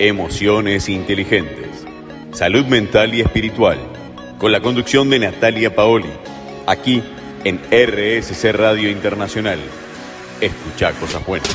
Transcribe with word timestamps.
Emociones 0.00 0.88
Inteligentes. 0.88 1.84
Salud 2.30 2.64
mental 2.66 3.14
y 3.14 3.20
espiritual. 3.20 3.78
Con 4.38 4.52
la 4.52 4.60
conducción 4.60 5.10
de 5.10 5.18
Natalia 5.18 5.74
Paoli. 5.74 6.12
Aquí 6.68 7.02
en 7.42 7.58
RSC 7.58 8.52
Radio 8.52 8.88
Internacional. 8.90 9.58
Escucha 10.40 10.92
cosas 11.00 11.26
buenas. 11.26 11.52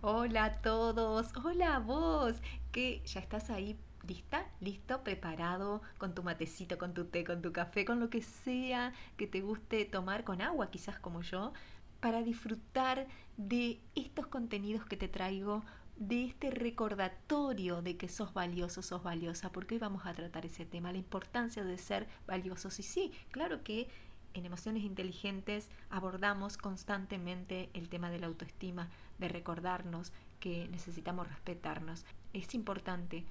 Hola 0.00 0.44
a 0.44 0.52
todos, 0.62 1.26
hola 1.42 1.80
vos, 1.80 2.36
que 2.70 3.02
ya 3.04 3.18
estás 3.18 3.50
ahí 3.50 3.76
lista, 4.06 4.46
listo, 4.60 5.02
preparado 5.02 5.82
con 5.98 6.14
tu 6.14 6.22
matecito, 6.22 6.78
con 6.78 6.94
tu 6.94 7.06
té, 7.06 7.24
con 7.24 7.42
tu 7.42 7.52
café, 7.52 7.84
con 7.84 7.98
lo 7.98 8.10
que 8.10 8.22
sea 8.22 8.92
que 9.16 9.26
te 9.26 9.40
guste 9.40 9.84
tomar, 9.84 10.22
con 10.22 10.40
agua 10.40 10.70
quizás 10.70 10.98
como 11.00 11.22
yo, 11.22 11.52
para 12.00 12.22
disfrutar 12.22 13.06
de 13.36 13.80
estos 13.94 14.26
contenidos 14.26 14.84
que 14.84 14.96
te 14.96 15.08
traigo, 15.08 15.64
de 15.96 16.24
este 16.24 16.50
recordatorio 16.50 17.82
de 17.82 17.96
que 17.96 18.08
sos 18.08 18.32
valioso, 18.32 18.82
sos 18.82 19.02
valiosa, 19.02 19.50
porque 19.50 19.74
hoy 19.74 19.80
vamos 19.80 20.06
a 20.06 20.14
tratar 20.14 20.46
ese 20.46 20.64
tema, 20.64 20.92
la 20.92 20.98
importancia 20.98 21.64
de 21.64 21.76
ser 21.76 22.06
valiosos. 22.26 22.78
Y 22.78 22.84
sí, 22.84 23.12
claro 23.30 23.64
que 23.64 23.88
en 24.34 24.46
Emociones 24.46 24.84
Inteligentes 24.84 25.68
abordamos 25.90 26.56
constantemente 26.56 27.70
el 27.74 27.88
tema 27.88 28.10
de 28.10 28.20
la 28.20 28.28
autoestima, 28.28 28.90
de 29.18 29.28
recordarnos 29.28 30.12
que 30.38 30.68
necesitamos 30.68 31.28
respetarnos. 31.28 32.04
Es 32.32 32.54
importante, 32.54 33.24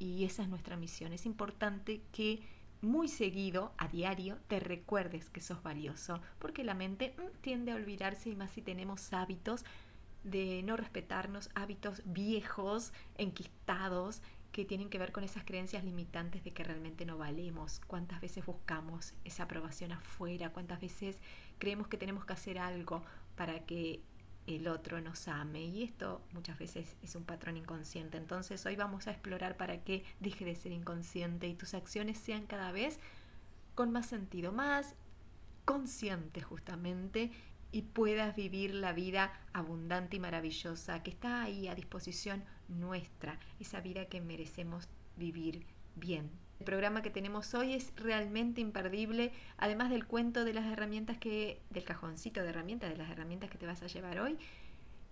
y 0.00 0.24
esa 0.24 0.42
es 0.42 0.48
nuestra 0.48 0.76
misión, 0.76 1.12
es 1.12 1.26
importante 1.26 2.02
que 2.10 2.42
muy 2.82 3.08
seguido, 3.08 3.72
a 3.78 3.88
diario, 3.88 4.38
te 4.48 4.60
recuerdes 4.60 5.30
que 5.30 5.40
sos 5.40 5.62
valioso, 5.62 6.20
porque 6.38 6.64
la 6.64 6.74
mente 6.74 7.14
mm, 7.16 7.40
tiende 7.40 7.72
a 7.72 7.76
olvidarse 7.76 8.28
y 8.28 8.34
más 8.34 8.50
si 8.50 8.60
tenemos 8.60 9.12
hábitos 9.12 9.64
de 10.24 10.62
no 10.62 10.76
respetarnos, 10.76 11.50
hábitos 11.54 12.02
viejos, 12.04 12.92
enquistados, 13.16 14.22
que 14.52 14.66
tienen 14.66 14.90
que 14.90 14.98
ver 14.98 15.12
con 15.12 15.24
esas 15.24 15.44
creencias 15.44 15.82
limitantes 15.82 16.44
de 16.44 16.52
que 16.52 16.62
realmente 16.62 17.06
no 17.06 17.16
valemos, 17.16 17.80
cuántas 17.86 18.20
veces 18.20 18.44
buscamos 18.44 19.14
esa 19.24 19.44
aprobación 19.44 19.92
afuera, 19.92 20.52
cuántas 20.52 20.80
veces 20.80 21.18
creemos 21.58 21.88
que 21.88 21.96
tenemos 21.96 22.26
que 22.26 22.34
hacer 22.34 22.58
algo 22.58 23.02
para 23.34 23.60
que 23.60 24.02
el 24.46 24.68
otro 24.68 25.00
nos 25.00 25.28
ame 25.28 25.62
y 25.62 25.82
esto 25.82 26.20
muchas 26.32 26.58
veces 26.58 26.96
es 27.02 27.14
un 27.14 27.24
patrón 27.24 27.56
inconsciente. 27.56 28.16
Entonces 28.16 28.64
hoy 28.66 28.76
vamos 28.76 29.06
a 29.06 29.12
explorar 29.12 29.56
para 29.56 29.84
que 29.84 30.04
deje 30.20 30.44
de 30.44 30.54
ser 30.54 30.72
inconsciente 30.72 31.46
y 31.46 31.54
tus 31.54 31.74
acciones 31.74 32.18
sean 32.18 32.46
cada 32.46 32.72
vez 32.72 32.98
con 33.74 33.92
más 33.92 34.06
sentido, 34.06 34.52
más 34.52 34.94
consciente 35.64 36.42
justamente 36.42 37.30
y 37.70 37.82
puedas 37.82 38.36
vivir 38.36 38.74
la 38.74 38.92
vida 38.92 39.32
abundante 39.52 40.16
y 40.16 40.20
maravillosa 40.20 41.02
que 41.02 41.10
está 41.10 41.42
ahí 41.42 41.68
a 41.68 41.74
disposición 41.74 42.44
nuestra, 42.68 43.38
esa 43.60 43.80
vida 43.80 44.06
que 44.06 44.20
merecemos 44.20 44.88
vivir 45.16 45.64
bien. 45.94 46.30
El 46.62 46.66
programa 46.66 47.02
que 47.02 47.10
tenemos 47.10 47.54
hoy 47.54 47.72
es 47.72 47.92
realmente 47.96 48.60
imperdible, 48.60 49.32
además 49.56 49.90
del 49.90 50.06
cuento 50.06 50.44
de 50.44 50.54
las 50.54 50.64
herramientas 50.66 51.18
que, 51.18 51.60
del 51.70 51.82
cajoncito 51.82 52.40
de 52.40 52.50
herramientas, 52.50 52.88
de 52.88 52.96
las 52.96 53.10
herramientas 53.10 53.50
que 53.50 53.58
te 53.58 53.66
vas 53.66 53.82
a 53.82 53.88
llevar 53.88 54.20
hoy, 54.20 54.38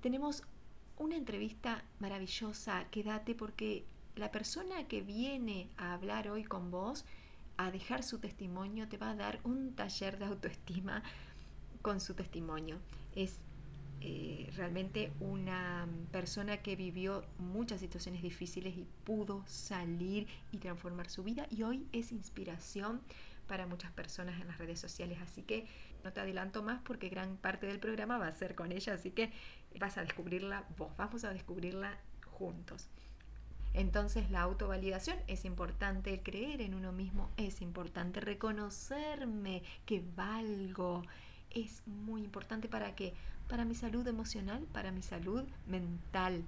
tenemos 0.00 0.44
una 0.96 1.16
entrevista 1.16 1.82
maravillosa, 1.98 2.84
quédate 2.92 3.34
porque 3.34 3.84
la 4.14 4.30
persona 4.30 4.86
que 4.86 5.00
viene 5.00 5.68
a 5.76 5.92
hablar 5.92 6.28
hoy 6.28 6.44
con 6.44 6.70
vos, 6.70 7.04
a 7.56 7.72
dejar 7.72 8.04
su 8.04 8.20
testimonio, 8.20 8.86
te 8.86 8.96
va 8.96 9.10
a 9.10 9.16
dar 9.16 9.40
un 9.42 9.74
taller 9.74 10.20
de 10.20 10.26
autoestima 10.26 11.02
con 11.82 12.00
su 12.00 12.14
testimonio. 12.14 12.78
Es 13.16 13.38
eh, 14.02 14.50
realmente 14.56 15.12
una 15.20 15.86
persona 16.10 16.58
que 16.58 16.74
vivió 16.74 17.24
muchas 17.38 17.80
situaciones 17.80 18.22
difíciles 18.22 18.74
y 18.76 18.86
pudo 19.04 19.44
salir 19.46 20.26
y 20.52 20.58
transformar 20.58 21.10
su 21.10 21.22
vida 21.22 21.46
y 21.50 21.64
hoy 21.64 21.86
es 21.92 22.10
inspiración 22.12 23.02
para 23.46 23.66
muchas 23.66 23.90
personas 23.92 24.40
en 24.40 24.46
las 24.46 24.58
redes 24.58 24.80
sociales. 24.80 25.18
Así 25.20 25.42
que 25.42 25.66
no 26.02 26.12
te 26.12 26.20
adelanto 26.20 26.62
más 26.62 26.80
porque 26.82 27.08
gran 27.08 27.36
parte 27.36 27.66
del 27.66 27.78
programa 27.78 28.16
va 28.16 28.28
a 28.28 28.32
ser 28.32 28.54
con 28.54 28.72
ella, 28.72 28.94
así 28.94 29.10
que 29.10 29.32
vas 29.78 29.98
a 29.98 30.02
descubrirla 30.02 30.64
vos, 30.78 30.96
vamos 30.96 31.24
a 31.24 31.32
descubrirla 31.32 31.98
juntos. 32.24 32.88
Entonces 33.74 34.30
la 34.30 34.40
autovalidación 34.40 35.18
es 35.26 35.44
importante, 35.44 36.14
el 36.14 36.22
creer 36.22 36.62
en 36.62 36.74
uno 36.74 36.92
mismo 36.92 37.30
es 37.36 37.60
importante, 37.60 38.20
reconocerme 38.20 39.62
que 39.84 40.02
valgo 40.16 41.02
es 41.50 41.82
muy 41.86 42.22
importante 42.22 42.68
para 42.68 42.94
que 42.94 43.14
para 43.50 43.64
mi 43.64 43.74
salud 43.74 44.06
emocional, 44.06 44.64
para 44.72 44.92
mi 44.92 45.02
salud 45.02 45.42
mental. 45.66 46.44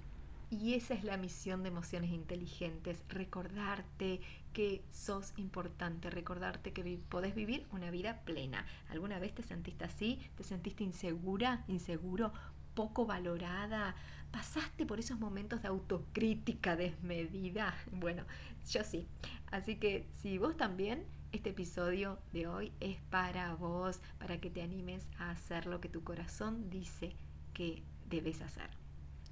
Y 0.49 0.75
esa 0.75 0.93
es 0.93 1.03
la 1.03 1.17
misión 1.17 1.61
de 1.61 1.69
Emociones 1.69 2.11
Inteligentes, 2.11 3.03
recordarte 3.09 4.21
que 4.53 4.83
sos 4.91 5.33
importante, 5.35 6.09
recordarte 6.09 6.71
que 6.71 6.99
podés 7.09 7.35
vivir 7.35 7.65
una 7.71 7.91
vida 7.91 8.21
plena. 8.23 8.65
¿Alguna 8.89 9.19
vez 9.19 9.35
te 9.35 9.43
sentiste 9.43 9.83
así? 9.83 10.19
¿Te 10.37 10.43
sentiste 10.43 10.83
insegura, 10.85 11.65
inseguro, 11.67 12.31
poco 12.73 13.05
valorada? 13.05 13.95
¿Pasaste 14.31 14.85
por 14.85 14.99
esos 14.99 15.19
momentos 15.19 15.61
de 15.61 15.67
autocrítica 15.67 16.77
desmedida? 16.77 17.75
Bueno, 17.91 18.23
yo 18.69 18.83
sí. 18.83 19.07
Así 19.51 19.75
que 19.75 20.07
si 20.21 20.37
vos 20.37 20.55
también 20.55 21.03
este 21.33 21.49
episodio 21.49 22.19
de 22.31 22.47
hoy 22.47 22.71
es 22.79 22.97
para 23.09 23.55
vos, 23.55 23.99
para 24.19 24.39
que 24.39 24.51
te 24.51 24.61
animes 24.61 25.07
a 25.17 25.31
hacer 25.31 25.65
lo 25.65 25.81
que 25.81 25.89
tu 25.89 26.03
corazón 26.03 26.69
dice 26.69 27.15
que 27.53 27.83
debes 28.07 28.41
hacer. 28.41 28.69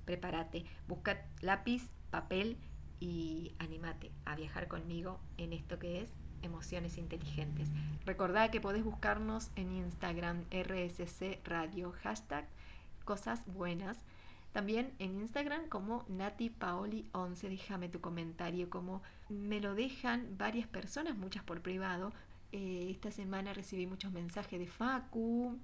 Prepárate, 0.03 0.65
busca 0.87 1.23
lápiz, 1.41 1.83
papel 2.09 2.57
y 2.99 3.53
anímate 3.59 4.11
a 4.25 4.35
viajar 4.35 4.67
conmigo 4.67 5.19
en 5.37 5.53
esto 5.53 5.77
que 5.77 6.01
es 6.01 6.09
emociones 6.41 6.97
inteligentes. 6.97 7.69
Recordá 8.03 8.49
que 8.49 8.59
podés 8.59 8.83
buscarnos 8.83 9.51
en 9.55 9.71
Instagram 9.71 10.45
RSC 10.49 11.39
Radio, 11.43 11.93
hashtag 12.01 12.47
cosas 13.05 13.45
buenas 13.45 13.97
también 14.51 14.93
en 14.99 15.21
Instagram 15.21 15.67
como 15.69 16.05
NatiPaoli11, 16.07 17.49
déjame 17.49 17.89
tu 17.89 18.01
comentario, 18.01 18.69
como 18.69 19.01
me 19.29 19.61
lo 19.61 19.75
dejan 19.75 20.37
varias 20.37 20.67
personas, 20.67 21.15
muchas 21.17 21.43
por 21.43 21.61
privado. 21.61 22.11
Eh, 22.51 22.89
esta 22.91 23.11
semana 23.11 23.53
recibí 23.53 23.87
muchos 23.87 24.11
mensajes 24.11 24.59
de 24.59 24.67
Facu, 24.67 25.57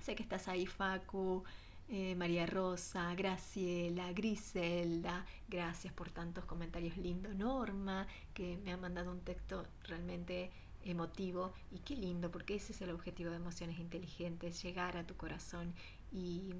sé 0.00 0.14
que 0.14 0.22
estás 0.22 0.46
ahí 0.46 0.66
Facu, 0.66 1.42
eh, 1.88 2.14
María 2.16 2.44
Rosa, 2.44 3.14
Graciela, 3.14 4.12
Griselda, 4.12 5.24
gracias 5.48 5.94
por 5.94 6.10
tantos 6.10 6.44
comentarios 6.44 6.98
lindos, 6.98 7.34
Norma, 7.34 8.06
que 8.34 8.58
me 8.58 8.72
ha 8.72 8.76
mandado 8.76 9.10
un 9.10 9.20
texto 9.20 9.66
realmente 9.84 10.50
emotivo 10.82 11.54
y 11.70 11.78
qué 11.78 11.96
lindo, 11.96 12.30
porque 12.30 12.56
ese 12.56 12.72
es 12.72 12.82
el 12.82 12.90
objetivo 12.90 13.30
de 13.30 13.36
emociones 13.36 13.78
inteligentes, 13.78 14.62
llegar 14.62 14.98
a 14.98 15.06
tu 15.06 15.16
corazón 15.16 15.72
y 16.12 16.52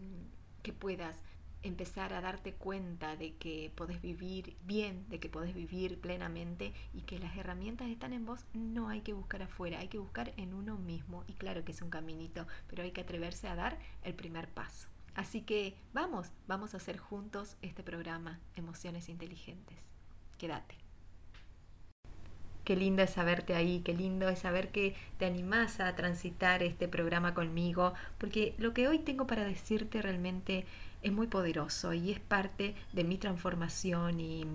que 0.62 0.72
puedas 0.72 1.16
empezar 1.62 2.12
a 2.12 2.20
darte 2.20 2.54
cuenta 2.54 3.16
de 3.16 3.34
que 3.34 3.72
podés 3.74 4.00
vivir 4.00 4.56
bien, 4.64 5.08
de 5.08 5.18
que 5.20 5.28
podés 5.28 5.54
vivir 5.54 6.00
plenamente 6.00 6.72
y 6.94 7.02
que 7.02 7.18
las 7.18 7.36
herramientas 7.36 7.88
están 7.88 8.12
en 8.12 8.24
vos, 8.24 8.44
no 8.54 8.88
hay 8.88 9.00
que 9.00 9.12
buscar 9.12 9.42
afuera, 9.42 9.80
hay 9.80 9.88
que 9.88 9.98
buscar 9.98 10.32
en 10.36 10.54
uno 10.54 10.76
mismo. 10.76 11.24
Y 11.26 11.34
claro 11.34 11.64
que 11.64 11.72
es 11.72 11.82
un 11.82 11.90
caminito, 11.90 12.46
pero 12.68 12.82
hay 12.82 12.92
que 12.92 13.00
atreverse 13.00 13.48
a 13.48 13.54
dar 13.54 13.78
el 14.02 14.14
primer 14.14 14.48
paso. 14.48 14.88
Así 15.14 15.42
que 15.42 15.74
vamos, 15.92 16.28
vamos 16.46 16.74
a 16.74 16.76
hacer 16.76 16.96
juntos 16.96 17.56
este 17.62 17.82
programa, 17.82 18.38
Emociones 18.54 19.08
Inteligentes. 19.08 19.78
Quédate. 20.38 20.76
Qué 22.68 22.76
lindo 22.76 23.02
es 23.02 23.10
saberte 23.10 23.54
ahí, 23.54 23.80
qué 23.80 23.94
lindo 23.94 24.28
es 24.28 24.40
saber 24.40 24.70
que 24.70 24.94
te 25.18 25.24
animás 25.24 25.80
a 25.80 25.96
transitar 25.96 26.62
este 26.62 26.86
programa 26.86 27.32
conmigo, 27.32 27.94
porque 28.18 28.54
lo 28.58 28.74
que 28.74 28.88
hoy 28.88 28.98
tengo 28.98 29.26
para 29.26 29.44
decirte 29.44 30.02
realmente 30.02 30.66
es 31.02 31.12
muy 31.12 31.26
poderoso 31.26 31.92
y 31.92 32.10
es 32.10 32.20
parte 32.20 32.74
de 32.92 33.04
mi 33.04 33.18
transformación 33.18 34.20
y, 34.20 34.46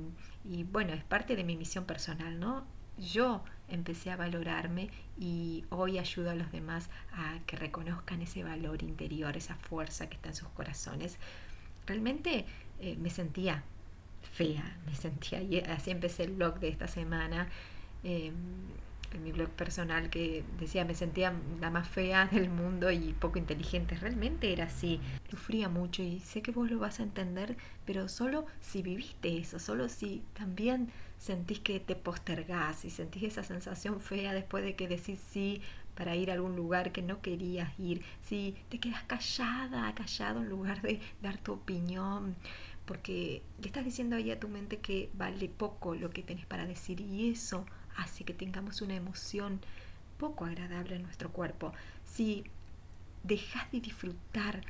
bueno, 0.72 0.94
es 0.94 1.04
parte 1.04 1.36
de 1.36 1.44
mi 1.44 1.56
misión 1.56 1.86
personal, 1.86 2.40
¿no? 2.40 2.66
Yo 2.98 3.44
empecé 3.70 4.12
a 4.12 4.18
valorarme 4.18 4.90
y 5.18 5.66
hoy 5.70 5.98
ayudo 5.98 6.30
a 6.30 6.36
los 6.36 6.52
demás 6.52 6.90
a 7.14 7.40
que 7.48 7.56
reconozcan 7.56 8.22
ese 8.22 8.44
valor 8.44 8.84
interior, 8.84 9.36
esa 9.36 9.56
fuerza 9.56 10.10
que 10.10 10.16
está 10.16 10.30
en 10.30 10.36
sus 10.36 10.50
corazones. 10.50 11.18
Realmente 11.88 12.46
eh, 12.80 12.96
me 12.98 13.10
sentía 13.10 13.64
fea, 14.22 14.78
me 14.86 14.96
sentía, 14.96 15.42
y 15.42 15.60
así 15.60 15.92
empecé 15.92 16.24
el 16.24 16.34
blog 16.34 16.60
de 16.60 16.70
esta 16.70 16.88
semana. 16.88 17.48
Em, 18.04 18.34
en 19.14 19.24
mi 19.24 19.32
blog 19.32 19.50
personal 19.50 20.10
que 20.10 20.44
decía 20.60 20.86
me 20.86 20.96
sentía 20.96 21.34
la 21.62 21.70
más 21.70 21.88
fea 21.88 22.28
del 22.32 22.50
mundo 22.50 22.92
y 22.92 23.14
poco 23.14 23.40
inteligente. 23.40 23.96
Realmente 23.96 24.52
era 24.52 24.66
así. 24.66 25.00
Sufría 25.30 25.70
mucho 25.70 26.04
y 26.04 26.20
sé 26.20 26.42
que 26.42 26.52
vos 26.52 26.70
lo 26.70 26.80
vas 26.80 27.00
a 27.00 27.04
entender, 27.04 27.58
pero 27.86 28.08
solo 28.10 28.46
si 28.62 28.82
viviste 28.82 29.38
eso, 29.38 29.60
solo 29.60 29.90
si 29.90 30.24
también 30.34 30.90
sentís 31.18 31.60
que 31.60 31.80
te 31.80 31.96
postergás 31.96 32.86
y 32.86 32.90
sentís 32.90 33.24
esa 33.24 33.44
sensación 33.44 34.02
fea 34.02 34.34
después 34.34 34.64
de 34.64 34.76
que 34.76 34.88
decís 34.88 35.20
sí 35.32 35.62
para 35.96 36.16
ir 36.16 36.32
a 36.32 36.34
algún 36.34 36.56
lugar 36.56 36.92
que 36.92 37.02
no 37.02 37.22
querías 37.22 37.72
ir, 37.80 38.04
si 38.22 38.56
te 38.70 38.80
quedas 38.80 39.04
callada, 39.04 39.94
callado 39.96 40.42
en 40.42 40.50
lugar 40.50 40.82
de 40.82 41.00
dar 41.22 41.38
tu 41.38 41.54
opinión. 41.54 42.36
porque 42.86 43.42
le 43.62 43.68
estás 43.68 43.86
diciendo 43.86 44.18
ahí 44.18 44.30
a 44.32 44.40
tu 44.40 44.50
mente 44.50 44.80
que 44.80 45.10
vale 45.14 45.48
poco 45.48 45.96
lo 45.96 46.10
que 46.10 46.22
tenés 46.22 46.46
para 46.46 46.66
decir 46.66 47.00
y 47.00 47.32
eso 47.32 47.66
hace 47.98 48.24
que 48.24 48.34
tengamos 48.34 48.82
una 48.82 48.96
emoción 48.96 49.60
poco 50.18 50.46
agradable 50.46 50.96
en 50.96 51.04
nuestro 51.04 51.32
cuerpo. 51.32 51.74
Si 52.06 52.44
dejas 53.24 53.72
de 53.72 53.82
disfrutar 53.82 54.62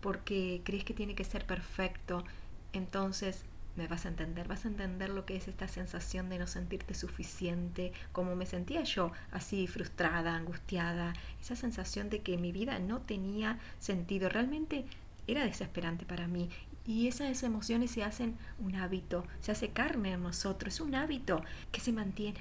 porque 0.00 0.62
crees 0.64 0.84
que 0.84 0.94
tiene 0.94 1.14
que 1.14 1.24
ser 1.24 1.46
perfecto, 1.46 2.24
entonces 2.72 3.44
me 3.76 3.88
vas 3.88 4.04
a 4.04 4.08
entender, 4.08 4.48
vas 4.48 4.64
a 4.64 4.68
entender 4.68 5.08
lo 5.08 5.24
que 5.24 5.36
es 5.36 5.48
esta 5.48 5.68
sensación 5.68 6.28
de 6.28 6.38
no 6.38 6.46
sentirte 6.46 6.94
suficiente, 6.94 7.92
como 8.12 8.36
me 8.36 8.46
sentía 8.46 8.82
yo, 8.82 9.12
así 9.30 9.66
frustrada, 9.66 10.34
angustiada, 10.34 11.14
esa 11.40 11.56
sensación 11.56 12.10
de 12.10 12.20
que 12.20 12.36
mi 12.36 12.52
vida 12.52 12.78
no 12.78 13.00
tenía 13.00 13.58
sentido, 13.78 14.28
realmente 14.28 14.84
era 15.26 15.44
desesperante 15.44 16.04
para 16.04 16.26
mí. 16.26 16.50
Y 16.84 17.06
esas 17.06 17.42
emociones 17.44 17.92
se 17.92 18.02
hacen 18.02 18.36
un 18.58 18.74
hábito, 18.74 19.24
se 19.40 19.52
hace 19.52 19.70
carne 19.70 20.12
en 20.12 20.22
nosotros, 20.22 20.74
es 20.74 20.80
un 20.80 20.94
hábito 20.94 21.42
que 21.70 21.80
se 21.80 21.92
mantiene, 21.92 22.40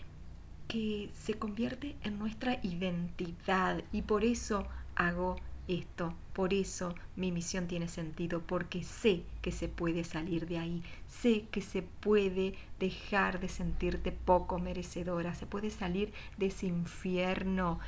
que 0.71 1.09
se 1.13 1.33
convierte 1.33 1.97
en 2.01 2.17
nuestra 2.17 2.57
identidad 2.63 3.83
y 3.91 4.03
por 4.03 4.23
eso 4.23 4.65
hago 4.95 5.35
esto. 5.67 6.13
Por 6.31 6.53
eso 6.53 6.95
mi 7.17 7.29
misión 7.29 7.67
tiene 7.67 7.89
sentido, 7.89 8.41
porque 8.41 8.85
sé 8.85 9.23
que 9.41 9.51
se 9.51 9.67
puede 9.67 10.05
salir 10.05 10.47
de 10.47 10.59
ahí, 10.59 10.81
sé 11.09 11.43
que 11.51 11.59
se 11.59 11.81
puede 11.81 12.53
dejar 12.79 13.41
de 13.41 13.49
sentirte 13.49 14.13
poco 14.13 14.59
merecedora, 14.59 15.35
se 15.35 15.45
puede 15.45 15.71
salir 15.71 16.13
de 16.37 16.45
ese 16.45 16.67
infierno. 16.67 17.79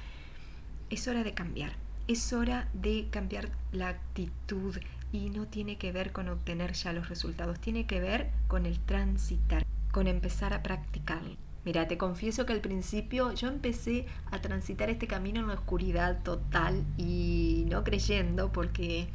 Es 0.89 1.07
hora 1.07 1.23
de 1.23 1.33
cambiar, 1.33 1.71
es 2.09 2.33
hora 2.33 2.67
de 2.73 3.07
cambiar 3.11 3.49
la 3.71 3.87
actitud 3.87 4.75
y 5.13 5.29
no 5.29 5.47
tiene 5.47 5.77
que 5.77 5.93
ver 5.93 6.11
con 6.11 6.27
obtener 6.27 6.73
ya 6.73 6.91
los 6.91 7.07
resultados, 7.07 7.61
tiene 7.61 7.85
que 7.85 8.01
ver 8.01 8.29
con 8.49 8.65
el 8.65 8.77
transitar, 8.81 9.65
con 9.93 10.07
empezar 10.07 10.53
a 10.53 10.63
practicarlo. 10.63 11.37
Mira, 11.65 11.87
te 11.87 11.97
confieso 11.97 12.45
que 12.45 12.53
al 12.53 12.61
principio 12.61 13.33
yo 13.33 13.47
empecé 13.47 14.05
a 14.31 14.41
transitar 14.41 14.89
este 14.89 15.07
camino 15.07 15.39
en 15.39 15.47
la 15.47 15.53
oscuridad 15.53 16.21
total 16.23 16.83
y 16.97 17.65
no 17.69 17.83
creyendo 17.83 18.51
porque 18.51 19.07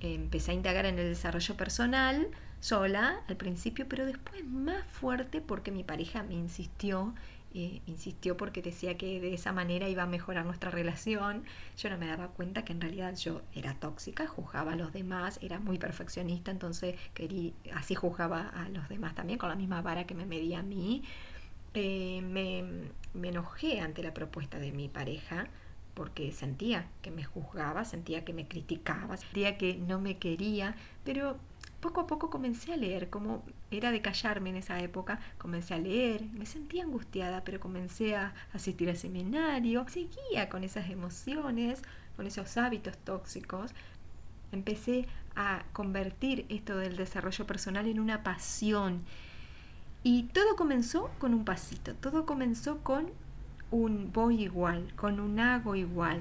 empecé 0.00 0.52
a 0.52 0.54
indagar 0.54 0.86
en 0.86 0.98
el 0.98 1.08
desarrollo 1.08 1.56
personal 1.56 2.28
sola 2.60 3.20
al 3.28 3.36
principio, 3.36 3.86
pero 3.88 4.06
después 4.06 4.44
más 4.46 4.84
fuerte 4.86 5.40
porque 5.40 5.70
mi 5.70 5.84
pareja 5.84 6.22
me 6.22 6.34
insistió, 6.34 7.14
eh, 7.52 7.82
insistió 7.86 8.36
porque 8.36 8.62
decía 8.62 8.96
que 8.96 9.20
de 9.20 9.34
esa 9.34 9.52
manera 9.52 9.88
iba 9.88 10.04
a 10.04 10.06
mejorar 10.06 10.46
nuestra 10.46 10.70
relación. 10.70 11.44
Yo 11.76 11.90
no 11.90 11.98
me 11.98 12.06
daba 12.06 12.28
cuenta 12.28 12.64
que 12.64 12.72
en 12.72 12.80
realidad 12.80 13.14
yo 13.16 13.42
era 13.54 13.74
tóxica, 13.74 14.26
juzgaba 14.26 14.72
a 14.72 14.76
los 14.76 14.92
demás, 14.92 15.38
era 15.42 15.58
muy 15.60 15.78
perfeccionista, 15.78 16.50
entonces 16.50 16.94
quería, 17.12 17.52
así 17.74 17.94
juzgaba 17.94 18.48
a 18.48 18.68
los 18.70 18.88
demás 18.88 19.14
también 19.14 19.38
con 19.38 19.48
la 19.48 19.56
misma 19.56 19.82
vara 19.82 20.04
que 20.04 20.14
me 20.14 20.24
medía 20.24 20.60
a 20.60 20.62
mí. 20.62 21.02
Eh, 21.74 22.22
me, 22.22 22.64
me 23.14 23.28
enojé 23.28 23.80
ante 23.80 24.02
la 24.02 24.14
propuesta 24.14 24.58
de 24.58 24.72
mi 24.72 24.88
pareja 24.88 25.48
porque 25.94 26.32
sentía 26.32 26.88
que 27.02 27.10
me 27.10 27.24
juzgaba, 27.24 27.84
sentía 27.84 28.24
que 28.24 28.32
me 28.32 28.46
criticaba, 28.46 29.16
sentía 29.16 29.56
que 29.56 29.76
no 29.76 30.00
me 30.00 30.18
quería, 30.18 30.74
pero 31.04 31.38
poco 31.80 32.00
a 32.00 32.06
poco 32.06 32.30
comencé 32.30 32.72
a 32.72 32.76
leer, 32.76 33.10
como 33.10 33.44
era 33.70 33.92
de 33.92 34.02
callarme 34.02 34.50
en 34.50 34.56
esa 34.56 34.80
época, 34.80 35.20
comencé 35.38 35.74
a 35.74 35.78
leer, 35.78 36.24
me 36.32 36.46
sentía 36.46 36.82
angustiada, 36.82 37.44
pero 37.44 37.60
comencé 37.60 38.16
a 38.16 38.34
asistir 38.52 38.88
al 38.88 38.96
seminario, 38.96 39.86
seguía 39.88 40.48
con 40.48 40.64
esas 40.64 40.90
emociones, 40.90 41.82
con 42.16 42.26
esos 42.26 42.56
hábitos 42.56 42.96
tóxicos, 42.98 43.72
empecé 44.50 45.06
a 45.36 45.64
convertir 45.72 46.46
esto 46.48 46.76
del 46.76 46.96
desarrollo 46.96 47.46
personal 47.46 47.86
en 47.86 48.00
una 48.00 48.22
pasión 48.22 49.04
y 50.04 50.24
todo 50.24 50.54
comenzó 50.54 51.10
con 51.18 51.32
un 51.32 51.46
pasito, 51.46 51.94
todo 51.94 52.26
comenzó 52.26 52.84
con 52.84 53.10
un 53.70 54.12
voy 54.12 54.42
igual, 54.42 54.92
con 54.96 55.18
un 55.18 55.40
hago 55.40 55.74
igual. 55.74 56.20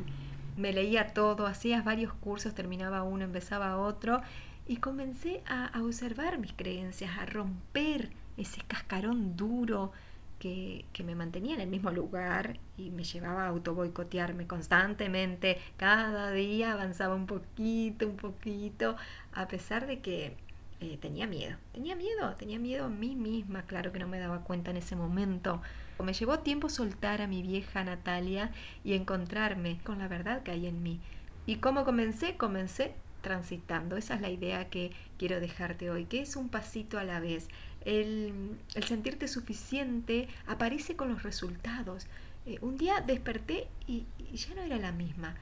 Me 0.56 0.72
leía 0.72 1.14
todo, 1.14 1.46
hacía 1.48 1.82
varios 1.82 2.14
cursos, 2.14 2.56
terminaba 2.56 3.04
uno, 3.04 3.26
empezaba 3.26 3.78
otro 3.78 4.22
y 4.66 4.78
comencé 4.78 5.44
a, 5.46 5.70
observar 5.82 6.40
mis 6.40 6.54
creencias, 6.54 7.18
a 7.18 7.26
romper 7.26 8.12
ese 8.38 8.62
cascarón 8.62 9.36
duro 9.36 9.92
que, 10.40 10.86
que, 10.94 11.04
me 11.04 11.16
mantenía 11.16 11.56
en 11.56 11.62
el 11.62 11.70
mismo 11.70 11.92
lugar 11.92 12.60
y 12.78 12.90
me 12.90 13.04
llevaba 13.04 13.44
a 13.44 13.48
autoboicotearme 13.50 14.48
constantemente. 14.48 15.60
Cada 15.76 16.32
día 16.32 16.72
avanzaba 16.72 17.16
un 17.16 17.28
poquito, 17.28 18.08
un 18.08 18.16
poquito, 18.16 18.96
a 19.34 19.48
pesar 19.50 19.88
de 19.88 20.00
que 20.00 20.38
eh, 20.84 20.98
tenía 20.98 21.28
miedo, 21.28 21.58
tenía 21.72 21.96
miedo, 21.96 22.36
tenía 22.36 22.60
miedo 22.60 22.86
a 22.86 22.90
mí 22.90 23.16
misma, 23.16 23.64
claro 23.64 23.92
que 23.92 24.00
no 24.00 24.08
me 24.08 24.20
daba 24.20 24.44
cuenta 24.44 24.72
en 24.72 24.78
ese 24.78 24.96
momento. 24.96 25.62
Me 26.04 26.14
llevó 26.14 26.40
tiempo 26.40 26.70
soltar 26.70 27.22
a 27.22 27.28
mi 27.28 27.42
vieja 27.42 27.84
Natalia 27.84 28.52
y 28.84 28.94
encontrarme 28.94 29.80
con 29.84 30.00
la 30.00 30.08
verdad 30.08 30.44
que 30.44 30.52
hay 30.52 30.68
en 30.68 30.84
mí. 30.84 31.00
¿Y 31.46 31.58
cómo 31.58 31.86
comencé? 31.86 32.36
Comencé 32.36 32.94
transitando. 33.22 33.96
Esa 33.96 34.16
es 34.16 34.22
la 34.22 34.30
idea 34.30 34.70
que 34.70 34.92
quiero 35.18 35.40
dejarte 35.40 35.90
hoy, 35.90 36.06
que 36.06 36.22
es 36.22 36.36
un 36.36 36.50
pasito 36.50 37.00
a 37.00 37.04
la 37.04 37.20
vez. 37.20 37.48
El, 37.86 38.58
sentirte 38.86 39.28
suficiente 39.28 40.28
aparece 40.46 40.96
con 40.96 41.10
los 41.10 41.24
resultados. 41.24 42.08
Eh, 42.46 42.58
un 42.62 42.78
día 42.78 43.02
desperté 43.02 43.68
y 43.88 44.06
ya 44.34 44.56
no 44.56 44.62
era 44.62 44.78
la 44.78 44.92
misma. 44.92 45.36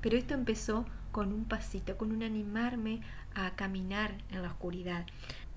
Pero 0.00 0.16
esto 0.16 0.34
empezó 0.34 0.86
con 1.14 1.32
un 1.32 1.44
pasito, 1.44 1.96
con 1.96 2.10
un 2.10 2.24
animarme 2.24 3.00
a 3.34 3.50
caminar 3.56 4.14
en 4.30 4.42
la 4.42 4.48
oscuridad. 4.48 5.06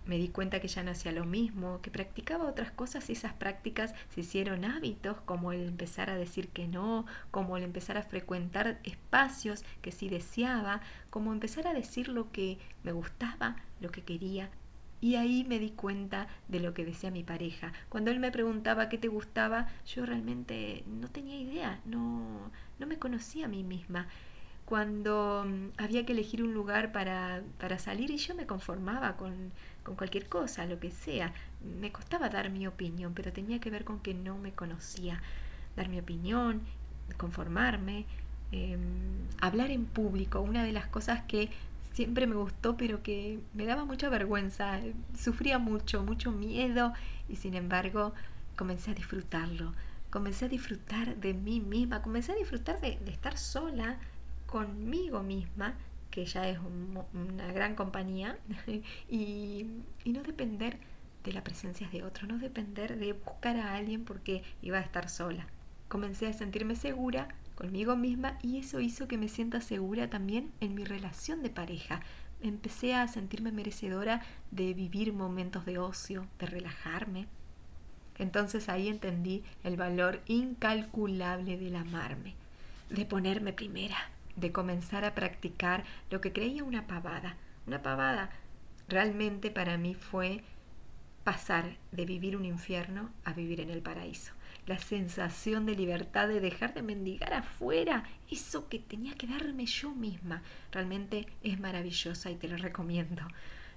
Me 0.05 0.17
di 0.17 0.29
cuenta 0.29 0.61
que 0.61 0.69
ya 0.69 0.83
no 0.83 0.91
hacía 0.91 1.11
lo 1.11 1.25
mismo, 1.25 1.81
que 1.81 1.91
practicaba 1.91 2.45
otras 2.45 2.71
cosas 2.71 3.09
y 3.09 3.13
esas 3.13 3.33
prácticas 3.33 3.93
se 4.09 4.21
hicieron 4.21 4.63
hábitos, 4.63 5.17
como 5.25 5.51
el 5.51 5.67
empezar 5.67 6.09
a 6.09 6.15
decir 6.15 6.47
que 6.47 6.65
no, 6.67 7.05
como 7.29 7.57
el 7.57 7.63
empezar 7.63 7.97
a 7.97 8.03
frecuentar 8.03 8.79
espacios 8.85 9.65
que 9.81 9.91
sí 9.91 10.07
deseaba, 10.07 10.79
como 11.09 11.33
empezar 11.33 11.67
a 11.67 11.73
decir 11.73 12.07
lo 12.07 12.31
que 12.31 12.57
me 12.83 12.93
gustaba, 12.93 13.57
lo 13.81 13.89
que 13.89 14.03
quería. 14.03 14.49
Y 15.01 15.15
ahí 15.15 15.43
me 15.43 15.59
di 15.59 15.71
cuenta 15.71 16.27
de 16.47 16.61
lo 16.61 16.73
que 16.73 16.85
decía 16.85 17.11
mi 17.11 17.23
pareja. 17.23 17.73
Cuando 17.89 18.09
él 18.09 18.19
me 18.19 18.31
preguntaba 18.31 18.87
qué 18.87 18.97
te 18.97 19.09
gustaba, 19.09 19.67
yo 19.85 20.05
realmente 20.05 20.85
no 20.87 21.09
tenía 21.09 21.37
idea, 21.37 21.81
no, 21.83 22.49
no 22.79 22.87
me 22.87 22.97
conocía 22.97 23.45
a 23.45 23.49
mí 23.49 23.63
misma 23.63 24.07
cuando 24.67 25.45
mm, 25.47 25.81
había 25.81 26.05
que 26.05 26.11
elegir 26.11 26.43
un 26.43 26.53
lugar 26.53 26.91
para, 26.91 27.41
para 27.57 27.79
salir 27.79 28.11
y 28.11 28.17
yo 28.17 28.35
me 28.35 28.45
conformaba 28.45 29.15
con, 29.15 29.53
con, 29.83 29.95
cualquier 29.95 30.27
cosa, 30.27 30.65
lo 30.65 30.77
que 30.77 30.91
sea. 30.91 31.33
Me 31.79 31.93
costaba 31.93 32.27
dar 32.27 32.49
mi 32.49 32.67
opinión, 32.67 33.13
pero 33.13 33.31
tenía 33.31 33.59
que 33.59 33.69
ver 33.69 33.85
con 33.85 34.01
que 34.01 34.13
no 34.13 34.37
me 34.37 34.51
conocía. 34.51 35.21
Dar 35.77 35.87
mi 35.87 35.99
opinión, 35.99 36.61
conformarme, 37.15 38.05
em, 38.51 38.81
hablar 39.39 39.71
en 39.71 39.85
público, 39.85 40.41
una 40.41 40.65
de 40.65 40.73
las 40.73 40.87
cosas 40.87 41.21
que 41.23 41.49
siempre 41.93 42.27
me 42.27 42.35
gustó, 42.35 42.75
pero 42.75 43.01
que 43.01 43.39
me 43.53 43.65
daba 43.65 43.85
mucha 43.85 44.09
vergüenza, 44.09 44.81
sufría 45.17 45.59
mucho, 45.59 46.03
mucho 46.03 46.33
miedo 46.33 46.93
y 47.29 47.37
sin 47.37 47.53
embargo 47.53 48.13
comencé 48.57 48.91
a 48.91 48.95
disfrutarlo. 48.95 49.73
Comencé 50.09 50.45
a 50.45 50.49
disfrutar 50.49 51.15
de 51.15 51.33
mí 51.33 51.61
misma, 51.61 52.01
comencé 52.01 52.33
a 52.33 52.35
disfrutar 52.35 52.81
de, 52.81 52.97
de 53.05 53.11
estar 53.11 53.37
sola, 53.37 53.97
conmigo 54.47 55.21
misma, 55.21 55.75
que 56.09 56.25
ya 56.25 56.49
es 56.49 56.57
una 57.13 57.51
gran 57.51 57.75
compañía, 57.75 58.39
y, 59.09 59.67
no 60.05 60.23
depender 60.23 60.79
de 61.23 61.33
la 61.33 61.43
presencia 61.43 61.87
de 61.89 62.03
otro, 62.03 62.25
no 62.25 62.39
depender 62.39 62.97
de 62.97 63.13
buscar 63.13 63.57
a 63.57 63.75
alguien 63.75 64.05
porque 64.05 64.43
iba 64.61 64.79
a 64.79 64.81
estar 64.81 65.09
sola. 65.09 65.45
Comencé 65.89 66.27
a 66.27 66.33
sentirme 66.33 66.75
segura 66.75 67.27
conmigo 67.55 67.95
misma 67.95 68.37
y 68.41 68.57
eso 68.57 68.79
hizo 68.79 69.07
que 69.07 69.17
me 69.17 69.27
sienta 69.27 69.61
segura 69.61 70.09
también 70.09 70.51
en 70.61 70.73
mi 70.73 70.85
relación 70.85 71.43
de 71.43 71.49
pareja. 71.49 72.01
Empecé 72.41 72.93
a 72.93 73.07
sentirme 73.07 73.51
merecedora 73.51 74.21
de 74.51 74.73
vivir 74.73 75.11
momentos 75.11 75.65
de 75.65 75.79
ocio, 75.79 76.27
de 76.39 76.45
relajarme. 76.45 77.27
Entonces 78.17 78.69
ahí 78.69 78.87
entendí 78.87 79.43
el 79.63 79.75
valor 79.75 80.21
incalculable 80.27 81.57
del 81.57 81.75
amarme, 81.75 82.35
de 82.89 83.05
ponerme 83.05 83.53
primera, 83.53 83.97
de 84.37 84.51
comenzar 84.51 85.03
a 85.03 85.13
practicar 85.13 85.83
lo 86.09 86.21
que 86.21 86.31
creía 86.31 86.63
una 86.63 86.87
pavada. 86.87 87.35
Una 87.65 87.81
pavada 87.81 88.29
realmente 88.87 89.51
para 89.51 89.77
mí 89.77 89.93
fue 89.93 90.43
pasar 91.23 91.75
de 91.91 92.05
vivir 92.05 92.37
un 92.37 92.45
infierno 92.45 93.09
a 93.25 93.33
vivir 93.33 93.59
en 93.59 93.69
el 93.69 93.81
paraíso. 93.81 94.31
La 94.65 94.79
sensación 94.79 95.65
de 95.65 95.75
libertad 95.75 96.27
de 96.27 96.39
dejar 96.39 96.73
de 96.73 96.83
mendigar 96.83 97.33
afuera, 97.33 98.03
eso 98.31 98.69
que 98.69 98.79
tenía 98.79 99.13
que 99.15 99.27
darme 99.27 99.65
yo 99.65 99.91
misma, 99.91 100.41
realmente 100.71 101.27
es 101.43 101.59
maravillosa 101.59 102.29
y 102.31 102.35
te 102.35 102.47
lo 102.47 102.57
recomiendo. 102.57 103.23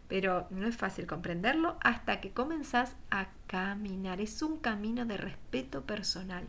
Pero 0.08 0.46
no 0.50 0.66
es 0.66 0.76
fácil 0.76 1.06
comprenderlo 1.06 1.76
hasta 1.80 2.20
que 2.20 2.30
comenzás 2.30 2.96
a 3.10 3.28
caminar. 3.46 4.20
Es 4.20 4.42
un 4.42 4.58
camino 4.58 5.06
de 5.06 5.16
respeto 5.16 5.82
personal. 5.82 6.44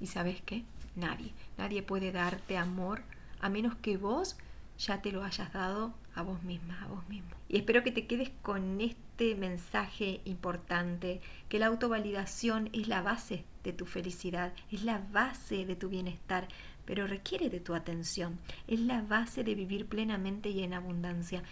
¿Y 0.00 0.08
sabes 0.08 0.42
qué? 0.42 0.64
Nadie, 0.96 1.32
nadie 1.56 1.82
puede 1.82 2.12
darte 2.12 2.56
amor 2.56 3.02
a 3.44 3.50
menos 3.50 3.74
que 3.74 3.98
vos 3.98 4.38
ya 4.78 5.02
te 5.02 5.12
lo 5.12 5.22
hayas 5.22 5.52
dado 5.52 5.92
a 6.14 6.22
vos 6.22 6.42
misma, 6.44 6.80
a 6.82 6.86
vos 6.86 7.06
mismo. 7.10 7.28
Y 7.46 7.58
espero 7.58 7.82
que 7.82 7.92
te 7.92 8.06
quedes 8.06 8.30
con 8.40 8.80
este 8.80 9.34
mensaje 9.34 10.22
importante, 10.24 11.20
que 11.50 11.58
la 11.58 11.66
autovalidación 11.66 12.70
es 12.72 12.88
la 12.88 13.02
base 13.02 13.44
de 13.62 13.74
tu 13.74 13.84
felicidad, 13.84 14.54
es 14.72 14.82
la 14.82 15.02
base 15.12 15.66
de 15.66 15.76
tu 15.76 15.90
bienestar, 15.90 16.48
pero 16.86 17.06
requiere 17.06 17.50
de 17.50 17.60
tu 17.60 17.74
atención, 17.74 18.38
es 18.66 18.80
la 18.80 19.02
base 19.02 19.44
de 19.44 19.54
vivir 19.54 19.84
plenamente 19.88 20.48
y 20.48 20.62
en 20.62 20.72
abundancia. 20.72 21.42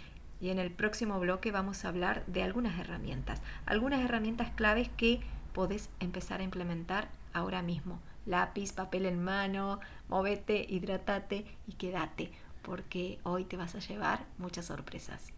Y 0.40 0.48
en 0.48 0.58
el 0.58 0.70
próximo 0.70 1.20
bloque 1.20 1.50
vamos 1.50 1.84
a 1.84 1.88
hablar 1.88 2.24
de 2.26 2.42
algunas 2.42 2.80
herramientas, 2.80 3.42
algunas 3.66 4.00
herramientas 4.00 4.50
claves 4.52 4.88
que 4.96 5.20
podés 5.52 5.90
empezar 6.00 6.40
a 6.40 6.44
implementar 6.44 7.10
ahora 7.34 7.60
mismo. 7.60 8.00
Lápiz, 8.26 8.72
papel 8.72 9.06
en 9.06 9.22
mano, 9.22 9.80
movete, 10.08 10.66
hidratate 10.68 11.44
y 11.66 11.72
quédate 11.74 12.30
porque 12.62 13.18
hoy 13.24 13.44
te 13.44 13.56
vas 13.56 13.74
a 13.74 13.80
llevar 13.80 14.24
muchas 14.38 14.66
sorpresas. 14.66 15.32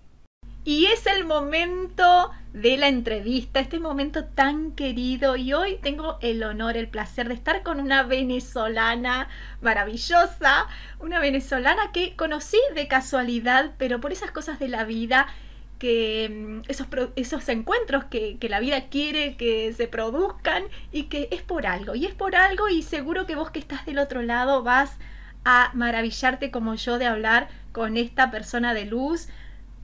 Y 0.66 0.86
es 0.86 1.06
el 1.06 1.26
momento 1.26 2.30
de 2.54 2.78
la 2.78 2.88
entrevista, 2.88 3.60
este 3.60 3.80
momento 3.80 4.24
tan 4.24 4.72
querido. 4.72 5.36
Y 5.36 5.52
hoy 5.52 5.76
tengo 5.82 6.16
el 6.22 6.42
honor, 6.42 6.78
el 6.78 6.88
placer 6.88 7.28
de 7.28 7.34
estar 7.34 7.62
con 7.62 7.80
una 7.80 8.02
venezolana 8.02 9.28
maravillosa, 9.60 10.66
una 11.00 11.20
venezolana 11.20 11.92
que 11.92 12.16
conocí 12.16 12.58
de 12.74 12.88
casualidad, 12.88 13.72
pero 13.76 14.00
por 14.00 14.12
esas 14.12 14.30
cosas 14.30 14.58
de 14.58 14.68
la 14.68 14.84
vida, 14.84 15.26
que 15.78 16.28
mm, 16.30 16.70
esos, 16.70 16.86
esos 17.16 17.48
encuentros 17.48 18.04
que, 18.04 18.38
que 18.38 18.48
la 18.48 18.60
vida 18.60 18.88
quiere 18.88 19.36
que 19.36 19.72
se 19.72 19.88
produzcan 19.88 20.64
y 20.92 21.04
que 21.04 21.28
es 21.30 21.42
por 21.42 21.66
algo. 21.66 21.94
Y 21.94 22.06
es 22.06 22.14
por 22.14 22.36
algo 22.36 22.68
y 22.68 22.82
seguro 22.82 23.26
que 23.26 23.36
vos 23.36 23.50
que 23.50 23.58
estás 23.58 23.86
del 23.86 23.98
otro 23.98 24.22
lado 24.22 24.62
vas 24.62 24.98
a 25.44 25.70
maravillarte 25.74 26.50
como 26.50 26.74
yo 26.74 26.98
de 26.98 27.06
hablar 27.06 27.48
con 27.72 27.96
esta 27.96 28.30
persona 28.30 28.74
de 28.74 28.86
luz, 28.86 29.28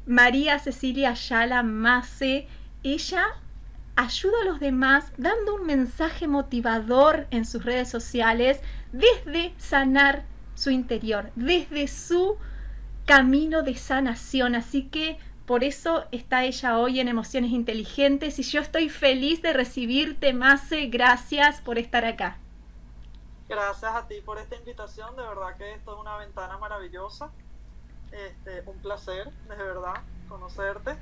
María 0.07 0.59
Cecilia 0.59 1.11
Ayala 1.11 1.63
Mace. 1.63 2.49
Ella 2.83 3.25
ayuda 3.97 4.41
a 4.43 4.45
los 4.45 4.61
demás 4.61 5.13
dando 5.19 5.57
un 5.57 5.67
mensaje 5.67 6.27
motivador 6.27 7.27
en 7.31 7.45
sus 7.45 7.65
redes 7.65 7.91
sociales 7.91 8.61
desde 8.93 9.53
sanar 9.59 10.25
su 10.55 10.71
interior, 10.71 11.31
desde 11.37 11.89
su 11.89 12.37
camino 13.05 13.63
de 13.63 13.77
sanación. 13.77 14.55
Así 14.55 14.85
que 14.85 15.19
por 15.51 15.65
eso 15.65 16.05
está 16.13 16.45
ella 16.45 16.79
hoy 16.79 17.01
en 17.01 17.09
Emociones 17.09 17.51
Inteligentes 17.51 18.39
y 18.39 18.45
yo 18.45 18.61
estoy 18.61 18.89
feliz 18.89 19.43
de 19.43 19.53
recibirte, 19.53 20.33
Mace. 20.33 20.87
Gracias 20.87 21.61
por 21.61 21.77
estar 21.77 22.05
acá. 22.05 22.39
Gracias 23.49 23.93
a 23.93 24.07
ti 24.07 24.21
por 24.25 24.39
esta 24.39 24.55
invitación, 24.55 25.17
de 25.17 25.23
verdad 25.23 25.57
que 25.57 25.75
esto 25.75 25.95
es 25.95 26.01
una 26.01 26.17
ventana 26.19 26.57
maravillosa. 26.59 27.33
Este, 28.13 28.63
un 28.65 28.79
placer, 28.79 29.29
de 29.49 29.57
verdad, 29.57 29.95
conocerte 30.29 30.97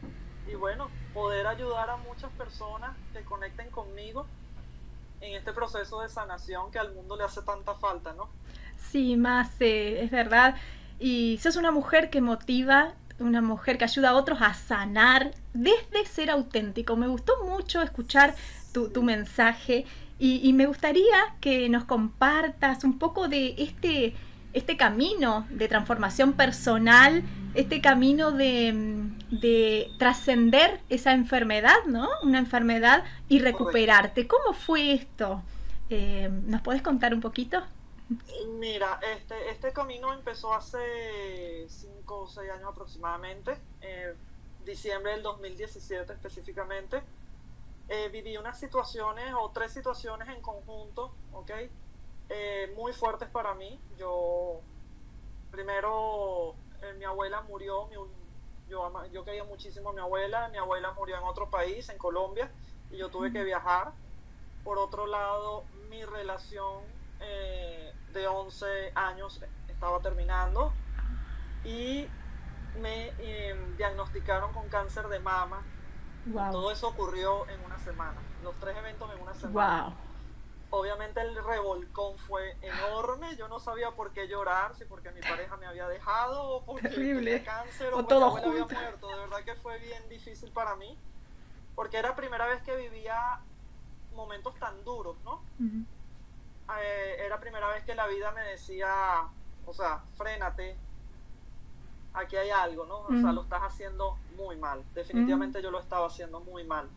y 0.51 0.55
bueno, 0.55 0.89
poder 1.13 1.47
ayudar 1.47 1.91
a 1.91 1.99
muchas 1.99 2.31
personas 2.31 2.97
que 3.13 3.23
conecten 3.25 3.69
conmigo 3.69 4.25
en 5.21 5.37
este 5.37 5.53
proceso 5.53 6.01
de 6.01 6.09
sanación 6.09 6.71
que 6.71 6.79
al 6.79 6.95
mundo 6.95 7.19
le 7.19 7.25
hace 7.25 7.43
tanta 7.43 7.75
falta, 7.75 8.15
¿no? 8.15 8.31
Sí, 8.79 9.15
más, 9.19 9.61
eh, 9.61 10.05
es 10.05 10.11
verdad. 10.11 10.57
Y 10.99 11.39
sos 11.43 11.57
una 11.57 11.71
mujer 11.71 12.09
que 12.09 12.23
motiva, 12.23 12.95
una 13.21 13.41
mujer 13.41 13.79
que 13.79 13.85
ayuda 13.85 14.11
a 14.11 14.15
otros 14.15 14.41
a 14.41 14.55
sanar 14.55 15.33
desde 15.55 16.07
ser 16.07 16.31
auténtico. 16.31 16.97
Me 16.97 17.09
gustó 17.09 17.33
mucho 17.45 17.83
escuchar 17.83 18.35
tu, 18.73 19.03
mensaje 19.03 19.87
y, 20.19 20.53
me 20.53 20.67
gustaría 20.67 21.35
que 21.41 21.69
nos 21.69 21.85
compartas 21.85 22.85
un 22.85 22.99
poco 22.99 23.29
de 23.29 23.55
este, 23.59 24.15
este 24.53 24.77
camino 24.77 25.47
de 25.51 25.67
transformación 25.67 26.35
personal, 26.35 27.25
este 27.55 27.81
camino 27.81 28.31
de, 28.31 29.91
trascender 29.99 30.81
esa 30.89 31.13
enfermedad, 31.13 31.77
¿no? 31.87 32.09
Una 32.23 32.39
enfermedad 32.39 33.03
y 33.29 33.41
recuperarte. 33.41 34.27
¿Cómo 34.29 34.53
fue 34.53 34.93
esto? 34.93 35.43
Eh, 35.91 36.31
¿Nos 36.47 36.61
puedes 36.61 36.83
contar 36.83 37.15
un 37.15 37.21
poquito? 37.21 37.63
Mira, 38.59 38.99
este, 39.03 39.51
este 39.51 39.73
camino 39.73 40.13
empezó 40.15 40.55
hace 40.55 41.67
5 41.69 42.21
o 42.23 42.27
6 42.27 42.51
años 42.51 42.71
aproximadamente, 42.71 43.59
eh, 43.83 44.15
diciembre 44.65 45.13
del 45.13 45.23
2017 45.23 46.15
específicamente. 46.15 47.03
Eh, 47.89 48.09
viví 48.09 48.37
unas 48.39 48.59
situaciones 48.59 49.35
o 49.39 49.51
tres 49.51 49.73
situaciones 49.73 50.29
en 50.29 50.41
conjunto, 50.41 51.13
¿ok? 51.33 51.51
Eh, 52.31 52.73
muy 52.77 52.93
fuertes 52.95 53.29
para 53.29 53.55
mí. 53.55 53.79
Yo, 53.99 54.61
primero, 55.51 56.55
mi 56.97 57.05
abuela 57.05 57.43
murió, 57.43 57.91
yo, 57.91 58.09
yo 59.13 59.25
quería 59.25 59.45
muchísimo 59.45 59.91
a 59.91 59.93
mi 59.93 60.01
abuela, 60.01 60.49
mi 60.49 60.57
abuela 60.57 60.93
murió 60.93 61.17
en 61.19 61.25
otro 61.25 61.51
país, 61.51 61.89
en 61.91 61.99
Colombia, 61.99 62.51
y 62.91 62.97
yo 62.97 63.11
tuve 63.11 63.33
que 63.33 63.45
viajar. 63.45 63.93
Por 64.65 64.79
otro 64.79 65.07
lado, 65.07 65.65
mi 65.91 66.05
relación 66.05 66.85
de 68.13 68.27
11 68.27 68.93
años 68.95 69.41
estaba 69.69 70.01
terminando 70.01 70.73
y 71.65 72.07
me 72.81 73.13
diagnosticaron 73.77 74.53
con 74.53 74.69
cáncer 74.69 75.09
de 75.09 75.21
mama 75.21 75.61
todo 76.51 76.71
eso 76.71 76.89
ocurrió 76.89 77.49
en 77.49 77.65
una 77.65 77.79
semana. 77.79 78.21
Los 78.43 78.55
tres 78.57 78.77
eventos 78.77 79.11
en 79.15 79.23
una 79.23 79.35
semana. 79.35 79.95
Obviamente 80.71 81.21
el 81.23 81.35
revolcón 81.43 82.19
fue 82.19 82.57
enorme. 82.61 83.37
Yo 83.37 83.49
no 83.49 83.59
sabía 83.59 83.91
por 83.93 84.13
qué 84.13 84.29
llorar, 84.29 84.75
si 84.77 84.85
porque 84.85 85.11
mi 85.13 85.21
pareja 85.21 85.57
me 85.57 85.67
había 85.67 85.89
dejado 85.89 86.43
o 86.43 86.65
porque 86.65 86.89
tenía 86.89 87.45
cáncer 87.45 87.93
o, 87.95 87.97
porque 87.97 88.09
todo 88.09 88.37
mi 88.37 88.61
había 88.61 88.67
muerto. 88.67 89.09
De 89.09 89.17
verdad 89.17 89.45
que 89.45 89.55
fue 89.57 89.79
bien 89.79 90.09
difícil 90.11 90.51
para 90.53 90.77
mí. 90.77 90.97
Porque 91.75 91.97
era 91.97 92.11
la 92.11 92.17
primera 92.17 92.47
vez 92.47 92.61
que 92.63 92.77
vivía 92.77 93.41
momentos 94.15 94.55
tan 94.57 94.85
duros, 94.85 95.17
¿no? 95.25 95.41
Eh, 96.77 97.17
era 97.25 97.41
primera 97.41 97.69
vez 97.69 97.85
que 97.85 97.95
la 97.95 98.07
vida 98.07 98.31
me 98.33 98.43
decía, 98.43 99.27
o 99.67 99.73
sea, 99.73 100.01
frénate, 100.17 100.77
aquí 102.15 102.37
hay 102.37 102.51
algo, 102.51 102.85
¿no? 102.85 103.01
O 103.01 103.21
sea, 103.21 103.33
lo 103.33 103.43
estás 103.43 103.63
haciendo 103.63 104.19
muy 104.37 104.57
mal. 104.57 104.85
Definitivamente 104.95 105.63
yo 105.63 105.71
lo 105.71 105.81
estaba 105.81 106.07
haciendo 106.07 106.41
muy 106.41 106.65
mal. 106.65 106.89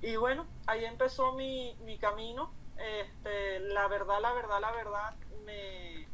Y 0.00 0.16
bueno, 0.16 0.46
ahí 0.66 0.84
empezó 0.84 1.32
mi, 1.32 1.76
mi 1.84 1.98
camino. 1.98 2.50
Este, 2.76 3.60
la 3.60 3.88
verdad, 3.88 4.20
la 4.20 4.32
verdad, 4.32 4.60
la 4.60 4.72
verdad, 4.72 5.14
me... 5.44 6.08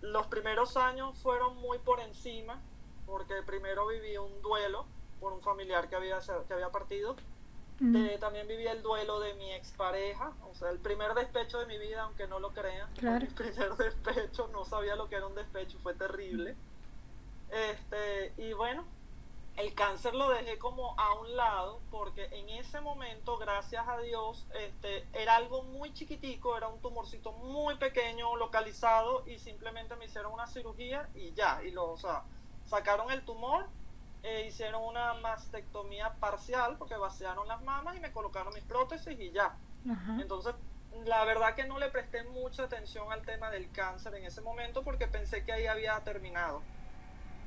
los 0.00 0.26
primeros 0.28 0.76
años 0.76 1.18
fueron 1.18 1.56
muy 1.58 1.78
por 1.78 2.00
encima, 2.00 2.60
porque 3.06 3.42
primero 3.42 3.86
viví 3.86 4.16
un 4.16 4.40
duelo 4.42 4.86
por 5.20 5.32
un 5.32 5.42
familiar 5.42 5.88
que 5.88 5.96
había, 5.96 6.18
que 6.46 6.54
había 6.54 6.70
partido 6.70 7.16
eh, 7.94 8.18
también 8.20 8.46
viví 8.46 8.66
el 8.66 8.82
duelo 8.82 9.18
de 9.20 9.34
mi 9.34 9.52
expareja, 9.52 10.32
o 10.48 10.54
sea, 10.54 10.70
el 10.70 10.78
primer 10.78 11.14
despecho 11.14 11.58
de 11.58 11.66
mi 11.66 11.78
vida, 11.78 12.02
aunque 12.02 12.26
no 12.28 12.38
lo 12.38 12.52
crean. 12.52 12.88
El 13.28 13.34
primer 13.34 13.76
despecho, 13.76 14.48
no 14.48 14.64
sabía 14.64 14.94
lo 14.94 15.08
que 15.08 15.16
era 15.16 15.26
un 15.26 15.34
despecho, 15.34 15.78
fue 15.82 15.94
terrible. 15.94 16.54
Este, 17.50 18.32
y 18.36 18.52
bueno, 18.52 18.84
el 19.56 19.74
cáncer 19.74 20.14
lo 20.14 20.30
dejé 20.30 20.58
como 20.58 20.98
a 20.98 21.14
un 21.20 21.36
lado 21.36 21.80
porque 21.90 22.28
en 22.32 22.48
ese 22.50 22.80
momento, 22.80 23.36
gracias 23.36 23.86
a 23.86 23.98
Dios, 23.98 24.46
este, 24.54 25.06
era 25.12 25.36
algo 25.36 25.62
muy 25.62 25.92
chiquitico, 25.92 26.56
era 26.56 26.68
un 26.68 26.80
tumorcito 26.80 27.32
muy 27.32 27.76
pequeño, 27.76 28.36
localizado 28.36 29.24
y 29.26 29.38
simplemente 29.38 29.96
me 29.96 30.06
hicieron 30.06 30.32
una 30.32 30.46
cirugía 30.46 31.08
y 31.14 31.32
ya, 31.34 31.62
y 31.62 31.70
lo, 31.70 31.90
o 31.90 31.96
sea, 31.98 32.22
sacaron 32.64 33.10
el 33.10 33.22
tumor 33.24 33.66
eh, 34.22 34.46
hicieron 34.46 34.84
una 34.84 35.14
mastectomía 35.14 36.12
parcial 36.20 36.76
porque 36.78 36.96
vaciaron 36.96 37.48
las 37.48 37.60
mamas 37.62 37.96
y 37.96 38.00
me 38.00 38.12
colocaron 38.12 38.54
mis 38.54 38.62
prótesis 38.64 39.18
y 39.18 39.32
ya. 39.32 39.56
Entonces, 40.20 40.54
la 41.04 41.24
verdad 41.24 41.56
que 41.56 41.64
no 41.64 41.80
le 41.80 41.88
presté 41.88 42.22
mucha 42.22 42.64
atención 42.64 43.10
al 43.10 43.22
tema 43.22 43.50
del 43.50 43.70
cáncer 43.72 44.14
en 44.14 44.24
ese 44.24 44.40
momento 44.40 44.84
porque 44.84 45.08
pensé 45.08 45.44
que 45.44 45.52
ahí 45.52 45.66
había 45.66 45.98
terminado 46.00 46.62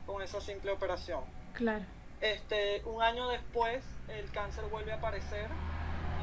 con 0.05 0.21
esa 0.21 0.41
simple 0.41 0.71
operación. 0.71 1.23
Claro. 1.53 1.85
Este, 2.19 2.83
un 2.85 3.01
año 3.01 3.29
después, 3.29 3.83
el 4.09 4.29
cáncer 4.31 4.65
vuelve 4.65 4.91
a 4.91 4.95
aparecer. 4.95 5.49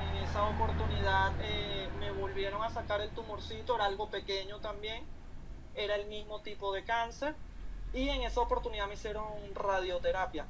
En 0.03 0.17
esa 0.25 0.43
oportunidad 0.45 1.33
eh, 1.41 1.89
me 1.99 2.11
volvieron 2.11 2.63
a 2.63 2.69
sacar 2.69 3.01
el 3.01 3.11
tumorcito, 3.11 3.77
era 3.77 3.87
algo 3.87 4.11
pequeño 4.11 4.59
también, 4.59 5.07
era 5.75 5.95
el 5.95 6.09
mismo 6.09 6.41
tipo 6.41 6.75
de 6.75 6.85
cáncer 6.85 7.35
y 7.93 8.09
en 8.09 8.23
esa 8.23 8.41
oportunidad 8.41 8.87
me 8.87 8.95
hicieron 8.95 9.27
radioterapia. 9.55 10.47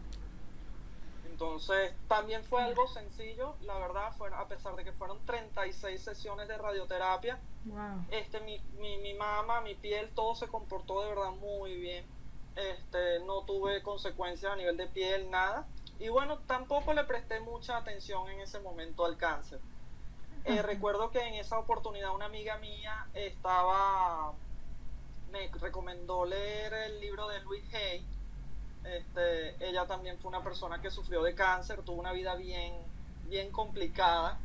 Entonces, 1.30 1.92
también 2.08 2.44
fue 2.44 2.62
algo 2.62 2.86
sencillo, 2.86 3.56
la 3.62 3.74
verdad, 3.78 4.12
fue, 4.16 4.28
a 4.32 4.46
pesar 4.46 4.76
de 4.76 4.84
que 4.84 4.92
fueron 4.92 5.18
36 5.26 6.00
sesiones 6.00 6.46
de 6.46 6.56
radioterapia. 6.56 7.40
Este, 8.10 8.40
mi, 8.40 8.60
mi, 8.78 8.98
mi 8.98 9.14
mamá, 9.14 9.60
mi 9.60 9.74
piel, 9.74 10.10
todo 10.14 10.34
se 10.34 10.46
comportó 10.48 11.02
de 11.02 11.08
verdad 11.08 11.30
muy 11.32 11.74
bien. 11.76 12.04
Este, 12.54 13.20
no 13.20 13.42
tuve 13.42 13.82
consecuencias 13.82 14.52
a 14.52 14.56
nivel 14.56 14.76
de 14.76 14.86
piel, 14.86 15.30
nada. 15.30 15.66
Y 15.98 16.08
bueno, 16.08 16.38
tampoco 16.46 16.92
le 16.92 17.04
presté 17.04 17.40
mucha 17.40 17.76
atención 17.76 18.28
en 18.28 18.40
ese 18.40 18.60
momento 18.60 19.04
al 19.04 19.16
cáncer. 19.16 19.60
Eh, 20.44 20.60
recuerdo 20.62 21.10
que 21.10 21.20
en 21.20 21.34
esa 21.34 21.58
oportunidad 21.58 22.14
una 22.14 22.26
amiga 22.26 22.58
mía 22.58 23.06
estaba 23.14 24.32
me 25.32 25.48
recomendó 25.60 26.24
leer 26.24 26.72
el 26.74 27.00
libro 27.00 27.26
de 27.28 27.40
Louis 27.40 27.64
Hay. 27.74 28.06
Este, 28.84 29.66
ella 29.66 29.86
también 29.86 30.18
fue 30.18 30.28
una 30.28 30.42
persona 30.42 30.80
que 30.80 30.90
sufrió 30.90 31.22
de 31.22 31.34
cáncer, 31.34 31.82
tuvo 31.82 32.00
una 32.00 32.12
vida 32.12 32.34
bien, 32.36 32.74
bien 33.28 33.50
complicada. 33.50 34.38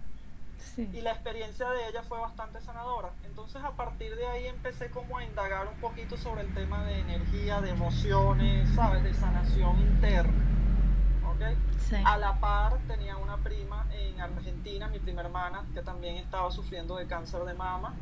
Y 0.77 1.01
la 1.01 1.11
experiencia 1.11 1.69
de 1.69 1.87
ella 1.87 2.01
fue 2.01 2.19
bastante 2.19 2.61
sanadora. 2.61 3.11
Entonces 3.25 3.63
a 3.63 3.71
partir 3.71 4.15
de 4.15 4.25
ahí 4.25 4.47
empecé 4.47 4.89
como 4.89 5.17
a 5.17 5.23
indagar 5.23 5.67
un 5.67 5.79
poquito 5.79 6.17
sobre 6.17 6.41
el 6.41 6.53
tema 6.53 6.83
de 6.85 6.99
energía, 6.99 7.61
de 7.61 7.69
emociones, 7.69 8.67
¿sabes? 8.73 9.03
De 9.03 9.13
sanación 9.13 9.79
interna. 9.79 10.47
A 12.03 12.17
la 12.17 12.39
par 12.39 12.79
tenía 12.87 13.15
una 13.17 13.37
prima 13.37 13.85
en 13.91 14.19
Argentina, 14.19 14.87
mi 14.87 14.99
prima 14.99 15.21
hermana, 15.21 15.63
que 15.73 15.81
también 15.83 16.15
estaba 16.15 16.49
sufriendo 16.49 16.95
de 16.95 17.05
cáncer 17.05 17.43
de 17.43 17.53
mama. 17.53 17.93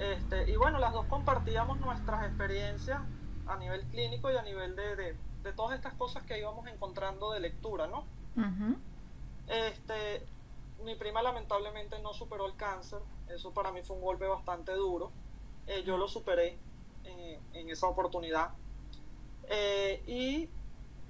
Este, 0.00 0.50
y 0.50 0.56
bueno, 0.56 0.78
las 0.78 0.94
dos 0.94 1.04
compartíamos 1.06 1.78
nuestras 1.78 2.24
experiencias 2.26 3.02
a 3.46 3.56
nivel 3.58 3.84
clínico 3.88 4.30
y 4.32 4.36
a 4.36 4.42
nivel 4.42 4.74
de, 4.74 5.14
de, 5.42 5.52
todas 5.52 5.76
estas 5.76 5.92
cosas 5.92 6.22
que 6.22 6.38
íbamos 6.38 6.66
encontrando 6.68 7.32
de 7.32 7.40
lectura, 7.40 7.86
¿no? 7.86 8.04
este, 9.46 10.26
mi 10.84 10.94
prima 10.94 11.20
lamentablemente 11.20 12.00
no 12.00 12.14
superó 12.14 12.46
el 12.46 12.56
cáncer, 12.56 13.00
eso 13.28 13.52
para 13.52 13.72
mí 13.72 13.82
fue 13.82 13.96
un 13.96 14.02
golpe 14.02 14.26
bastante 14.26 14.72
duro. 14.72 15.12
Eh, 15.66 15.82
yo 15.84 15.98
lo 15.98 16.08
superé 16.08 16.58
en, 17.04 17.68
esa 17.68 17.86
oportunidad. 17.86 18.52
Eh, 19.50 20.02
y 20.06 20.48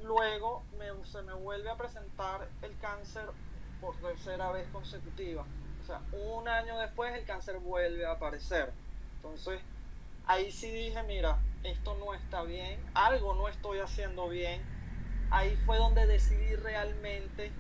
luego 0.03 0.65
se 1.05 1.23
me 1.23 1.35
vuelve 1.35 1.71
a 1.71 1.77
presentar 1.77 2.49
el 2.63 2.77
cáncer 2.79 3.27
por 3.81 3.95
tercera 3.99 4.51
vez 4.51 4.69
consecutiva. 4.73 5.45
Un 6.13 6.49
año 6.49 6.79
después 6.79 7.15
el 7.15 7.25
cáncer 7.25 7.59
vuelve 7.59 8.07
a 8.07 8.13
aparecer. 8.13 8.73
Entonces, 9.17 9.61
ahí 10.27 10.51
sí 10.51 10.71
dije, 10.71 11.03
mira, 11.05 11.39
esto 11.63 11.95
no 11.97 12.15
está 12.15 12.43
bien, 12.43 12.81
algo 12.95 13.35
no 13.35 13.49
estoy 13.49 13.81
haciendo 13.81 14.29
bien. 14.29 14.63
Ahí 15.31 15.57
fue 15.65 15.79
donde 15.79 16.07
decidí 16.07 16.57
realmente 16.57 17.53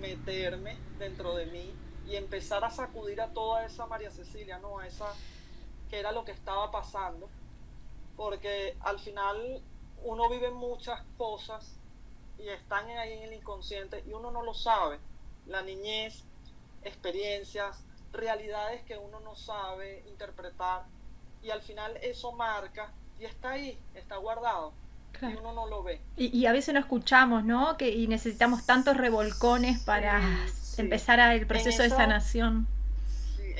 meterme 0.00 0.76
dentro 0.98 1.34
de 1.34 1.46
mí 1.46 1.74
y 2.06 2.16
empezar 2.16 2.64
a 2.64 2.70
sacudir 2.70 3.20
a 3.20 3.32
toda 3.32 3.64
esa 3.64 3.86
María 3.86 4.10
Cecilia, 4.10 4.58
¿no? 4.58 4.78
A 4.78 4.86
esa 4.86 5.06
que 5.88 5.98
era 5.98 6.12
lo 6.12 6.24
que 6.24 6.32
estaba 6.32 6.70
pasando. 6.70 7.28
Porque 8.16 8.76
al 8.80 8.98
final 8.98 9.62
uno 10.02 10.28
vive 10.28 10.50
muchas 10.50 11.00
cosas 11.16 11.78
y 12.38 12.48
están 12.48 12.88
ahí 12.90 13.12
en 13.12 13.22
el 13.24 13.32
inconsciente 13.34 14.02
y 14.06 14.12
uno 14.12 14.30
no 14.30 14.42
lo 14.42 14.54
sabe. 14.54 14.98
La 15.46 15.62
niñez, 15.62 16.24
experiencias, 16.84 17.84
realidades 18.12 18.82
que 18.82 18.96
uno 18.96 19.20
no 19.20 19.34
sabe 19.34 20.04
interpretar 20.08 20.84
y 21.42 21.50
al 21.50 21.62
final 21.62 21.96
eso 22.02 22.32
marca 22.32 22.92
y 23.20 23.24
está 23.24 23.50
ahí, 23.50 23.78
está 23.94 24.16
guardado. 24.16 24.72
Y 25.22 25.36
uno 25.36 25.52
no 25.52 25.66
lo 25.66 25.82
ve. 25.82 26.00
Y, 26.16 26.44
a 26.46 26.52
veces 26.52 26.74
no 26.74 26.80
escuchamos, 26.80 27.44
¿no? 27.44 27.76
Que, 27.76 27.90
y 27.90 28.08
necesitamos 28.08 28.66
tantos 28.66 28.96
revolcones 28.96 29.80
para 29.80 30.20
empezar 30.76 31.20
el 31.32 31.46
proceso 31.46 31.82
de 31.82 31.90
sanación 31.90 32.66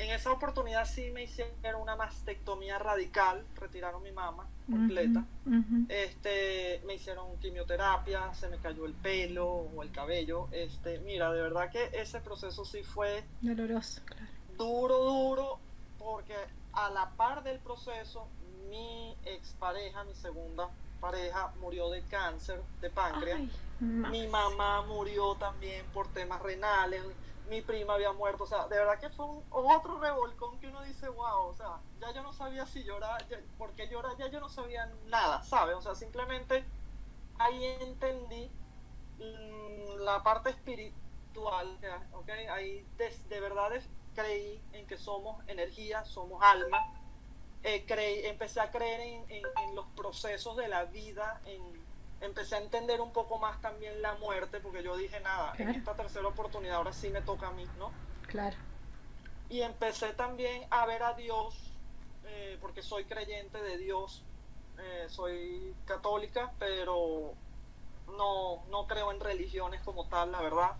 en 0.05 0.11
esa 0.11 0.31
oportunidad 0.31 0.85
sí 0.85 1.09
me 1.11 1.23
hicieron 1.23 1.81
una 1.81 1.95
mastectomía 1.95 2.77
radical, 2.79 3.43
retiraron 3.59 4.03
mi 4.03 4.11
mama 4.11 4.47
completa. 4.69 5.25
Este, 5.89 6.81
me 6.85 6.95
hicieron 6.95 7.37
quimioterapia, 7.39 8.33
se 8.33 8.47
me 8.49 8.57
cayó 8.57 8.85
el 8.85 8.93
pelo 8.93 9.47
o 9.47 9.83
el 9.83 9.91
cabello. 9.91 10.47
Este, 10.51 10.99
mira, 10.99 11.31
de 11.31 11.41
verdad 11.41 11.71
que 11.71 11.89
ese 11.93 12.19
proceso 12.21 12.65
sí 12.65 12.83
fue 12.83 13.23
doloroso, 13.41 14.01
claro. 14.05 14.27
Duro, 14.57 15.03
duro, 15.03 15.59
porque 15.97 16.35
a 16.73 16.89
la 16.89 17.09
par 17.11 17.43
del 17.43 17.59
proceso, 17.59 18.27
mi 18.69 19.15
expareja, 19.25 20.03
mi 20.03 20.13
segunda 20.13 20.69
pareja, 21.01 21.51
murió 21.59 21.89
de 21.89 22.01
cáncer 22.03 22.61
de 22.81 22.89
páncreas. 22.89 23.41
mi 23.79 24.27
mamá 24.27 24.83
murió 24.83 25.35
también 25.35 25.85
por 25.93 26.07
temas 26.09 26.41
renales 26.41 27.01
mi 27.49 27.61
prima 27.61 27.93
había 27.93 28.11
muerto, 28.11 28.43
o 28.43 28.47
sea, 28.47 28.67
de 28.67 28.77
verdad 28.77 28.99
que 28.99 29.09
fue 29.09 29.25
otro 29.49 29.99
revolcón 29.99 30.59
que 30.59 30.67
uno 30.67 30.81
dice, 30.83 31.07
wow, 31.09 31.47
o 31.47 31.53
sea, 31.53 31.79
ya 31.99 32.11
yo 32.11 32.23
no 32.23 32.33
sabía 32.33 32.65
si 32.65 32.83
llorar, 32.83 33.23
porque 33.57 33.87
llorar, 33.87 34.17
ya 34.17 34.27
yo 34.27 34.39
no 34.39 34.49
sabía 34.49 34.91
nada, 35.05 35.43
¿sabes? 35.43 35.75
O 35.75 35.81
sea, 35.81 35.95
simplemente 35.95 36.65
ahí 37.37 37.63
entendí 37.81 38.49
mm, 39.19 39.99
la 39.99 40.23
parte 40.23 40.49
espiritual, 40.49 41.79
¿ok? 42.13 42.29
Ahí 42.51 42.85
de, 42.97 43.39
verdad 43.39 43.71
creí 44.15 44.61
en 44.73 44.87
que 44.87 44.97
somos 44.97 45.47
energía, 45.47 46.03
somos 46.05 46.41
alma, 46.41 46.93
eh, 47.63 47.85
creí, 47.85 48.25
empecé 48.25 48.59
a 48.59 48.71
creer 48.71 49.01
en, 49.01 49.25
en 49.29 49.75
los 49.75 49.85
procesos 49.87 50.57
de 50.57 50.67
la 50.67 50.85
vida, 50.85 51.41
en 51.45 51.84
empecé 52.21 52.55
a 52.55 52.59
entender 52.59 53.01
un 53.01 53.11
poco 53.11 53.37
más 53.39 53.61
también 53.61 54.01
la 54.01 54.15
muerte, 54.15 54.59
porque 54.59 54.83
yo 54.83 54.95
dije, 54.95 55.19
nada, 55.19 55.53
en 55.57 55.69
esta 55.69 55.95
tercera 55.95 56.27
oportunidad 56.27 56.77
ahora 56.77 56.93
sí 56.93 57.09
me 57.09 57.21
toca 57.21 57.47
a 57.47 57.51
mí, 57.51 57.65
¿no? 57.77 57.91
Claro. 58.27 58.57
Y 59.49 59.61
empecé 59.61 60.13
también 60.13 60.65
a 60.69 60.85
ver 60.85 61.03
a 61.03 61.13
Dios, 61.13 61.71
eh, 62.25 62.57
porque 62.61 62.81
soy 62.81 63.05
creyente 63.05 63.61
de 63.61 63.77
Dios, 63.77 64.23
eh, 64.79 65.05
soy 65.07 65.75
católica, 65.85 66.51
pero 66.57 67.33
no, 68.17 68.65
no 68.69 68.87
creo 68.87 69.11
en 69.11 69.19
religiones 69.19 69.81
como 69.81 70.07
tal, 70.07 70.31
la 70.31 70.41
verdad. 70.41 70.71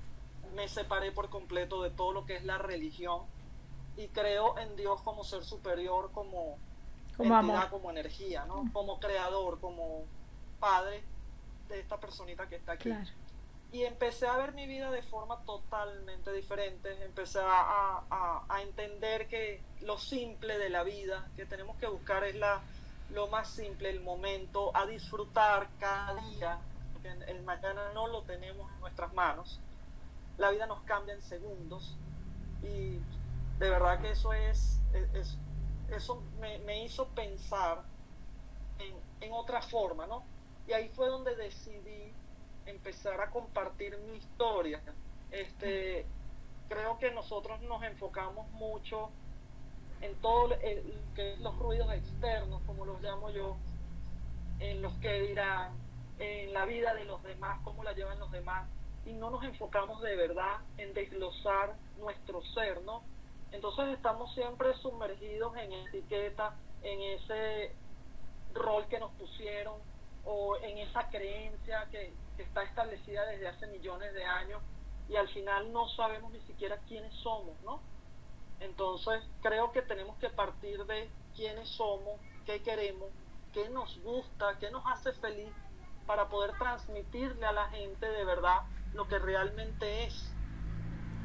Me 0.54 0.68
separé 0.68 1.12
por 1.12 1.30
completo 1.30 1.82
de 1.82 1.92
todo 1.92 2.14
lo 2.14 2.26
que 2.26 2.36
es 2.36 2.44
la 2.44 2.58
religión 2.58 3.24
y 3.98 4.08
creo 4.10 4.58
en 4.58 4.76
Dios 4.76 5.02
como 5.02 5.24
ser 5.24 5.44
superior, 5.44 6.12
como, 6.12 6.58
como 7.18 7.40
entidad, 7.40 7.70
como 7.70 7.92
energía, 7.92 8.46
¿no? 8.46 8.66
Como 8.74 9.00
creador, 9.00 9.60
como 9.60 10.06
padre 10.60 11.04
de 11.68 11.80
esta 11.80 12.00
personita 12.00 12.48
que 12.48 12.56
está 12.56 12.74
aquí. 12.74 12.92
Y 13.72 13.84
empecé 13.84 14.28
a 14.28 14.38
ver 14.38 14.54
mi 14.54 14.68
vida 14.68 14.90
de 14.92 15.02
forma 15.04 15.42
totalmente 15.44 16.32
diferente, 16.32 17.04
empecé 17.04 17.40
a, 17.42 18.04
a, 18.48 18.62
entender 18.62 19.28
que 19.28 19.62
lo 19.82 19.98
simple 19.98 20.58
de 20.58 20.70
la 20.70 20.84
vida, 20.84 21.28
que 21.36 21.46
tenemos 21.46 21.76
que 21.78 21.88
buscar 21.88 22.24
es 22.24 22.36
la, 22.36 22.62
lo 23.10 23.28
más 23.28 23.50
simple, 23.50 23.90
el 23.90 24.00
momento, 24.00 24.72
a 24.76 24.86
disfrutar 24.86 25.68
cada 25.80 26.16
día, 26.22 26.60
porque 26.94 27.10
el 27.28 27.44
mañana 27.44 27.92
no 27.94 28.08
lo 28.08 28.22
tenemos 28.22 28.72
en 28.72 28.80
nuestras 28.80 29.14
manos, 29.14 29.60
la 30.38 30.52
vida 30.52 30.68
nos 30.68 30.82
cambia 30.84 31.14
en 31.14 31.22
segundos 31.22 31.98
y 32.62 33.00
de 33.60 33.70
verdad 33.70 34.00
que 34.00 34.12
eso 34.12 34.32
es, 34.34 34.82
es 35.14 35.38
eso 35.90 36.22
me, 36.40 36.58
me, 36.60 36.84
hizo 36.84 37.08
pensar 37.10 37.84
en, 38.80 38.96
en 39.22 39.34
otra 39.34 39.62
forma, 39.62 40.08
¿no? 40.08 40.24
Y 40.68 40.74
ahí 40.74 40.90
fue 40.90 41.08
donde 41.10 41.36
decidí 41.36 42.14
empezar 42.66 43.22
a 43.22 43.30
compartir 43.30 43.98
mi 44.00 44.18
historia. 44.18 44.82
Este, 45.32 46.06
creo 46.70 46.98
que 46.98 47.12
nosotros 47.12 47.62
nos 47.62 47.84
enfocamos 47.84 48.50
mucho 48.52 49.10
en 50.02 50.16
todo 50.22 50.50
que 51.16 51.38
los 51.38 51.58
ruidos 51.58 51.92
externos, 51.94 52.62
como 52.66 52.86
los 52.86 53.02
llamo 53.02 53.30
yo, 53.30 53.58
en 54.60 54.82
los 54.82 54.94
que 54.96 55.22
dirán, 55.22 55.74
en 56.20 56.54
la 56.54 56.66
vida 56.66 56.94
de 56.94 57.06
los 57.06 57.22
demás, 57.24 57.60
cómo 57.64 57.84
la 57.84 57.94
llevan 57.94 58.20
los 58.20 58.32
demás, 58.32 58.68
y 59.06 59.14
no 59.14 59.30
nos 59.30 59.44
enfocamos 59.44 60.02
de 60.02 60.16
verdad 60.16 60.60
en 60.78 60.94
desglosar 60.94 61.76
nuestro 62.00 62.42
ser, 62.54 62.82
¿no? 62.84 63.04
Entonces 63.52 63.88
estamos 63.96 64.34
siempre 64.34 64.74
sumergidos 64.76 65.56
en 65.58 65.72
etiqueta, 65.72 66.56
en 66.84 67.02
ese 67.02 67.72
rol 68.54 68.88
que 68.88 69.00
nos 69.00 69.12
pusieron, 69.14 69.76
o 70.26 70.58
en 70.58 70.80
esa 70.80 71.08
creencia 71.10 71.88
que, 71.92 72.14
está 72.38 72.64
establecida 72.64 73.26
desde 73.28 73.48
hace 73.48 73.66
millones 73.68 74.14
de 74.14 74.26
años 74.26 74.62
y 75.08 75.16
al 75.16 75.30
final 75.30 75.72
no 75.72 75.88
sabemos 75.88 76.34
ni 76.34 76.42
siquiera 76.42 76.78
quiénes 76.86 77.14
somos, 77.14 77.58
¿no? 77.64 77.80
Entonces 78.60 79.24
creo 79.42 79.72
que 79.72 79.82
tenemos 79.82 80.18
que 80.18 80.30
partir 80.30 80.84
de 80.86 81.10
quiénes 81.34 81.70
somos, 81.70 82.20
qué 82.46 82.62
queremos, 82.62 83.08
qué 83.54 83.70
nos 83.70 83.98
gusta, 84.02 84.58
qué 84.60 84.70
nos 84.70 84.86
hace 84.86 85.14
feliz 85.14 85.50
para 86.06 86.28
poder 86.28 86.58
transmitirle 86.58 87.46
a 87.46 87.54
la 87.54 87.70
gente 87.70 88.06
de 88.06 88.26
verdad 88.26 88.64
lo 88.94 89.08
que 89.08 89.18
realmente 89.18 90.04
es. 90.04 90.30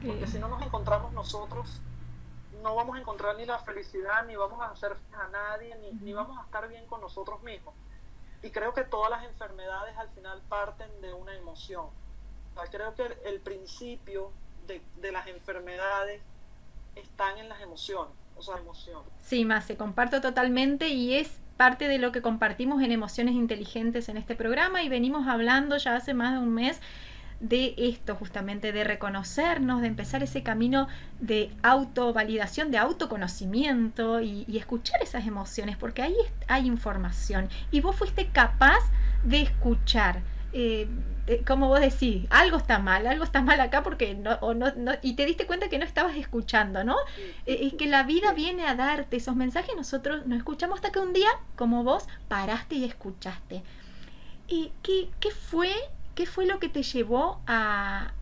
Porque 0.06 0.28
si 0.28 0.38
no 0.38 0.46
nos 0.46 0.62
encontramos 0.62 1.12
nosotros, 1.12 1.82
no 2.62 2.76
vamos 2.76 2.96
a 2.96 3.00
encontrar 3.00 3.36
ni 3.36 3.46
la 3.46 3.58
felicidad, 3.58 4.24
ni 4.26 4.36
vamos 4.36 4.60
a 4.60 4.70
hacer 4.70 4.96
a 5.12 5.26
nadie, 5.28 5.76
ni, 5.76 5.90
ni 5.92 6.12
vamos 6.12 6.38
a 6.38 6.42
estar 6.42 6.68
bien 6.68 6.86
con 6.86 7.00
nosotros 7.00 7.42
mismos. 7.42 7.74
Y 8.42 8.50
creo 8.50 8.72
que 8.72 8.84
todas 8.84 9.10
las 9.10 9.24
enfermedades 9.24 9.96
al 9.96 10.08
final 10.10 10.40
parten 10.48 10.88
de 11.02 11.12
una 11.12 11.34
emoción. 11.34 11.86
creo 12.70 12.94
que 12.94 13.06
el 13.24 13.40
principio 13.40 14.32
de, 14.66 14.80
de 15.00 15.12
las 15.12 15.26
enfermedades 15.26 16.22
están 16.96 17.38
en 17.38 17.48
las 17.48 17.60
emociones, 17.60 18.14
o 18.36 18.42
sea, 18.42 18.56
emoción. 18.56 19.02
Sí, 19.20 19.44
más 19.44 19.66
se 19.66 19.76
comparto 19.76 20.20
totalmente 20.20 20.88
y 20.88 21.14
es 21.14 21.38
parte 21.56 21.88
de 21.88 21.98
lo 21.98 22.10
que 22.10 22.22
compartimos 22.22 22.82
en 22.82 22.90
Emociones 22.90 23.34
Inteligentes 23.34 24.08
en 24.08 24.16
este 24.16 24.34
programa 24.34 24.82
y 24.82 24.88
venimos 24.88 25.28
hablando 25.28 25.76
ya 25.76 25.94
hace 25.94 26.14
más 26.14 26.32
de 26.32 26.38
un 26.38 26.54
mes 26.54 26.80
de 27.40 27.74
esto 27.78 28.14
justamente, 28.14 28.70
de 28.72 28.84
reconocernos, 28.84 29.80
de 29.80 29.88
empezar 29.88 30.22
ese 30.22 30.42
camino 30.42 30.88
de 31.20 31.50
autovalidación, 31.62 32.70
de 32.70 32.78
autoconocimiento 32.78 34.20
y, 34.20 34.44
escuchar 34.60 35.02
esas 35.02 35.26
emociones, 35.26 35.78
porque 35.78 36.02
ahí 36.02 36.16
hay 36.46 36.66
información 36.66 37.48
y 37.70 37.80
vos 37.80 37.96
fuiste 37.96 38.28
capaz 38.28 38.80
de 39.24 39.40
escuchar. 39.40 40.20
Eh, 40.52 40.86
eh, 41.26 41.42
como 41.46 41.68
vos 41.68 41.80
decís, 41.80 42.26
algo 42.28 42.56
está 42.56 42.78
mal, 42.78 43.06
algo 43.06 43.24
está 43.24 43.40
mal 43.40 43.60
acá 43.60 43.82
porque 43.82 44.14
no, 44.14 44.38
y 45.00 45.14
te 45.14 45.24
diste 45.24 45.46
cuenta 45.46 45.68
que 45.68 45.78
no 45.78 45.84
estabas 45.84 46.16
escuchando, 46.16 46.82
¿no? 46.82 46.96
Eh, 47.46 47.60
es 47.62 47.74
que 47.74 47.86
la 47.86 48.02
vida 48.02 48.32
viene 48.32 48.66
a 48.66 48.74
darte 48.74 49.16
esos 49.16 49.36
mensajes, 49.36 49.74
nosotros 49.76 50.26
no 50.26 50.34
escuchamos 50.34 50.76
hasta 50.76 50.90
que 50.90 50.98
un 50.98 51.12
día, 51.12 51.30
como 51.56 51.84
vos, 51.84 52.06
paraste 52.28 52.74
y 52.74 52.84
escuchaste. 52.84 53.62
¿Y 54.48 54.72
qué, 54.82 55.08
qué 55.20 55.30
fue, 55.30 55.70
qué 56.20 56.26
fue 56.26 56.44
lo 56.44 56.58
que 56.58 56.68
te 56.68 56.82
llevó 56.82 57.40
a, 57.46 58.12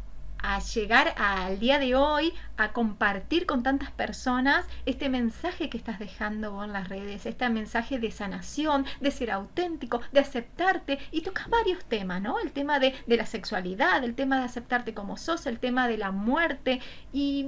llegar 0.72 1.16
al 1.18 1.58
día 1.58 1.80
de 1.80 1.96
hoy, 1.96 2.32
a 2.56 2.72
compartir 2.72 3.44
con 3.44 3.64
tantas 3.64 3.90
personas 3.90 4.66
este 4.87 5.08
mensaje 5.08 5.68
que 5.68 5.76
estás 5.76 5.98
dejando 5.98 6.62
en 6.62 6.72
las 6.72 6.88
redes, 6.88 7.26
este 7.26 7.48
mensaje 7.48 7.98
de 7.98 8.12
sanación, 8.12 8.87
de 9.00 9.11
ser 9.11 9.32
auténtico, 9.32 10.00
de 10.12 10.20
aceptarte 10.20 11.00
y 11.11 11.22
tocas 11.22 11.50
varios 11.50 11.84
temas, 11.87 12.22
¿no? 12.22 12.38
El 12.38 12.52
tema 12.52 12.78
de, 12.78 12.94
la 13.08 13.26
sexualidad, 13.26 14.04
el 14.04 14.14
tema 14.14 14.38
de 14.38 14.44
aceptarte 14.44 14.94
como 14.94 15.16
sos, 15.16 15.46
el 15.46 15.58
tema 15.58 15.88
de 15.88 15.98
la 15.98 16.12
muerte 16.12 16.78
y 17.12 17.46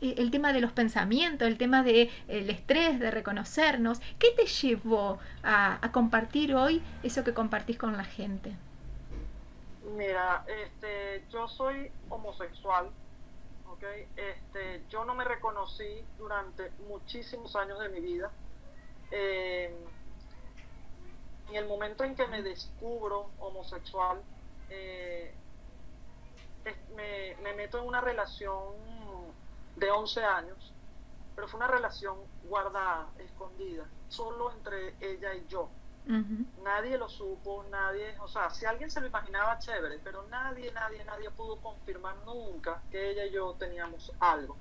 el 0.00 0.30
tema 0.30 0.52
de 0.52 0.60
los 0.60 0.70
pensamientos, 0.70 1.48
el 1.48 1.58
tema 1.58 1.82
del 1.82 2.08
el 2.28 2.50
estrés, 2.50 3.00
de 3.00 3.10
reconocernos. 3.10 3.98
¿Qué 4.20 4.28
te 4.36 4.46
llevó 4.46 5.18
a 5.42 5.90
compartir 5.90 6.54
hoy 6.54 6.82
eso 7.02 7.24
que 7.24 7.34
compartís 7.34 7.78
con 7.78 7.96
la 7.96 8.04
gente? 8.04 8.54
Mira, 9.90 10.44
este, 10.46 11.24
yo 11.30 11.48
soy 11.48 11.90
homosexual, 12.10 12.90
¿ok? 13.68 13.82
Este, 14.16 14.84
yo 14.90 15.04
no 15.04 15.14
me 15.14 15.24
reconocí 15.24 16.04
durante 16.18 16.70
muchísimos 16.88 17.56
años 17.56 17.80
de 17.80 17.88
mi 17.88 18.00
vida. 18.00 18.30
Eh, 19.10 19.74
en 21.48 21.54
el 21.54 21.66
momento 21.66 22.04
en 22.04 22.14
que 22.14 22.26
me 22.26 22.42
descubro 22.42 23.30
homosexual, 23.38 24.20
eh, 24.68 25.32
me, 26.94 27.36
me, 27.42 27.54
meto 27.54 27.78
en 27.78 27.86
una 27.86 28.02
relación 28.02 28.74
de 29.76 29.90
11 29.90 30.22
años, 30.22 30.74
pero 31.34 31.48
fue 31.48 31.58
una 31.58 31.68
relación 31.68 32.18
guardada, 32.44 33.08
escondida, 33.18 33.88
solo 34.08 34.52
entre 34.52 34.94
ella 35.00 35.34
y 35.34 35.46
yo. 35.46 35.70
Nadie 36.62 36.96
lo 36.96 37.08
supo, 37.08 37.64
nadie, 37.70 38.18
o 38.20 38.28
sea, 38.28 38.48
si 38.48 38.64
alguien 38.64 38.90
se 38.90 39.00
lo 39.00 39.06
imaginaba 39.06 39.58
chévere, 39.58 39.98
pero 40.02 40.22
nadie, 40.28 40.72
nadie, 40.72 41.04
nadie 41.04 41.30
pudo 41.30 41.60
confirmar 41.60 42.16
nunca 42.24 42.80
que 42.90 43.10
ella 43.10 43.26
y 43.26 43.32
yo 43.32 43.54
teníamos 43.58 44.10
algo. 44.18 44.56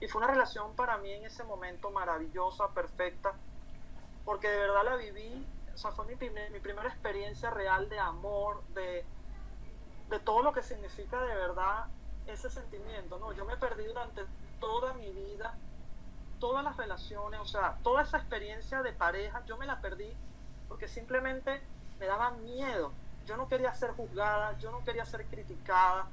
Y 0.00 0.08
fue 0.08 0.20
una 0.20 0.32
relación 0.32 0.74
para 0.74 0.98
mí 0.98 1.12
en 1.12 1.24
ese 1.26 1.44
momento 1.44 1.90
maravillosa, 1.90 2.68
perfecta, 2.74 3.32
porque 4.24 4.48
de 4.48 4.58
verdad 4.58 4.84
la 4.84 4.96
viví, 4.96 5.46
o 5.72 5.78
sea, 5.78 5.92
fue 5.92 6.06
mi, 6.06 6.16
mi 6.16 6.58
primera 6.58 6.88
experiencia 6.88 7.50
real 7.50 7.88
de 7.88 8.00
amor, 8.00 8.64
de, 8.74 9.04
de 10.08 10.18
todo 10.18 10.42
lo 10.42 10.52
que 10.52 10.62
significa 10.62 11.22
de 11.22 11.36
verdad 11.36 11.86
ese 12.26 12.50
sentimiento, 12.50 13.18
¿no? 13.20 13.32
Yo 13.32 13.44
me 13.44 13.56
perdí 13.56 13.84
durante 13.84 14.22
toda 14.58 14.92
mi 14.94 15.10
vida, 15.10 15.54
todas 16.40 16.64
las 16.64 16.76
relaciones, 16.76 17.38
o 17.40 17.46
sea, 17.46 17.78
toda 17.84 18.02
esa 18.02 18.18
experiencia 18.18 18.82
de 18.82 18.92
pareja, 18.92 19.44
yo 19.46 19.56
me 19.56 19.66
la 19.66 19.80
perdí 19.80 20.12
porque 20.70 20.88
simplemente 20.88 21.60
me 21.98 22.06
daba 22.06 22.30
miedo. 22.30 22.92
Yo 23.26 23.36
no 23.36 23.48
quería 23.48 23.74
ser 23.74 23.90
juzgada, 23.90 24.56
yo 24.58 24.70
no 24.70 24.82
quería 24.84 25.04
ser 25.04 25.26
criticada. 25.26 26.06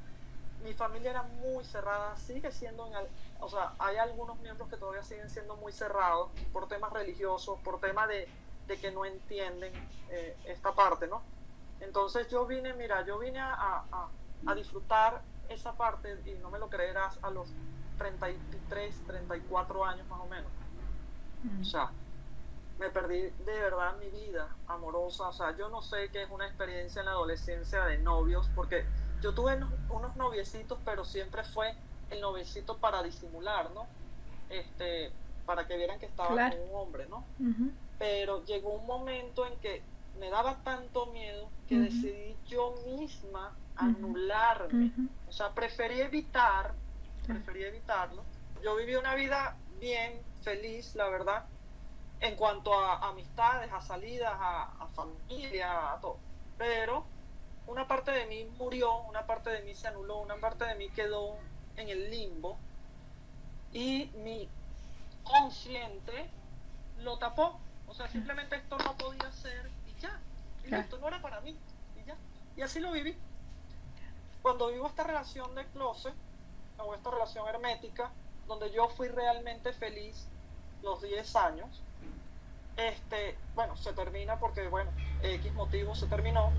Mi 0.63 0.73
familia 0.73 1.11
era 1.11 1.23
muy 1.23 1.63
cerrada, 1.63 2.17
sigue 2.17 2.51
siendo, 2.51 2.87
en 2.87 2.93
o 3.39 3.47
sea, 3.47 3.73
hay 3.77 3.97
algunos 3.97 4.37
miembros 4.39 4.67
que 4.67 4.75
todavía 4.75 5.03
siguen 5.03 5.29
siendo 5.29 5.55
muy 5.55 5.71
cerrados 5.71 6.31
por 6.51 6.67
temas 6.67 6.91
religiosos, 6.91 7.59
por 7.59 7.79
temas 7.79 8.09
de, 8.09 8.27
que 8.67 8.91
no 8.91 9.05
entienden 9.05 9.71
eh, 10.09 10.35
esta 10.45 10.73
parte, 10.73 11.07
¿no? 11.07 11.21
Entonces 11.79 12.27
yo 12.27 12.45
vine, 12.47 12.73
mira, 12.73 13.05
yo 13.05 13.19
vine 13.19 13.39
a, 13.39 13.83
a, 14.45 14.55
disfrutar 14.55 15.21
esa 15.49 15.73
parte, 15.73 16.19
y 16.25 16.31
no 16.41 16.49
me 16.49 16.57
lo 16.57 16.67
creerás, 16.67 17.19
a 17.21 17.29
los 17.29 17.47
33, 17.99 19.03
34 19.05 19.85
años 19.85 20.07
más 20.07 20.19
o 20.19 20.25
menos. 20.25 20.51
Mm. 21.43 21.61
O 21.61 21.65
sea, 21.65 21.91
me 22.79 22.89
perdí 22.89 23.21
de 23.21 23.59
verdad 23.59 23.97
mi 23.97 24.09
vida 24.09 24.55
amorosa. 24.67 25.29
O 25.29 25.33
sea, 25.33 25.55
yo 25.57 25.69
no 25.69 25.81
sé 25.81 26.09
qué 26.11 26.23
es 26.23 26.29
una 26.29 26.45
experiencia 26.45 26.99
en 26.99 27.05
la 27.05 27.11
adolescencia 27.11 27.85
de 27.85 27.97
novios, 27.97 28.49
porque 28.55 28.85
yo 29.21 29.33
tuve 29.33 29.57
unos 29.89 30.15
noviecitos, 30.15 30.79
pero 30.85 31.03
siempre 31.03 31.43
fue 31.43 31.73
el 32.09 32.21
noviecito 32.21 32.77
para 32.77 33.01
disimular, 33.03 33.71
¿no? 33.71 33.87
Este, 34.49 35.11
para 35.45 35.67
que 35.67 35.77
vieran 35.77 35.99
que 35.99 36.05
estaba 36.05 36.29
con 36.29 36.59
un 36.59 36.75
hombre, 36.75 37.07
¿no? 37.07 37.25
Pero 37.97 38.45
llegó 38.45 38.73
un 38.73 38.85
momento 38.85 39.45
en 39.45 39.57
que 39.59 39.81
me 40.19 40.29
daba 40.29 40.57
tanto 40.63 41.07
miedo 41.07 41.49
que 41.67 41.79
decidí 41.79 42.35
yo 42.47 42.75
misma 42.85 43.55
anularme. 43.75 44.91
O 45.27 45.31
sea, 45.31 45.53
preferí 45.53 46.01
evitar, 46.01 46.73
preferí 47.25 47.63
evitarlo. 47.63 48.23
Yo 48.63 48.75
viví 48.75 48.95
una 48.95 49.15
vida 49.15 49.55
bien, 49.79 50.21
feliz, 50.41 50.95
la 50.95 51.09
verdad, 51.09 51.45
en 52.19 52.35
cuanto 52.35 52.73
a 52.73 53.09
amistades, 53.09 53.71
a 53.71 53.81
salidas, 53.81 54.33
a, 54.33 54.87
familia, 54.95 55.93
a 55.93 55.99
todo. 55.99 56.17
Pero 56.57 57.05
una 57.67 57.87
parte 57.87 58.11
de 58.11 58.25
mí 58.25 58.45
murió, 58.57 58.97
una 59.01 59.25
parte 59.25 59.49
de 59.49 59.61
mí 59.61 59.75
se 59.75 59.87
anuló, 59.87 60.19
una 60.19 60.35
parte 60.37 60.65
de 60.65 60.75
mí 60.75 60.89
quedó 60.89 61.37
en 61.75 61.89
el 61.89 62.09
limbo 62.09 62.57
y 63.71 64.09
mi 64.23 64.49
consciente 65.23 66.29
lo 66.99 67.17
tapó. 67.17 67.59
O 67.87 67.93
sea, 67.93 68.07
simplemente 68.09 68.55
esto 68.55 68.77
no 68.79 68.97
podía 68.97 69.31
ser 69.31 69.69
y 69.87 70.01
ya. 70.01 70.19
Y 70.65 70.73
esto 70.73 70.97
no 70.97 71.07
era 71.07 71.21
para 71.21 71.39
mí 71.41 71.55
y 72.01 72.07
ya. 72.07 72.15
Y 72.55 72.61
así 72.61 72.79
lo 72.79 72.91
viví. 72.91 73.15
Cuando 74.41 74.67
vivo 74.67 74.87
esta 74.87 75.03
relación 75.03 75.53
de 75.55 75.65
closet, 75.67 76.13
o 76.79 76.93
esta 76.93 77.11
relación 77.11 77.47
hermética, 77.47 78.11
donde 78.47 78.71
yo 78.71 78.87
fui 78.89 79.07
realmente 79.07 79.73
feliz 79.73 80.27
los 80.83 81.01
10 81.01 81.35
años, 81.35 81.81
este, 82.77 83.37
bueno, 83.55 83.75
se 83.75 83.91
termina 83.93 84.39
porque, 84.39 84.67
bueno, 84.67 84.91
X 85.23 85.53
motivo 85.53 85.95
se 85.95 86.07
terminó. 86.07 86.51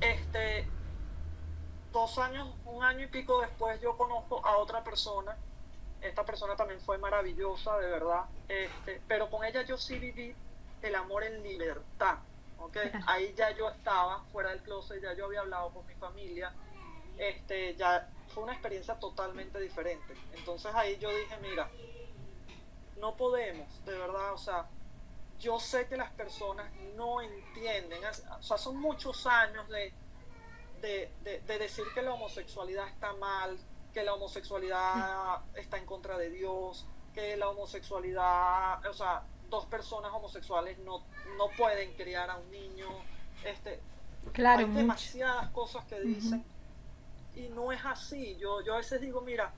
Este, 0.00 0.66
dos 1.92 2.18
años, 2.18 2.48
un 2.64 2.82
año 2.82 3.04
y 3.04 3.06
pico 3.06 3.40
después 3.40 3.80
yo 3.80 3.96
conozco 3.96 4.44
a 4.44 4.56
otra 4.56 4.82
persona. 4.82 5.36
Esta 6.00 6.24
persona 6.24 6.56
también 6.56 6.80
fue 6.80 6.98
maravillosa, 6.98 7.78
de 7.78 7.86
verdad. 7.86 8.24
Este, 8.48 9.00
pero 9.06 9.30
con 9.30 9.44
ella 9.44 9.62
yo 9.62 9.76
sí 9.76 9.98
viví 9.98 10.34
el 10.82 10.94
amor 10.94 11.24
en 11.24 11.42
libertad. 11.42 12.18
¿okay? 12.58 12.90
Ahí 13.06 13.34
ya 13.36 13.50
yo 13.50 13.68
estaba 13.68 14.24
fuera 14.32 14.50
del 14.50 14.62
closet, 14.62 15.02
ya 15.02 15.14
yo 15.14 15.26
había 15.26 15.40
hablado 15.40 15.70
con 15.70 15.86
mi 15.86 15.94
familia. 15.94 16.52
Este, 17.18 17.74
ya 17.76 18.08
fue 18.28 18.42
una 18.44 18.52
experiencia 18.52 18.94
totalmente 18.98 19.60
diferente. 19.60 20.14
Entonces 20.34 20.74
ahí 20.74 20.98
yo 20.98 21.08
dije, 21.10 21.36
mira, 21.40 21.70
no 22.98 23.16
podemos, 23.16 23.84
de 23.84 23.98
verdad, 23.98 24.32
o 24.32 24.38
sea, 24.38 24.66
yo 25.38 25.58
sé 25.60 25.86
que 25.86 25.96
las 25.96 26.10
personas 26.12 26.70
no 26.94 27.20
entienden, 27.20 28.00
o 28.04 28.42
sea, 28.42 28.58
son 28.58 28.76
muchos 28.78 29.26
años 29.26 29.68
de, 29.68 29.92
de, 30.80 31.58
decir 31.58 31.84
que 31.94 32.02
la 32.02 32.12
homosexualidad 32.14 32.88
está 32.88 33.12
mal, 33.14 33.58
que 33.92 34.02
la 34.02 34.14
homosexualidad 34.14 35.42
está 35.54 35.78
en 35.78 35.86
contra 35.86 36.16
de 36.16 36.30
Dios, 36.30 36.86
que 37.14 37.36
la 37.36 37.48
homosexualidad, 37.48 38.84
o 38.86 38.92
sea, 38.92 39.22
dos 39.48 39.66
personas 39.66 40.12
homosexuales 40.12 40.78
no, 40.78 41.04
no 41.36 41.48
pueden 41.56 41.92
criar 41.94 42.30
a 42.30 42.36
un 42.36 42.50
niño, 42.50 42.88
este, 43.44 43.80
claro, 44.32 44.66
hay 44.66 44.72
demasiadas 44.72 45.50
cosas 45.50 45.84
que 45.86 46.00
dicen 46.00 46.44
y 47.36 47.48
no 47.48 47.70
es 47.70 47.84
así. 47.84 48.36
Yo, 48.38 48.62
yo 48.62 48.74
a 48.74 48.78
veces 48.78 49.00
digo, 49.00 49.20
mira, 49.20 49.52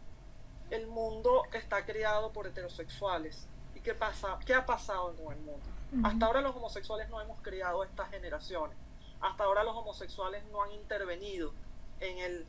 el 0.71 0.87
mundo 0.87 1.45
está 1.53 1.87
creado 1.87 2.33
por 2.33 2.47
heterosexuales 2.47 3.47
qué, 3.89 3.95
pasa, 3.95 4.39
qué 4.45 4.53
ha 4.53 4.67
pasado 4.67 5.15
en 5.19 5.33
el 5.33 5.39
mundo. 5.39 5.63
Hasta 6.05 6.27
ahora 6.27 6.43
los 6.43 6.55
homosexuales 6.55 7.09
no 7.09 7.23
hemos 7.23 7.41
criado 7.41 7.83
estas 7.83 8.11
generaciones. 8.11 8.77
Hasta 9.21 9.45
ahora 9.45 9.65
los 9.65 9.75
homosexuales 9.75 10.45
no 10.53 10.63
han 10.63 10.73
intervenido 10.73 11.55
en 12.01 12.19
el, 12.19 12.47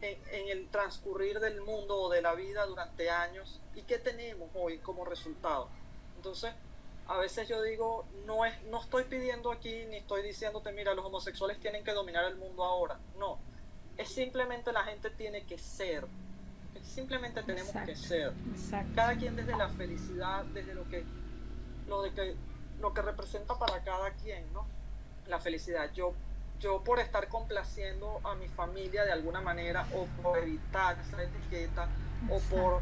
en, 0.00 0.48
el 0.48 0.68
transcurrir 0.68 1.40
del 1.40 1.62
mundo 1.62 1.96
o 1.96 2.08
de 2.08 2.22
la 2.22 2.34
vida 2.34 2.64
durante 2.66 3.10
años. 3.10 3.60
¿Y 3.74 3.82
qué 3.82 3.98
tenemos 3.98 4.50
hoy 4.54 4.78
como 4.78 5.04
resultado? 5.04 5.68
Entonces, 6.14 6.54
a 7.08 7.18
veces 7.18 7.48
yo 7.48 7.60
digo, 7.60 8.06
no, 8.24 8.44
es, 8.44 8.62
no 8.64 8.80
estoy 8.80 9.02
pidiendo 9.04 9.50
aquí 9.50 9.84
ni 9.86 9.96
estoy 9.96 10.22
diciéndote, 10.22 10.70
mira, 10.70 10.94
los 10.94 11.04
homosexuales 11.04 11.58
tienen 11.58 11.82
que 11.82 11.92
dominar 11.92 12.24
el 12.26 12.36
mundo 12.36 12.62
ahora. 12.62 13.00
No, 13.18 13.40
es 13.96 14.10
simplemente 14.10 14.72
la 14.72 14.84
gente 14.84 15.10
tiene 15.10 15.44
que 15.44 15.58
ser 15.58 16.06
simplemente 16.82 17.42
tenemos 17.42 17.72
que 17.84 17.96
ser. 17.96 18.32
Cada 18.94 19.16
quien 19.16 19.36
desde 19.36 19.56
la 19.56 19.68
felicidad, 19.68 20.44
desde 20.46 20.74
lo 20.74 20.88
que, 20.88 21.04
lo 21.86 22.02
de 22.02 22.12
que, 22.12 22.36
lo 22.80 22.92
que 22.92 23.02
representa 23.02 23.58
para 23.58 23.82
cada 23.82 24.10
quien, 24.12 24.52
¿no? 24.52 24.66
La 25.26 25.38
felicidad. 25.40 25.92
Yo 25.92 26.14
yo 26.60 26.82
por 26.82 26.98
estar 26.98 27.28
complaciendo 27.28 28.20
a 28.24 28.34
mi 28.34 28.48
familia 28.48 29.04
de 29.04 29.12
alguna 29.12 29.40
manera 29.40 29.86
o 29.94 30.06
por 30.22 30.38
evitar 30.38 30.98
esa 30.98 31.22
etiqueta 31.22 31.88
o 32.28 32.40
por 32.40 32.80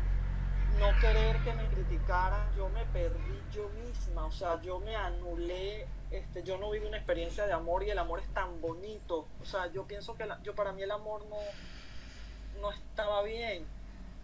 no 0.79 1.01
querer 1.01 1.39
que 1.43 1.53
me 1.53 1.67
criticaran, 1.69 2.55
yo 2.57 2.69
me 2.71 2.85
perdí 2.87 3.37
yo 3.53 3.69
misma, 3.71 4.27
o 4.27 4.33
sea, 4.33 4.61
yo 4.61 4.79
me 4.81 4.95
anulé, 4.95 5.87
este, 6.11 6.43
yo 6.43 6.59
no 6.59 6.71
viví 6.71 6.87
una 6.87 6.99
experiencia 6.99 7.47
de 7.47 7.53
amor 7.53 7.83
y 7.85 7.91
el 7.91 7.99
amor 7.99 8.21
es 8.21 8.29
tan 8.35 8.61
bonito, 8.61 9.27
o 9.41 9.45
sea, 9.45 9.71
yo 9.73 9.85
pienso 9.85 10.17
que 10.17 10.29
yo 10.43 10.55
para 10.55 10.73
mí 10.73 10.83
el 10.83 10.91
amor 10.91 11.25
no, 11.27 11.37
no 12.61 12.73
estaba 12.73 13.23
bien, 13.23 13.65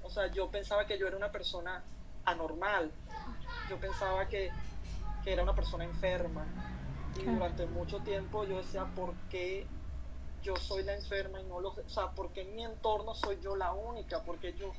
o 0.03 0.11
sea, 0.11 0.27
yo 0.29 0.51
pensaba 0.51 0.87
que 0.87 0.99
yo 0.99 1.07
era 1.07 1.17
una 1.17 1.31
persona 1.31 1.83
anormal, 2.25 2.91
yo 3.69 3.79
pensaba 3.79 4.29
que, 4.29 4.51
que 5.25 5.33
era 5.33 5.43
una 5.43 5.55
persona 5.55 5.85
enferma, 5.85 6.45
y 7.19 7.25
durante 7.25 7.67
mucho 7.67 7.99
tiempo 8.01 8.45
yo 8.45 8.59
decía, 8.59 8.85
¿por 8.95 9.15
qué 9.31 9.67
yo 10.43 10.57
soy 10.57 10.83
la 10.83 10.95
enferma 10.95 11.41
y 11.41 11.45
no 11.45 11.61
lo 11.61 11.71
O 11.71 11.89
sea, 11.89 12.11
¿por 12.11 12.31
qué 12.31 12.43
en 12.43 12.57
mi 12.57 12.65
entorno 12.65 13.15
soy 13.15 13.39
yo 13.41 13.55
la 13.55 13.73
única? 13.73 14.23
porque 14.23 14.53
yo, 14.55 14.73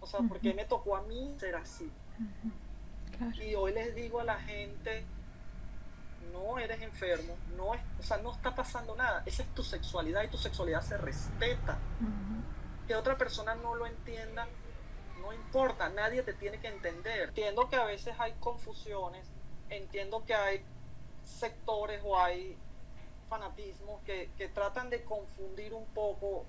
o 0.00 0.06
sea, 0.06 0.20
¿por 0.20 0.40
qué 0.40 0.54
me 0.54 0.64
tocó 0.64 0.96
a 0.96 1.02
mí 1.02 1.34
ser 1.38 1.56
así? 1.56 1.90
Y 3.40 3.54
hoy 3.54 3.72
les 3.72 3.94
digo 3.94 4.20
a 4.20 4.24
la 4.24 4.38
gente, 4.40 5.04
no 6.32 6.58
eres 6.58 6.82
enfermo, 6.82 7.36
no 7.56 7.66
o 7.66 8.02
sea, 8.02 8.16
no 8.18 8.32
está 8.32 8.54
pasando 8.54 8.96
nada. 8.96 9.22
Esa 9.24 9.42
es 9.42 9.54
tu 9.54 9.62
sexualidad 9.62 10.22
y 10.24 10.28
tu 10.28 10.38
sexualidad 10.38 10.82
se 10.82 10.96
respeta. 10.96 11.78
Que 12.88 12.96
otra 12.96 13.16
persona 13.16 13.54
no 13.54 13.76
lo 13.76 13.86
entienda, 13.86 14.48
no 15.24 15.32
importa, 15.32 15.88
nadie 15.88 16.22
te 16.22 16.34
tiene 16.34 16.60
que 16.60 16.68
entender. 16.68 17.30
Entiendo 17.30 17.68
que 17.68 17.76
a 17.76 17.84
veces 17.84 18.14
hay 18.18 18.32
confusiones, 18.34 19.26
entiendo 19.70 20.24
que 20.24 20.34
hay 20.34 20.64
sectores 21.22 22.02
o 22.04 22.18
hay 22.18 22.56
fanatismos 23.28 24.02
que, 24.02 24.28
tratan 24.54 24.90
de 24.90 25.02
confundir 25.02 25.72
un 25.72 25.86
poco 25.86 26.44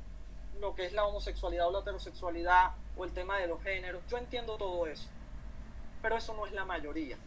lo 0.59 0.75
que 0.75 0.85
es 0.85 0.93
la 0.93 1.05
homosexualidad 1.05 1.67
o 1.67 1.71
la 1.71 1.79
heterosexualidad 1.79 2.73
o 2.97 3.05
el 3.05 3.13
tema 3.13 3.37
de 3.39 3.47
los 3.47 3.61
géneros. 3.63 4.03
Yo 4.09 4.17
entiendo 4.17 4.57
todo 4.57 4.85
eso, 4.87 5.07
pero 6.01 6.17
eso 6.17 6.33
no 6.33 6.45
es 6.45 6.51
la 6.51 6.65
mayoría. 6.65 7.17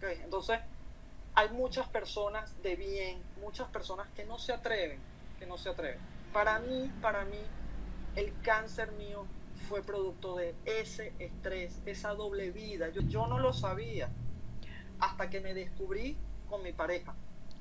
Entonces, 0.00 0.60
hay 1.34 1.48
muchas 1.48 1.88
personas 1.88 2.62
de 2.62 2.76
bien, 2.76 3.22
muchas 3.40 3.68
personas 3.68 4.06
que 4.14 4.24
no 4.24 4.38
se 4.38 4.52
atreven, 4.52 5.00
que 5.38 5.46
no 5.46 5.56
se 5.56 5.70
atreven. 5.70 6.00
Para 6.32 6.58
mí, 6.58 6.92
para 7.00 7.24
mí, 7.24 7.40
el 8.14 8.38
cáncer 8.42 8.92
mío 8.92 9.26
fue 9.64 9.82
producto 9.82 10.36
de 10.36 10.54
ese 10.64 11.12
estrés, 11.18 11.80
esa 11.86 12.14
doble 12.14 12.50
vida. 12.50 12.90
Yo, 12.90 13.02
yo 13.02 13.26
no 13.26 13.38
lo 13.38 13.52
sabía 13.52 14.08
hasta 15.00 15.30
que 15.30 15.40
me 15.40 15.54
descubrí 15.54 16.16
con 16.48 16.62
mi 16.62 16.72
pareja. 16.72 17.14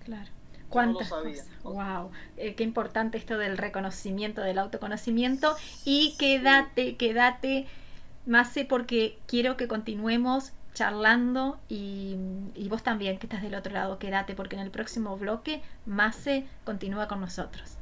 Claro. 0.04 0.30
¿Cuántas 0.70 1.10
cosas? 1.10 1.48
Wow, 1.63 2.12
eh, 2.38 2.56
qué 2.56 2.63
importante 2.63 3.18
esto 3.18 3.38
del 3.38 3.58
reconocimiento, 3.58 4.42
del 4.42 4.58
autoconocimiento 4.58 5.56
y 5.86 6.16
quédate, 6.18 6.96
quédate, 6.96 7.68
Mase, 8.26 8.66
porque 8.66 9.20
quiero 9.28 9.56
que 9.58 9.68
continuemos 9.68 10.54
charlando 10.74 11.60
y, 11.70 12.16
y, 12.56 12.68
vos 12.70 12.82
también 12.82 13.20
que 13.20 13.28
estás 13.28 13.44
del 13.44 13.54
otro 13.54 13.74
lado, 13.74 14.00
quédate 14.00 14.34
porque 14.34 14.56
en 14.56 14.62
el 14.63 14.72
próximo 14.72 15.16
bloque 15.18 15.62
Mase 15.86 16.46
continúa 16.63 17.08
con 17.08 17.22
nosotros. 17.22 17.78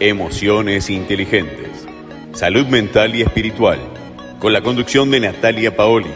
Emociones 0.00 0.90
inteligentes, 0.90 1.86
salud 2.40 2.68
mental 2.68 3.14
y 3.14 3.20
espiritual, 3.20 3.78
con 4.38 4.54
la 4.54 4.62
conducción 4.62 5.10
de 5.10 5.20
Natalia 5.20 5.76
Paoli, 5.76 6.10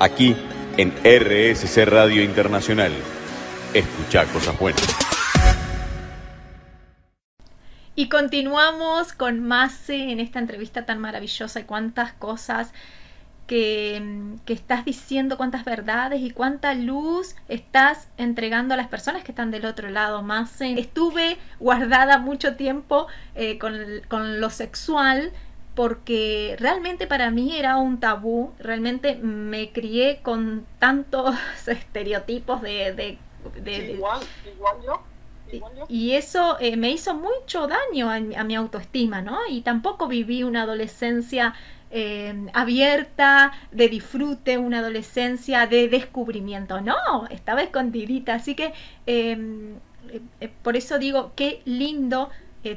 aquí 0.00 0.36
en 0.76 0.90
RSC 1.02 1.86
Radio 1.86 2.22
Internacional 2.22 2.92
escuchar 3.72 4.26
cosas 4.26 4.58
buenas. 4.58 4.86
Y 7.94 8.10
continuamos 8.10 9.14
con 9.14 9.40
Mase 9.40 10.10
en 10.10 10.20
esta 10.20 10.40
entrevista 10.40 10.84
tan 10.84 11.00
maravillosa 11.00 11.60
y 11.60 11.64
cuántas 11.64 12.12
cosas 12.12 12.74
que, 13.46 14.02
que, 14.44 14.52
estás 14.52 14.84
diciendo, 14.84 15.38
cuántas 15.38 15.64
verdades 15.64 16.20
y 16.20 16.32
cuánta 16.32 16.74
luz 16.74 17.34
estás 17.48 18.08
entregando 18.18 18.74
a 18.74 18.76
las 18.76 18.88
personas 18.88 19.24
que 19.24 19.32
están 19.32 19.50
del 19.50 19.64
otro 19.64 19.88
lado. 19.88 20.22
Mase, 20.22 20.78
estuve 20.78 21.38
guardada 21.58 22.18
mucho 22.18 22.56
tiempo 22.56 23.06
eh, 23.34 23.56
con, 23.56 23.74
con 24.08 24.38
lo 24.38 24.50
sexual 24.50 25.32
porque 25.74 26.56
realmente 26.58 27.06
para 27.06 27.30
mí 27.30 27.56
era 27.56 27.76
un 27.76 27.98
tabú, 28.00 28.52
realmente 28.58 29.16
me 29.16 29.72
crié 29.72 30.20
con 30.22 30.66
tantos 30.78 31.34
estereotipos 31.66 32.62
de, 32.62 33.18
de 33.62 33.92
igual, 33.92 34.20
igual 34.46 34.76
yo. 34.84 35.12
Y 35.88 36.12
eso 36.12 36.56
eh, 36.60 36.76
me 36.76 36.90
hizo 36.90 37.14
mucho 37.14 37.66
daño 37.66 38.10
a, 38.10 38.44
mi 38.44 38.54
autoestima, 38.54 39.20
¿no? 39.20 39.38
Y 39.48 39.62
tampoco 39.62 40.08
viví 40.08 40.42
una 40.42 40.62
adolescencia 40.62 41.54
eh, 41.90 42.46
abierta, 42.54 43.52
de 43.70 43.88
disfrute, 43.88 44.58
una 44.58 44.78
adolescencia 44.78 45.66
de 45.66 45.88
descubrimiento. 45.88 46.80
No, 46.80 47.26
estaba 47.30 47.62
escondidita. 47.62 48.34
Así 48.34 48.54
que 48.54 48.72
eh, 49.06 49.36
por 50.62 50.76
eso 50.76 50.98
digo, 50.98 51.32
qué 51.36 51.60
lindo 51.64 52.30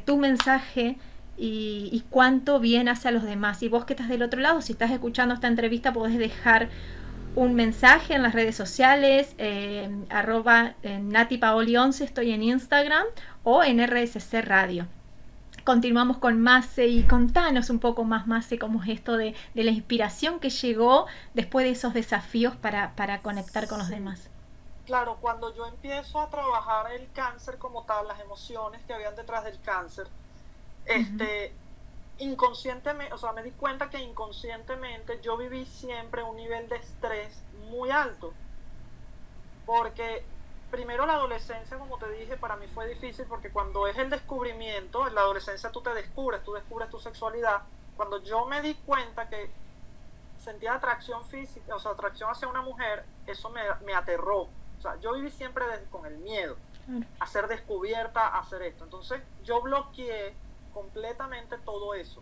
tu 0.04 0.18
mensaje 0.18 0.98
y, 1.38 1.90
y, 1.92 2.04
cuánto 2.10 2.60
bien 2.60 2.88
hace 2.88 3.10
a 3.10 3.12
los 3.12 3.24
demás. 3.24 3.62
Y 3.64 3.70
vos 3.70 3.86
que 3.86 3.94
estás 3.94 4.10
del 4.10 4.24
otro 4.24 4.40
lado, 4.42 4.62
si 4.62 4.74
estás 4.74 4.92
escuchando 4.92 5.34
esta 5.34 5.48
entrevista, 5.48 5.94
podés 5.94 6.18
dejar 6.18 6.70
un 7.36 7.54
mensaje 7.54 8.14
en 8.16 8.24
las 8.24 8.34
redes 8.34 8.56
sociales, 8.56 9.36
eh, 9.38 9.90
arroba 10.10 10.76
eh, 10.84 11.00
natipaoli11, 11.00 12.02
estoy 12.02 12.32
en 12.32 12.44
Instagram 12.44 13.06
o 13.44 13.64
en 13.64 13.86
RSC 13.86 14.42
Radio. 14.42 14.88
Continuamos 15.66 16.18
con 16.18 16.42
Mase 16.42 16.88
y 16.88 17.04
contanos 17.04 17.70
un 17.70 17.80
poco 17.80 18.04
más, 18.04 18.28
Mase, 18.28 18.58
cómo 18.58 18.84
es 18.84 18.90
esto 18.90 19.18
de, 19.18 19.36
la 19.56 19.72
inspiración 19.72 20.40
que 20.40 20.50
llegó 20.50 21.08
después 21.34 21.66
de 21.66 21.72
esos 21.72 21.94
desafíos 21.94 22.56
para, 22.56 23.22
conectar 23.22 23.68
con 23.68 23.80
los 23.80 23.90
demás. 23.90 24.30
Claro, 24.86 25.18
cuando 25.20 25.54
yo 25.56 25.66
empiezo 25.66 26.22
a 26.22 26.30
trabajar 26.30 26.92
el 26.92 27.10
cáncer 27.14 27.58
como 27.58 27.84
tal, 27.84 28.08
las 28.08 28.20
emociones 28.20 28.82
que 28.86 28.94
habían 28.94 29.16
detrás 29.16 29.44
del 29.44 29.60
cáncer, 29.62 30.08
este, 30.86 31.54
inconscientemente, 32.20 33.14
o 33.14 33.18
sea, 33.18 33.34
me 33.34 33.44
di 33.44 33.52
cuenta 33.52 33.90
que 33.90 34.00
inconscientemente 34.00 35.20
yo 35.22 35.38
viví 35.38 35.66
siempre 35.66 36.24
un 36.24 36.36
nivel 36.36 36.70
de 36.70 36.78
estrés 36.78 37.42
muy 37.70 37.92
alto. 37.92 38.34
Porque 39.66 40.24
primero 40.70 41.06
la 41.06 41.14
adolescencia, 41.14 41.78
como 41.78 41.98
te 41.98 42.10
dije, 42.12 42.38
para 42.38 42.56
mí 42.56 42.68
fue 42.74 42.88
difícil 42.88 43.26
porque 43.28 43.50
cuando 43.50 43.88
es 43.88 43.98
el 43.98 44.10
descubrimiento, 44.10 45.08
en 45.08 45.16
la 45.16 45.22
adolescencia 45.22 45.72
tú 45.72 45.82
te 45.82 45.94
descubres, 45.94 46.44
tú 46.44 46.54
descubres 46.54 46.90
tu 46.90 47.00
sexualidad. 47.00 47.64
Cuando 47.98 48.22
yo 48.24 48.46
me 48.46 48.62
di 48.62 48.76
cuenta 48.76 49.28
que 49.30 49.50
sentía 50.38 50.76
atracción 50.76 51.24
física, 51.26 51.76
o 51.76 51.80
sea, 51.80 51.92
atracción 51.92 52.30
hacia 52.30 52.48
una 52.48 52.62
mujer, 52.62 53.04
eso 53.26 53.50
me, 53.50 53.62
me 53.86 53.94
aterró. 53.94 54.42
O 54.78 54.82
sea, 54.82 55.00
yo 55.00 55.14
viví 55.14 55.32
siempre 55.32 55.66
con 55.90 56.06
el 56.06 56.18
miedo 56.18 56.56
a 57.20 57.26
ser 57.26 57.48
descubierta, 57.48 58.28
a 58.28 58.40
hacer 58.40 58.62
esto. 58.62 58.84
Entonces, 58.84 59.22
yo 59.44 59.62
bloqueé 59.62 60.36
completamente 60.76 61.58
todo 61.60 61.94
eso. 61.94 62.22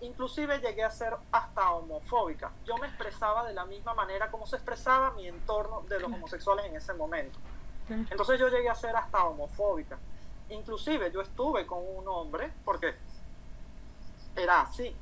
Inclusive 0.00 0.58
llegué 0.58 0.82
a 0.82 0.90
ser 0.90 1.16
hasta 1.30 1.70
homofóbica. 1.70 2.50
Yo 2.66 2.76
me 2.76 2.88
expresaba 2.88 3.46
de 3.46 3.54
la 3.54 3.64
misma 3.64 3.94
manera 3.94 4.30
como 4.30 4.46
se 4.46 4.56
expresaba 4.56 5.12
mi 5.12 5.28
entorno 5.28 5.82
de 5.82 6.00
los 6.00 6.12
homosexuales 6.12 6.66
en 6.66 6.76
ese 6.76 6.92
momento. 6.92 7.38
Entonces 7.88 8.38
yo 8.38 8.48
llegué 8.48 8.68
a 8.68 8.74
ser 8.74 8.94
hasta 8.96 9.24
homofóbica. 9.24 9.96
Inclusive 10.50 11.10
yo 11.12 11.20
estuve 11.20 11.66
con 11.66 11.78
un 11.78 12.06
hombre 12.08 12.52
porque 12.64 12.94
era 14.36 14.62
así. 14.62 14.94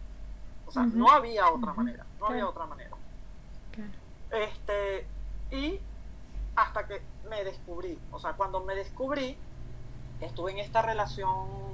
O 0.66 0.70
sea, 0.70 0.84
no 0.84 1.10
había 1.10 1.50
otra 1.50 1.72
manera. 1.72 2.04
No 2.20 2.26
había 2.26 2.46
otra 2.46 2.66
manera. 2.66 2.90
Este, 4.30 5.06
y 5.50 5.80
hasta 6.56 6.86
que 6.86 7.00
me 7.28 7.42
descubrí. 7.42 7.98
O 8.12 8.18
sea, 8.18 8.34
cuando 8.34 8.60
me 8.60 8.74
descubrí, 8.74 9.36
estuve 10.20 10.52
en 10.52 10.58
esta 10.58 10.82
relación 10.82 11.66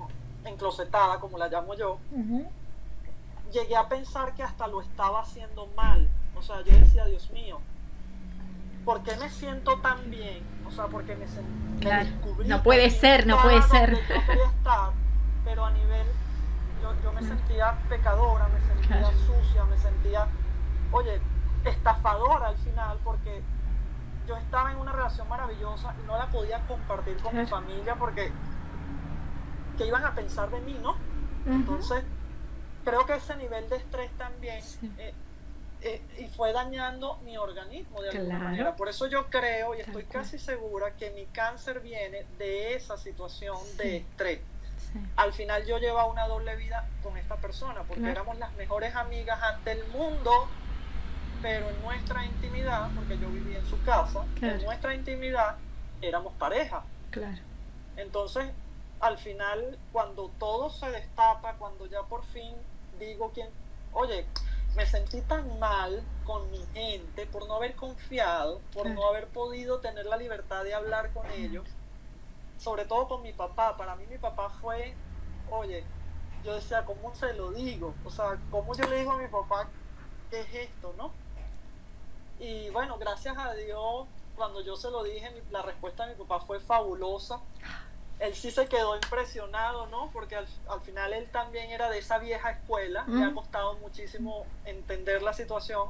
enclosetada, 0.44 1.20
como 1.20 1.38
la 1.38 1.48
llamo 1.48 1.74
yo, 1.74 1.98
llegué 3.52 3.76
a 3.76 3.88
pensar 3.88 4.35
que 4.35 4.42
hasta 4.42 4.66
lo 4.66 4.81
estaba 4.81 5.20
haciendo 5.20 5.66
mal. 5.76 6.09
O 6.37 6.42
sea, 6.42 6.62
yo 6.62 6.76
decía, 6.76 7.05
Dios 7.05 7.31
mío, 7.31 7.61
¿por 8.85 9.02
qué 9.02 9.16
me 9.16 9.28
siento 9.31 9.78
tan 9.81 10.11
bien? 10.11 10.42
O 10.66 10.70
sea, 10.70 10.87
porque 10.87 11.14
me, 11.14 11.26
descubrí. 11.26 12.48
No 12.48 12.62
puede 12.62 12.90
ser, 12.90 13.26
no 13.26 13.40
puede 13.40 13.62
ser. 13.62 13.98
pero 15.44 15.64
a 15.64 15.70
nivel, 15.70 16.07
yo, 17.02 17.12
me 17.12 17.22
sentía 17.22 17.78
pecadora, 17.88 18.48
me 18.48 18.61
sentía 18.61 19.11
sucia, 19.26 19.64
me 19.64 19.76
sentía, 19.78 20.26
oye, 20.90 21.20
estafadora 21.64 22.48
al 22.48 22.57
final, 22.57 22.98
porque 23.05 23.42
yo 24.26 24.37
estaba 24.37 24.72
en 24.72 24.78
una 24.78 24.92
relación 24.92 25.28
maravillosa 25.28 25.94
y 26.02 26.07
no 26.07 26.16
la 26.16 26.26
podía 26.26 26.61
compartir 26.66 27.16
con 27.18 27.37
mi 27.37 27.46
familia 27.46 27.96
porque 27.96 28.33
que 29.76 29.87
iban 29.87 30.04
a 30.04 30.14
pensar 30.14 30.50
de 30.50 30.61
mí, 30.61 30.76
¿no? 30.82 30.96
Entonces, 31.46 32.04
creo 32.85 33.06
que 33.06 33.14
ese 33.14 33.37
nivel 33.37 33.68
de 33.68 33.76
estrés 33.76 34.11
también 34.16 34.62
eh, 34.98 35.14
eh, 35.85 36.00
y 36.18 36.26
fue 36.28 36.52
dañando 36.52 37.16
mi 37.24 37.37
organismo 37.37 38.02
de 38.02 38.11
alguna 38.11 38.38
manera. 38.38 38.76
Por 38.76 38.88
eso 38.88 39.06
yo 39.08 39.28
creo 39.30 39.74
y 39.74 39.80
estoy 39.80 40.04
casi 40.04 40.38
segura 40.38 40.94
que 40.96 41.11
mi 41.11 41.26
cáncer 41.26 41.80
viene 41.80 42.24
de 42.38 42.74
esa 42.74 42.96
situación 42.96 43.58
de 43.76 43.98
estrés. 43.98 44.40
Al 45.16 45.32
final 45.32 45.64
yo 45.64 45.78
llevaba 45.78 46.04
una 46.06 46.28
doble 46.28 46.54
vida 46.56 46.87
con 47.02 47.16
esta 47.16 47.37
persona 47.37 47.82
porque 47.82 48.11
éramos 48.11 48.38
las 48.38 48.52
mejores 48.54 48.94
amigas 48.94 49.42
ante 49.42 49.72
el 49.72 49.87
mundo, 49.88 50.48
pero 51.40 51.70
en 51.70 51.82
nuestra 51.82 52.24
intimidad, 52.24 52.90
porque 52.94 53.18
yo 53.18 53.28
vivía 53.30 53.58
en 53.58 53.66
su 53.66 53.82
casa, 53.82 54.24
en 54.40 54.62
nuestra 54.62 54.94
intimidad 54.94 55.56
éramos 56.00 56.32
pareja. 56.35 56.85
Claro. 57.11 57.38
Entonces, 57.96 58.50
al 59.02 59.18
final, 59.18 59.78
cuando 59.90 60.30
todo 60.38 60.70
se 60.70 60.88
destapa, 60.88 61.54
cuando 61.54 61.86
ya 61.86 62.04
por 62.04 62.24
fin 62.26 62.54
digo 63.00 63.32
quién, 63.34 63.50
oye, 63.92 64.24
me 64.76 64.86
sentí 64.86 65.20
tan 65.22 65.58
mal 65.58 66.04
con 66.24 66.48
mi 66.52 66.64
gente 66.72 67.26
por 67.26 67.48
no 67.48 67.56
haber 67.56 67.74
confiado, 67.74 68.60
por 68.72 68.88
no 68.88 69.08
haber 69.08 69.26
podido 69.26 69.80
tener 69.80 70.06
la 70.06 70.16
libertad 70.16 70.62
de 70.62 70.72
hablar 70.72 71.12
con 71.12 71.28
ellos, 71.32 71.66
sobre 72.58 72.84
todo 72.84 73.08
con 73.08 73.22
mi 73.22 73.32
papá. 73.32 73.76
Para 73.76 73.96
mí 73.96 74.06
mi 74.06 74.18
papá 74.18 74.50
fue, 74.60 74.94
oye, 75.50 75.84
yo 76.44 76.54
decía, 76.54 76.84
¿cómo 76.84 77.12
se 77.16 77.34
lo 77.34 77.50
digo? 77.50 77.94
O 78.04 78.10
sea, 78.10 78.38
¿cómo 78.52 78.72
yo 78.76 78.88
le 78.88 78.98
digo 78.98 79.12
a 79.12 79.18
mi 79.18 79.26
papá 79.26 79.68
qué 80.30 80.42
es 80.42 80.54
esto, 80.54 80.94
no? 80.96 81.10
Y 82.38 82.70
bueno, 82.70 82.98
gracias 82.98 83.36
a 83.36 83.52
Dios, 83.54 84.06
cuando 84.36 84.60
yo 84.60 84.76
se 84.76 84.92
lo 84.92 85.02
dije, 85.02 85.42
la 85.50 85.62
respuesta 85.62 86.06
de 86.06 86.14
mi 86.14 86.24
papá 86.24 86.46
fue 86.46 86.60
fabulosa 86.60 87.40
él 88.22 88.37
sí 88.37 88.52
se 88.52 88.66
quedó 88.66 88.94
impresionado, 88.94 89.88
¿no? 89.88 90.08
Porque 90.12 90.37
al, 90.37 90.46
final 90.82 91.12
él 91.12 91.28
también 91.32 91.70
era 91.70 91.90
de 91.90 91.98
esa 91.98 92.18
vieja 92.18 92.52
escuela, 92.52 93.04
le 93.08 93.24
ha 93.24 93.35
costado 93.35 93.74
muchísimo 93.78 94.46
entender 94.64 95.22
la 95.22 95.32
situación, 95.32 95.88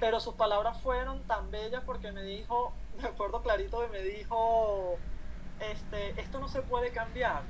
pero 0.00 0.18
sus 0.18 0.34
palabras 0.34 0.80
fueron 0.82 1.22
tan 1.22 1.52
bellas 1.52 1.84
porque 1.86 2.10
me 2.10 2.24
dijo, 2.24 2.72
me 3.00 3.06
acuerdo 3.06 3.40
clarito 3.40 3.80
que 3.82 3.86
me 3.86 4.02
dijo, 4.02 4.96
este, 5.60 6.20
esto 6.20 6.40
no 6.40 6.48
se 6.48 6.60
puede 6.62 6.90
cambiar. 6.90 7.42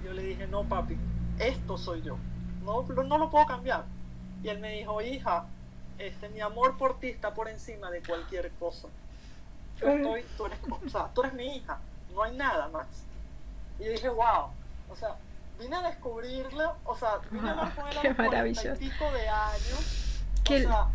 Y 0.00 0.06
yo 0.06 0.12
le 0.12 0.22
dije, 0.22 0.46
no 0.46 0.62
papi, 0.62 0.96
esto 1.40 1.76
soy 1.76 2.02
yo, 2.02 2.16
no, 2.62 2.82
no 2.82 3.18
lo 3.18 3.28
puedo 3.28 3.44
cambiar. 3.46 3.86
Y 4.40 4.50
él 4.50 4.60
me 4.60 4.70
dijo, 4.70 5.02
hija, 5.02 5.46
este, 5.98 6.28
mi 6.28 6.40
amor 6.40 6.78
por 6.78 7.00
ti 7.00 7.08
está 7.08 7.34
por 7.34 7.48
encima 7.48 7.90
de 7.90 8.04
cualquier 8.04 8.52
cosa. 8.52 8.86
tú, 9.80 10.14
eres, 10.14 10.26
o 10.36 10.88
sea, 10.88 11.12
tú 11.12 11.22
eres 11.22 11.34
mi 11.34 11.56
hija, 11.56 11.80
no 12.14 12.22
hay 12.22 12.36
nada 12.36 12.68
más. 12.68 13.07
Y 13.78 13.84
dije, 13.84 14.08
wow, 14.08 14.50
o 14.90 14.96
sea, 14.96 15.16
vine 15.58 15.76
a 15.76 15.82
descubrirlo, 15.82 16.76
o 16.84 16.96
sea, 16.96 17.18
vine 17.30 17.50
a 17.50 17.72
con 17.74 17.88
él 17.88 17.98
a 17.98 18.42
los 18.42 18.78
pico 18.78 19.12
de 19.12 19.28
años. 19.28 20.22
O 20.44 20.48
sea, 20.48 20.88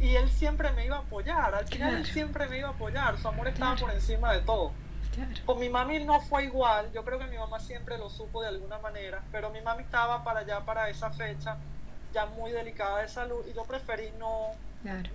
y 0.00 0.16
él 0.16 0.28
siempre 0.30 0.72
me 0.72 0.86
iba 0.86 0.96
a 0.96 1.00
apoyar, 1.00 1.54
al 1.54 1.66
final 1.66 1.96
él 1.96 2.06
siempre 2.06 2.48
me 2.48 2.58
iba 2.58 2.68
a 2.68 2.72
apoyar, 2.72 3.18
su 3.18 3.28
amor 3.28 3.48
estaba 3.48 3.76
por 3.76 3.90
encima 3.90 4.32
de 4.32 4.40
todo. 4.40 4.72
Con 5.44 5.60
mi 5.60 5.68
mami 5.68 6.04
no 6.04 6.20
fue 6.22 6.44
igual, 6.44 6.90
yo 6.92 7.04
creo 7.04 7.18
que 7.18 7.26
mi 7.26 7.36
mamá 7.36 7.60
siempre 7.60 7.98
lo 7.98 8.08
supo 8.08 8.40
de 8.42 8.48
alguna 8.48 8.78
manera, 8.78 9.22
pero 9.30 9.50
mi 9.50 9.60
mami 9.60 9.82
estaba 9.82 10.24
para 10.24 10.40
allá, 10.40 10.60
para 10.60 10.88
esa 10.88 11.10
fecha, 11.10 11.58
ya 12.12 12.26
muy 12.26 12.50
delicada 12.50 12.98
de 12.98 13.08
salud, 13.08 13.44
y 13.48 13.52
yo 13.52 13.64
preferí 13.64 14.10
no, 14.18 14.52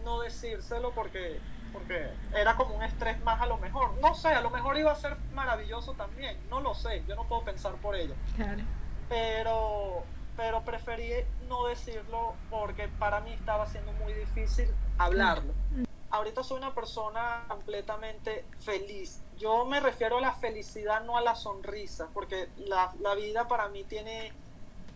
no 0.05 0.21
decírselo 0.21 0.91
porque 0.91 1.39
porque 1.71 2.09
era 2.33 2.55
como 2.55 2.75
un 2.75 2.83
estrés 2.83 3.21
más 3.23 3.41
a 3.41 3.45
lo 3.45 3.57
mejor. 3.57 3.93
No 4.01 4.13
sé, 4.15 4.29
a 4.29 4.41
lo 4.41 4.49
mejor 4.49 4.77
iba 4.77 4.91
a 4.91 4.95
ser 4.95 5.17
maravilloso 5.33 5.93
también, 5.93 6.37
no 6.49 6.61
lo 6.61 6.73
sé, 6.73 7.03
yo 7.07 7.15
no 7.15 7.23
puedo 7.25 7.43
pensar 7.43 7.73
por 7.75 7.95
ello. 7.95 8.15
Pero, 9.09 10.03
pero 10.35 10.61
preferí 10.63 11.11
no 11.47 11.67
decirlo 11.67 12.35
porque 12.49 12.87
para 12.87 13.21
mí 13.21 13.33
estaba 13.33 13.67
siendo 13.67 13.93
muy 13.93 14.13
difícil 14.13 14.69
hablarlo. 14.97 15.53
Ahorita 16.09 16.41
soy 16.43 16.57
una 16.57 16.73
persona 16.73 17.43
completamente 17.49 18.45
feliz. 18.59 19.21
Yo 19.37 19.65
me 19.65 19.79
refiero 19.79 20.17
a 20.17 20.21
la 20.21 20.33
felicidad, 20.33 21.03
no 21.03 21.17
a 21.17 21.21
la 21.21 21.35
sonrisa, 21.35 22.07
porque 22.13 22.49
la, 22.57 22.91
la 23.01 23.13
vida 23.13 23.47
para 23.47 23.67
mí 23.67 23.83
tiene 23.83 24.31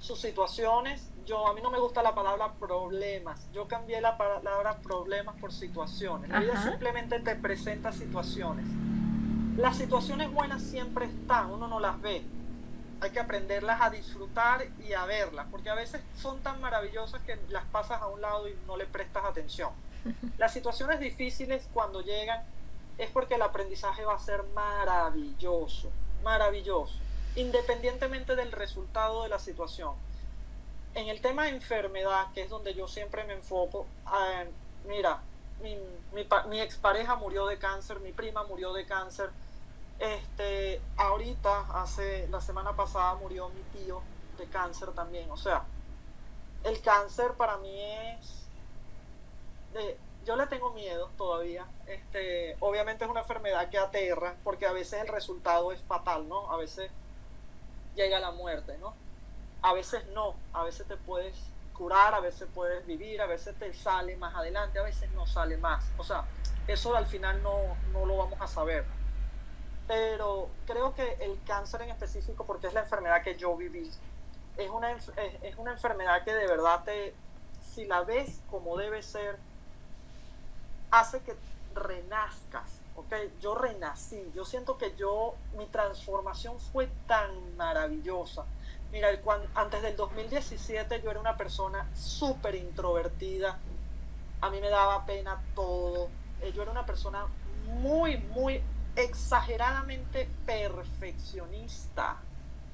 sus 0.02 0.20
situaciones. 0.20 1.08
Yo, 1.26 1.48
a 1.48 1.54
mí 1.54 1.62
no 1.62 1.70
me 1.70 1.80
gusta 1.80 2.04
la 2.04 2.14
palabra 2.14 2.54
problemas. 2.60 3.48
Yo 3.54 3.68
cambié 3.68 4.02
la 4.02 4.18
palabra 4.18 4.78
problemas 4.80 5.36
por 5.40 5.54
situaciones. 5.54 6.30
La 6.30 6.40
vida 6.40 6.62
simplemente 6.62 7.20
te 7.20 7.36
presenta 7.36 7.92
situaciones. 7.94 8.66
Las 9.56 9.78
situaciones 9.78 10.32
buenas 10.32 10.62
siempre 10.64 11.06
están, 11.06 11.52
uno 11.52 11.68
no 11.68 11.80
las 11.80 12.02
ve. 12.02 12.24
Hay 13.00 13.12
que 13.12 13.20
aprenderlas 13.20 13.82
a 13.82 13.90
disfrutar 13.90 14.66
y 14.80 14.94
a 14.94 15.06
verlas, 15.06 15.48
porque 15.52 15.70
a 15.70 15.76
veces 15.76 16.02
son 16.16 16.40
tan 16.42 16.60
maravillosas 16.62 17.22
que 17.22 17.40
las 17.50 17.66
pasas 17.66 18.02
a 18.02 18.08
un 18.08 18.22
lado 18.22 18.48
y 18.48 18.56
no 18.68 18.78
le 18.78 18.86
prestas 18.86 19.26
atención. 19.26 19.72
Las 20.38 20.54
situaciones 20.54 21.00
difíciles 21.00 21.68
cuando 21.74 22.02
llegan 22.02 22.44
es 22.98 23.10
porque 23.10 23.36
el 23.36 23.42
aprendizaje 23.42 24.06
va 24.06 24.16
a 24.16 24.20
ser 24.20 24.44
maravilloso, 24.54 25.92
maravilloso 26.24 27.00
independientemente 27.36 28.36
del 28.36 28.52
resultado 28.52 29.24
de 29.24 29.30
la 29.30 29.40
situación. 29.40 29.96
En 30.94 31.08
el 31.08 31.22
tema 31.22 31.44
de 31.44 31.52
enfermedad, 31.52 32.28
que 32.34 32.42
es 32.42 32.50
donde 32.50 32.74
yo 32.74 32.88
siempre 32.88 33.24
me 33.24 33.34
enfoco, 33.34 33.88
eh, 34.08 34.50
mira, 34.86 35.22
mi, 35.62 35.78
mi, 36.50 36.60
expareja 36.60 37.16
murió 37.16 37.46
de 37.46 37.58
cáncer, 37.58 38.00
mi 38.00 38.12
prima 38.12 38.44
murió 38.44 38.74
de 38.74 38.86
cáncer, 38.86 39.30
este, 40.00 40.82
ahorita, 40.98 41.82
hace, 41.82 42.28
la 42.28 42.42
semana 42.42 42.76
pasada 42.76 43.16
murió 43.16 43.50
mi 43.50 43.62
tío 43.80 44.02
de 44.38 44.46
cáncer 44.48 44.90
también, 44.90 45.30
o 45.32 45.38
sea, 45.38 45.64
el 46.64 46.82
cáncer 46.82 47.34
para 47.34 47.58
mí 47.58 47.82
es, 47.82 48.48
yo 50.26 50.36
le 50.36 50.48
tengo 50.48 50.72
miedo 50.72 51.10
todavía, 51.18 51.66
este, 51.88 52.58
obviamente 52.60 53.06
es 53.06 53.10
una 53.10 53.22
enfermedad 53.22 53.70
que 53.70 53.78
aterra, 53.78 54.36
porque 54.44 54.66
a 54.66 54.74
veces 54.74 55.02
el 55.02 55.08
resultado 55.08 55.72
es 55.72 55.82
fatal, 55.84 56.28
¿no? 56.28 56.52
A 56.52 56.58
veces 56.58 56.92
llega 57.96 58.20
la 58.20 58.32
muerte, 58.32 58.78
¿no? 58.80 58.94
A 59.62 59.74
veces 59.74 60.06
no, 60.14 60.36
a 60.54 60.64
veces 60.64 60.88
te 60.88 60.98
puedes 60.98 61.36
curar, 61.74 62.14
a 62.14 62.20
veces 62.20 62.48
puedes 62.54 62.86
vivir, 62.86 63.22
a 63.22 63.28
veces 63.28 63.56
te 63.58 63.74
sale 63.74 64.16
más 64.18 64.36
adelante, 64.36 64.80
a 64.80 64.84
veces 64.84 65.10
no 65.12 65.26
sale 65.28 65.58
más. 65.58 65.84
O 65.98 66.04
sea, 66.04 66.26
eso 66.68 66.96
al 66.96 67.06
final 67.06 67.42
no, 67.44 67.76
no 67.94 68.06
lo 68.06 68.18
vamos 68.18 68.40
a 68.42 68.48
saber. 68.48 68.86
Pero 69.88 70.50
creo 70.66 70.94
que 70.94 71.18
el 71.20 71.40
cáncer 71.46 71.82
en 71.82 71.90
específico, 71.90 72.46
porque 72.46 72.68
es 72.68 72.74
la 72.74 72.82
enfermedad 72.82 73.24
que 73.24 73.36
yo 73.36 73.56
viví, 73.56 73.90
es 74.58 74.70
una, 74.70 74.92
es 74.92 75.58
una 75.58 75.72
enfermedad 75.72 76.24
que 76.24 76.34
de 76.34 76.48
verdad 76.48 76.84
te, 76.84 77.14
si 77.62 77.86
la 77.86 78.02
ves 78.02 78.42
como 78.50 78.78
debe 78.78 79.02
ser, 79.02 79.38
hace 80.92 81.22
que 81.22 81.36
renazcas 81.74 82.81
ok, 83.02 83.14
yo 83.40 83.56
renací, 83.56 84.32
yo 84.36 84.46
siento 84.46 84.78
que 84.78 84.96
yo, 84.96 85.36
mi 85.58 85.66
transformación 85.68 86.60
fue 86.60 86.88
tan 87.08 87.56
maravillosa. 87.58 88.46
Mira, 88.92 89.10
antes 89.56 89.82
del 89.82 89.96
2017 89.96 91.02
yo 91.02 91.12
era 91.12 91.20
una 91.20 91.38
persona 91.38 91.90
súper 91.96 92.56
introvertida, 92.56 93.60
a 94.42 94.50
mí 94.50 94.60
me 94.60 94.70
daba 94.70 95.06
pena 95.06 95.42
todo, 95.56 96.10
eh, 96.42 96.52
yo 96.54 96.62
era 96.62 96.72
una 96.72 96.86
persona 96.86 97.26
muy, 97.68 98.18
muy 98.18 98.62
exageradamente 98.96 100.30
perfeccionista. 100.46 102.18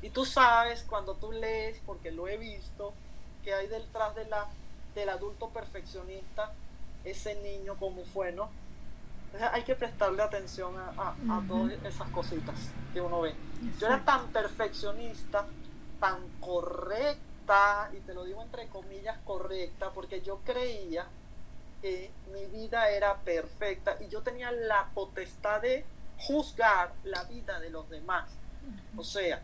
Y 0.02 0.10
tú 0.10 0.26
sabes, 0.26 0.84
cuando 0.84 1.16
tú 1.16 1.32
lees, 1.32 1.80
porque 1.86 2.12
lo 2.12 2.28
he 2.28 2.38
visto, 2.38 2.94
que 3.44 3.54
hay 3.54 3.68
detrás 3.68 4.16
de 4.16 4.26
la, 4.26 4.48
del 4.96 5.10
adulto 5.10 5.50
perfeccionista, 5.50 6.52
ese 7.04 7.36
niño 7.42 7.78
como 7.78 8.04
fue, 8.04 8.32
¿no? 8.32 8.50
Hay 9.52 9.64
que 9.64 9.76
prestarle 9.76 10.24
atención 10.24 10.74
a, 10.78 11.16
todas 11.48 11.74
esas 11.84 12.10
cositas 12.10 12.56
que 12.94 13.02
uno 13.02 13.22
ve. 13.22 13.36
Yo 13.80 13.88
era 13.88 14.04
tan 14.04 14.28
perfeccionista, 14.28 15.46
tan 16.00 16.28
correcta, 16.40 17.90
y 17.94 18.00
te 18.02 18.14
lo 18.14 18.26
digo 18.26 18.42
entre 18.42 18.68
comillas 18.68 19.18
correcta, 19.26 19.92
porque 19.92 20.22
yo 20.22 20.40
creía 20.44 21.08
que 21.82 22.12
mi 22.34 22.46
vida 22.46 22.90
era 22.90 23.18
perfecta 23.18 23.98
y 24.00 24.10
yo 24.10 24.22
tenía 24.22 24.52
la 24.52 24.90
potestad 24.94 25.62
de 25.62 25.86
juzgar 26.18 26.94
la 27.04 27.24
vida 27.26 27.60
de 27.60 27.70
los 27.70 27.90
demás. 27.90 28.30
O 28.96 29.04
sea, 29.04 29.42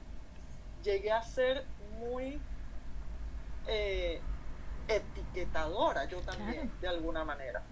llegué 0.84 1.12
a 1.12 1.22
ser 1.22 1.64
muy 2.00 2.42
eh, 3.68 4.20
etiquetadora 4.88 6.06
yo 6.06 6.20
también, 6.22 6.72
de 6.82 6.88
alguna 6.88 7.24
manera. 7.24 7.64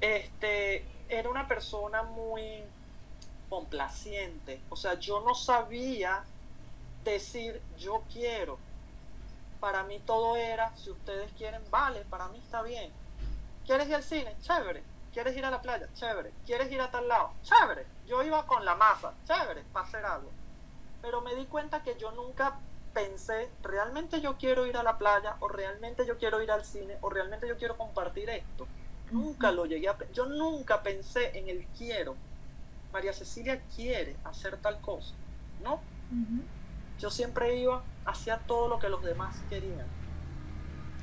Este, 0.00 0.84
era 1.08 1.28
una 1.28 1.46
persona 1.46 2.02
muy 2.02 2.62
complaciente. 3.48 4.60
O 4.70 4.76
sea, 4.76 4.94
yo 4.94 5.20
no 5.20 5.34
sabía 5.34 6.24
decir 7.04 7.60
yo 7.78 8.02
quiero. 8.12 8.58
Para 9.60 9.82
mí 9.84 9.98
todo 10.00 10.36
era, 10.36 10.76
si 10.76 10.90
ustedes 10.90 11.30
quieren, 11.32 11.62
vale, 11.70 12.04
para 12.10 12.28
mí 12.28 12.38
está 12.38 12.62
bien. 12.62 12.92
¿Quieres 13.66 13.88
ir 13.88 13.94
al 13.94 14.02
cine? 14.02 14.36
Chévere. 14.42 14.82
¿Quieres 15.12 15.36
ir 15.36 15.44
a 15.44 15.50
la 15.50 15.62
playa? 15.62 15.88
Chévere. 15.94 16.32
¿Quieres 16.44 16.70
ir 16.70 16.80
a 16.80 16.90
tal 16.90 17.08
lado? 17.08 17.30
Chévere. 17.42 17.86
Yo 18.06 18.22
iba 18.22 18.46
con 18.46 18.64
la 18.64 18.74
masa. 18.74 19.14
Chévere, 19.26 19.62
para 19.72 19.86
hacer 19.86 20.04
algo. 20.04 20.30
Pero 21.00 21.20
me 21.20 21.34
di 21.34 21.46
cuenta 21.46 21.82
que 21.82 21.96
yo 21.98 22.10
nunca 22.12 22.58
pensé, 22.92 23.50
realmente 23.62 24.20
yo 24.20 24.36
quiero 24.36 24.66
ir 24.66 24.76
a 24.76 24.82
la 24.82 24.96
playa, 24.98 25.36
o 25.40 25.48
realmente 25.48 26.06
yo 26.06 26.16
quiero 26.16 26.40
ir 26.42 26.50
al 26.50 26.64
cine, 26.64 26.96
o 27.00 27.10
realmente 27.10 27.48
yo 27.48 27.56
quiero 27.56 27.76
compartir 27.76 28.30
esto. 28.30 28.66
Nunca 29.10 29.52
lo 29.52 29.66
llegué 29.66 29.88
a... 29.88 29.96
Yo 30.12 30.26
nunca 30.26 30.82
pensé 30.82 31.38
en 31.38 31.48
el 31.48 31.64
quiero. 31.78 32.16
María 32.92 33.12
Cecilia 33.12 33.60
quiere 33.74 34.16
hacer 34.24 34.56
tal 34.58 34.80
cosa. 34.80 35.14
No. 35.62 35.80
Yo 36.98 37.10
siempre 37.10 37.56
iba 37.56 37.82
hacia 38.04 38.38
todo 38.38 38.68
lo 38.68 38.78
que 38.78 38.88
los 38.88 39.02
demás 39.02 39.36
querían. 39.48 39.86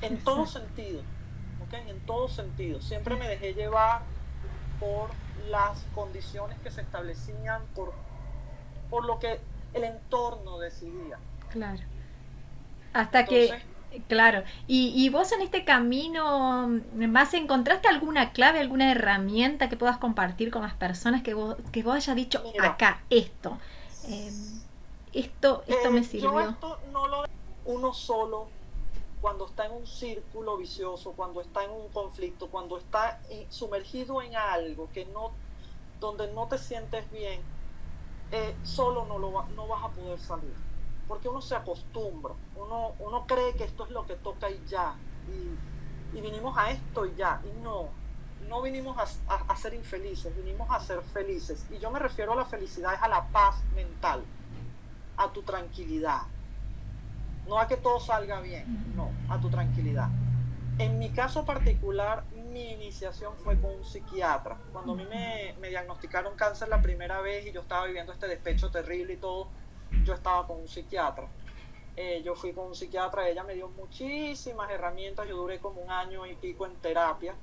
En 0.02 0.24
todo 0.24 0.46
sentido. 0.46 1.04
En 1.72 2.00
todo 2.02 2.28
sentido. 2.28 2.82
Siempre 2.82 3.16
me 3.16 3.28
dejé 3.28 3.54
llevar 3.54 4.02
por 4.80 5.10
las 5.50 5.84
condiciones 5.94 6.58
que 6.60 6.72
se 6.72 6.82
establecían, 6.82 7.62
por, 7.76 7.94
por 8.90 9.06
lo 9.06 9.20
que 9.20 9.40
el 9.74 9.84
entorno 9.84 10.60
decidía. 10.60 11.18
Claro. 11.50 11.82
Hasta 12.94 13.26
que, 13.26 13.62
claro, 14.08 14.44
y, 14.68 15.10
vos 15.10 15.32
en 15.32 15.42
este 15.42 15.66
camino, 15.66 16.70
más 16.96 17.34
encontraste 17.34 17.88
alguna 17.88 18.32
clave, 18.32 18.60
alguna 18.60 18.92
herramienta 18.92 19.70
que 19.70 19.78
puedas 19.78 19.98
compartir 19.98 20.52
con 20.52 20.62
las 20.62 20.74
personas 20.74 21.22
que 21.24 21.34
vos, 21.34 21.58
que 21.72 21.84
vos 21.84 21.96
hayas 21.96 22.16
dicho 22.16 22.44
acá, 22.62 23.04
esto, 23.10 23.58
em, 24.08 24.62
esto, 25.14 25.64
esto 25.68 25.92
me 25.92 26.00
eh, 26.00 26.04
sirvió. 26.04 26.32
Yo 26.32 26.50
esto 26.50 26.80
no 26.92 27.08
lo 27.08 27.26
uno 27.66 27.94
solo 27.94 28.48
cuando 29.22 29.46
está 29.46 29.68
en 29.68 29.74
un 29.74 29.86
círculo 29.86 30.58
vicioso, 30.58 31.14
cuando 31.16 31.42
está 31.42 31.64
en 31.64 31.72
un 31.72 31.90
conflicto, 31.90 32.48
cuando 32.48 32.78
está 32.78 33.22
sumergido 33.50 34.22
en 34.22 34.36
algo 34.36 34.90
que 34.94 35.06
no, 35.06 35.32
donde 36.00 36.32
no 36.34 36.48
te 36.48 36.58
sientes 36.58 37.10
bien, 37.12 37.40
eh, 38.32 38.56
solo 38.64 39.06
no, 39.06 39.20
lo 39.20 39.44
no 39.56 39.68
vas 39.68 39.84
a 39.84 39.90
poder 39.90 40.20
salir. 40.20 40.71
Porque 41.12 41.28
uno 41.28 41.42
se 41.42 41.54
acostumbra, 41.58 42.34
uno, 42.56 42.94
uno 43.00 43.28
cree 43.28 43.54
que 43.56 43.66
esto 43.66 43.84
es 43.84 43.92
lo 43.92 44.06
que 44.06 44.16
toca 44.16 44.50
y 44.50 44.64
ya. 44.66 44.96
Y, 45.28 46.18
y 46.18 46.22
vinimos 46.22 46.58
a 46.58 46.72
esto 46.72 47.06
y 47.06 47.14
ya. 47.16 47.42
Y 47.44 47.62
no, 47.62 47.90
no 48.48 48.62
vinimos 48.62 48.98
a, 49.28 49.34
a, 49.36 49.56
ser 49.58 49.74
infelices, 49.74 50.34
vinimos 50.38 50.72
a 50.72 50.80
ser 50.80 51.02
felices. 51.02 51.66
Y 51.70 51.80
yo 51.80 51.92
me 51.92 52.00
refiero 52.00 52.32
a 52.32 52.38
la 52.38 52.46
felicidad, 52.46 52.94
es 52.94 53.02
a 53.02 53.10
la 53.10 53.28
paz 53.28 53.62
mental, 53.76 54.24
a 55.18 55.30
tu 55.34 55.42
tranquilidad. 55.42 56.22
No 57.46 57.60
a 57.60 57.68
que 57.68 57.76
todo 57.76 58.00
salga 58.00 58.40
bien, 58.40 58.94
no, 58.96 59.12
a 59.28 59.38
tu 59.38 59.50
tranquilidad. 59.50 60.08
En 60.80 60.98
mi 60.98 61.10
caso 61.10 61.44
particular, 61.44 62.24
mi 62.54 62.72
iniciación 62.72 63.36
fue 63.36 63.60
con 63.60 63.72
un 63.72 63.84
psiquiatra. 63.84 64.56
Cuando 64.72 64.94
a 64.94 64.96
mí 64.96 65.06
me, 65.10 65.56
me, 65.60 65.68
diagnosticaron 65.68 66.38
cáncer 66.38 66.70
la 66.70 66.82
primera 66.82 67.20
vez 67.20 67.46
y 67.48 67.52
yo 67.52 67.60
estaba 67.60 67.86
viviendo 67.86 68.14
este 68.14 68.30
despecho 68.30 68.72
terrible 68.72 69.16
y 69.16 69.18
todo, 69.18 69.50
yo 70.04 70.14
estaba 70.14 70.46
con 70.48 70.60
un 70.60 70.68
psiquiatra. 70.68 71.28
Eh, 71.96 72.22
yo 72.24 72.36
fui 72.36 72.54
con 72.54 72.68
un 72.68 72.76
psiquiatra, 72.76 73.28
ella 73.28 73.44
me 73.44 73.54
dio 73.54 73.68
muchísimas 73.70 74.70
herramientas, 74.72 75.28
yo 75.28 75.36
duré 75.36 75.60
como 75.60 75.82
un 75.82 75.92
año 75.92 76.26
y 76.26 76.36
pico 76.36 76.66
en 76.66 76.76
terapia, 76.78 77.36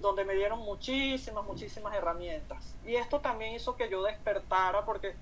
donde 0.00 0.24
me 0.24 0.34
dieron 0.34 0.60
muchísimas, 0.60 1.44
muchísimas 1.44 1.94
herramientas. 1.94 2.74
Y 2.84 2.96
esto 2.96 3.20
también 3.20 3.54
hizo 3.54 3.76
que 3.76 3.88
yo 3.90 4.02
despertara 4.02 4.84
porque 4.84 5.14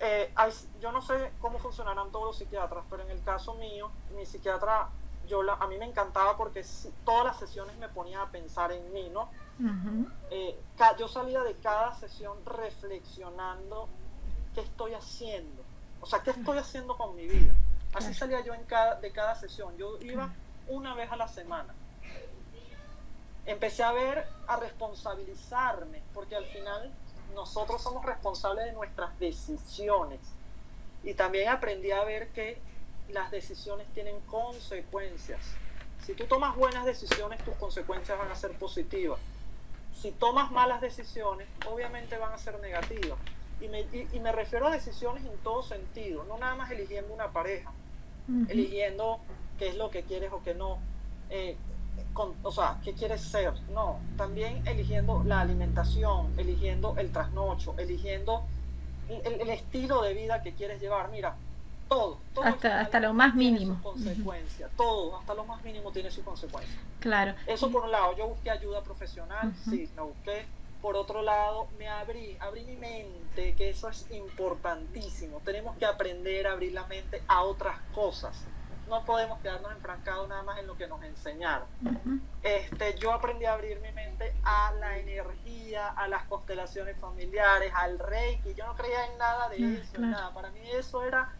eh, 0.00 0.32
yo 0.80 0.92
no 0.92 1.00
sé 1.00 1.32
cómo 1.40 1.58
funcionarán 1.58 2.10
todos 2.10 2.26
los 2.26 2.36
psiquiatras, 2.36 2.84
pero 2.90 3.02
en 3.04 3.10
el 3.10 3.22
caso 3.22 3.54
mío, 3.54 3.90
mi 4.14 4.26
psiquiatra 4.26 4.90
yo 5.26 5.40
a 5.50 5.66
mí 5.66 5.78
me 5.78 5.86
encantaba 5.86 6.36
porque 6.36 6.64
todas 7.04 7.24
las 7.24 7.38
sesiones 7.38 7.76
me 7.78 7.88
ponía 7.88 8.22
a 8.22 8.30
pensar 8.30 8.72
en 8.72 8.92
mí, 8.92 9.10
¿no? 9.10 9.28
Eh, 10.30 10.58
yo 10.98 11.08
salía 11.08 11.42
de 11.42 11.54
cada 11.54 11.94
sesión 11.94 12.44
reflexionando 12.44 13.88
qué 14.56 14.62
estoy 14.62 14.94
haciendo, 14.94 15.62
o 16.00 16.06
sea, 16.06 16.20
qué 16.20 16.30
estoy 16.30 16.56
haciendo 16.56 16.96
con 16.96 17.14
mi 17.14 17.26
vida. 17.26 17.54
Así 17.92 18.14
salía 18.14 18.40
yo 18.40 18.54
en 18.54 18.64
cada, 18.64 18.94
de 18.94 19.12
cada 19.12 19.34
sesión. 19.34 19.76
Yo 19.76 20.00
iba 20.00 20.32
una 20.66 20.94
vez 20.94 21.12
a 21.12 21.16
la 21.16 21.28
semana. 21.28 21.74
Empecé 23.44 23.82
a 23.82 23.92
ver, 23.92 24.26
a 24.46 24.56
responsabilizarme, 24.56 26.02
porque 26.14 26.36
al 26.36 26.46
final 26.46 26.90
nosotros 27.34 27.82
somos 27.82 28.04
responsables 28.04 28.64
de 28.64 28.72
nuestras 28.72 29.18
decisiones. 29.18 30.20
Y 31.04 31.12
también 31.12 31.50
aprendí 31.50 31.90
a 31.90 32.02
ver 32.04 32.28
que 32.28 32.58
las 33.10 33.30
decisiones 33.30 33.86
tienen 33.92 34.18
consecuencias. 34.20 35.40
Si 36.06 36.14
tú 36.14 36.24
tomas 36.24 36.56
buenas 36.56 36.86
decisiones, 36.86 37.44
tus 37.44 37.54
consecuencias 37.56 38.18
van 38.18 38.30
a 38.30 38.34
ser 38.34 38.52
positivas. 38.58 39.20
Si 39.94 40.12
tomas 40.12 40.50
malas 40.50 40.80
decisiones, 40.80 41.46
obviamente 41.66 42.16
van 42.16 42.32
a 42.32 42.38
ser 42.38 42.58
negativas. 42.60 43.18
Y 43.60 43.68
me, 43.68 43.80
y, 43.80 44.20
me 44.20 44.32
refiero 44.32 44.66
a 44.66 44.70
decisiones 44.70 45.24
en 45.24 45.36
todo 45.38 45.62
sentido, 45.62 46.24
no 46.24 46.36
nada 46.36 46.54
más 46.56 46.70
eligiendo 46.70 47.12
una 47.14 47.32
pareja, 47.32 47.72
eligiendo 48.48 49.18
qué 49.58 49.68
es 49.68 49.76
lo 49.76 49.90
que 49.90 50.02
quieres 50.02 50.30
o 50.32 50.42
qué 50.42 50.54
no, 50.54 50.78
eh, 51.30 51.56
o 52.42 52.52
sea, 52.52 52.78
qué 52.84 52.92
quieres 52.92 53.22
ser, 53.22 53.54
no, 53.72 53.98
también 54.18 54.66
eligiendo 54.66 55.22
la 55.24 55.40
alimentación, 55.40 56.34
eligiendo 56.36 56.96
el 56.98 57.10
trasnocho, 57.10 57.74
eligiendo 57.78 58.44
el, 59.08 59.40
el 59.40 59.48
estilo 59.48 60.02
de 60.02 60.12
vida 60.12 60.42
que 60.42 60.52
quieres 60.52 60.80
llevar. 60.80 61.10
Mira, 61.10 61.36
todo, 61.88 62.18
hasta, 62.42 62.80
hasta 62.80 63.00
lo 63.00 63.14
más 63.14 63.34
mínimo. 63.34 63.80
consecuencia, 63.82 64.68
todo, 64.76 65.16
hasta 65.18 65.34
lo 65.34 65.44
más 65.44 65.62
mínimo 65.62 65.92
tiene 65.92 66.10
su 66.10 66.22
consecuencia. 66.24 66.76
Claro. 67.00 67.34
Eso 67.46 67.70
por 67.70 67.84
un 67.84 67.92
lado, 67.92 68.16
yo 68.16 68.28
busqué 68.28 68.50
ayuda 68.50 68.82
profesional, 68.82 69.52
sí, 69.68 69.88
la 69.94 70.02
busqué. 70.02 70.46
Por 70.82 70.96
otro 70.96 71.22
lado, 71.22 71.68
me 71.78 71.88
abrí, 71.88 72.36
abrí 72.40 72.64
mi 72.64 72.76
mente, 72.76 73.54
que 73.54 73.70
eso 73.70 73.88
es 73.88 74.10
importantísimo. 74.10 75.40
Tenemos 75.44 75.76
que 75.76 75.86
aprender 75.86 76.46
a 76.46 76.52
abrir 76.52 76.72
la 76.72 76.86
mente 76.86 77.22
a 77.26 77.42
otras 77.42 77.78
cosas. 77.94 78.44
No 78.88 79.04
podemos 79.04 79.40
quedarnos 79.40 79.72
enfrancados 79.72 80.28
nada 80.28 80.44
más 80.44 80.58
en 80.58 80.66
lo 80.66 80.76
que 80.76 80.86
nos 80.86 81.02
enseñaron. 81.02 81.66
este, 82.42 82.96
yo 82.98 83.12
aprendí 83.12 83.44
a 83.46 83.54
abrir 83.54 83.80
mi 83.80 83.90
mente 83.92 84.32
a 84.44 84.72
la 84.78 84.98
energía, 84.98 85.88
a 85.88 86.06
las 86.06 86.24
constelaciones 86.26 86.96
familiares, 86.98 87.72
al 87.74 87.98
reiki. 87.98 88.54
Yo 88.54 88.66
no 88.66 88.76
creía 88.76 89.06
en 89.06 89.18
nada 89.18 89.48
de 89.48 89.80
eso, 89.80 89.98
nada. 89.98 90.32
Para 90.32 90.50
mí 90.50 90.60
eso 90.70 91.02
era 91.02 91.32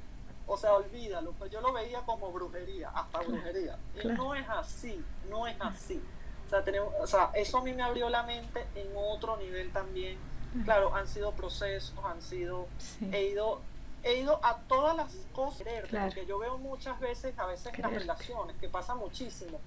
o 0.48 0.56
sea, 0.56 0.74
olvídalo, 0.74 1.32
pues 1.32 1.50
yo 1.50 1.60
lo 1.60 1.72
veía 1.72 2.00
como 2.02 2.30
brujería, 2.30 2.90
hasta 2.90 3.18
brujería. 3.20 3.76
Y 4.02 4.06
no 4.08 4.34
es 4.34 4.48
así, 4.48 5.04
no 5.28 5.46
es 5.46 5.56
así. 5.60 6.00
O 6.46 6.48
sea, 6.48 6.62
tenemos, 6.62 6.92
o 7.00 7.06
sea, 7.06 7.30
eso 7.34 7.58
a 7.58 7.62
mí 7.62 7.72
me 7.72 7.82
abrió 7.82 8.08
la 8.08 8.22
mente 8.22 8.66
en 8.74 8.88
otro 8.94 9.36
nivel 9.36 9.72
también. 9.72 10.18
Claro, 10.64 10.94
han 10.94 11.06
sido 11.06 11.32
procesos, 11.32 11.92
han 12.02 12.22
sido, 12.22 12.66
he 13.12 13.24
ido, 13.24 13.60
he 14.02 14.20
ido 14.20 14.40
a 14.42 14.56
todas 14.68 14.96
las 14.96 15.12
cosas, 15.34 15.66
porque 15.90 16.24
yo 16.26 16.38
veo 16.38 16.56
muchas 16.56 16.98
veces, 16.98 17.38
a 17.38 17.46
veces 17.46 17.74
en 17.74 17.82
las 17.82 17.92
relaciones, 17.92 18.56
que 18.56 18.68
pasa 18.68 18.94
muchísimo, 18.94 19.60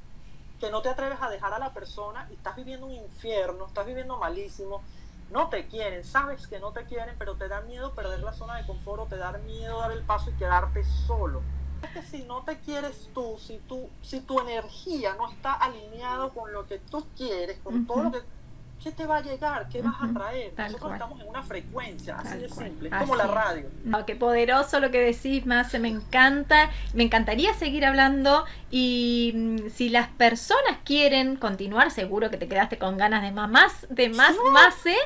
que 0.60 0.72
no 0.72 0.82
te 0.82 0.90
atreves 0.90 1.22
a 1.22 1.30
dejar 1.30 1.54
a 1.54 1.60
la 1.60 1.74
persona 1.74 2.28
y 2.32 2.34
estás 2.34 2.56
viviendo 2.56 2.88
un 2.88 2.94
infierno, 2.94 3.68
estás 3.68 3.86
viviendo 3.86 4.18
malísimo, 4.18 4.82
no 5.30 5.50
te 5.50 5.68
quieren, 5.68 6.04
sabes 6.04 6.48
que 6.48 6.60
no 6.60 6.72
te 6.72 6.86
quieren, 6.86 7.16
pero 7.20 7.36
te 7.36 7.48
da 7.48 7.62
miedo 7.62 7.94
perder 7.94 8.22
la 8.22 8.34
zona 8.34 8.56
de 8.58 8.66
confort 8.66 9.04
o 9.04 9.06
te 9.06 9.18
da 9.18 9.32
miedo 9.34 9.80
dar 9.80 9.92
el 9.92 10.02
paso 10.02 10.32
y 10.32 10.34
quedarte 10.34 10.84
solo. 10.84 11.42
Es 11.84 11.90
que 11.92 12.02
si 12.02 12.24
no 12.24 12.44
te 12.44 12.58
quieres 12.60 13.10
tú, 13.14 13.38
si, 13.40 13.60
tú, 13.68 13.90
si 14.02 14.22
tu 14.22 14.40
energía 14.40 15.16
no 15.16 15.32
está 15.32 15.54
alineado 15.54 16.34
con 16.34 16.52
lo 16.52 16.68
que 16.68 16.80
tú 16.80 17.06
quieres, 17.16 17.58
con 17.64 17.86
todo 17.86 18.04
lo 18.04 18.12
que 18.12 18.20
¿qué 18.84 18.92
te 18.92 19.06
va 19.06 19.18
a 19.18 19.22
llegar? 19.22 19.68
¿Qué 19.70 19.82
vas 19.82 19.96
a 20.02 20.14
traer? 20.14 20.54
Nosotros 20.58 20.94
estamos 20.94 21.22
en 21.22 21.28
una 21.28 21.44
frecuencia, 21.44 22.18
así 22.18 22.38
de 22.40 22.50
simple, 22.50 22.90
como 22.90 23.16
la 23.16 23.28
radio. 23.28 23.66
qué 24.06 24.16
poderoso 24.16 24.80
lo 24.80 24.92
que 24.92 25.00
decís, 25.00 25.46
más 25.46 25.78
me 25.80 25.90
encanta. 25.90 26.70
Me 26.94 27.04
encantaría 27.04 27.54
seguir 27.54 27.86
hablando 27.86 28.46
y 28.72 29.34
mm, 29.36 29.70
si 29.70 29.90
las 29.90 30.08
personas 30.10 30.78
quieren 30.84 31.36
continuar, 31.36 31.92
seguro 31.92 32.30
que 32.30 32.38
te 32.38 32.48
quedaste 32.48 32.78
con 32.78 32.98
ganas 32.98 33.22
de 33.22 33.32
más, 33.32 33.88
de 33.90 34.10
más, 34.10 34.36
más, 34.52 34.86
¿eh? 34.86 34.98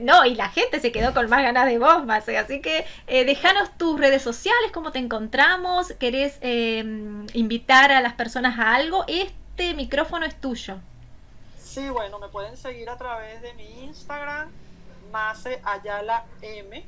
No, 0.00 0.24
y 0.24 0.34
la 0.34 0.48
gente 0.48 0.80
se 0.80 0.92
quedó 0.92 1.14
con 1.14 1.28
más 1.28 1.42
ganas 1.42 1.66
de 1.66 1.78
vos, 1.78 2.04
más. 2.04 2.28
Así 2.28 2.60
que 2.60 2.86
eh, 3.06 3.24
déjanos 3.24 3.70
tus 3.76 3.98
redes 3.98 4.22
sociales, 4.22 4.70
cómo 4.72 4.92
te 4.92 4.98
encontramos. 4.98 5.92
¿Querés 5.98 6.38
em, 6.40 7.26
invitar 7.32 7.92
a 7.92 8.00
las 8.00 8.14
personas 8.14 8.58
a 8.58 8.74
algo? 8.74 9.04
Este 9.06 9.74
micrófono 9.74 10.26
es 10.26 10.40
tuyo. 10.40 10.78
Sí, 11.58 11.88
bueno, 11.88 12.18
me 12.18 12.28
pueden 12.28 12.56
seguir 12.56 12.88
a 12.88 12.96
través 12.96 13.42
de 13.42 13.52
mi 13.54 13.84
Instagram, 13.84 14.50
Mase 15.10 15.60
Ayala 15.64 16.24
M. 16.40 16.84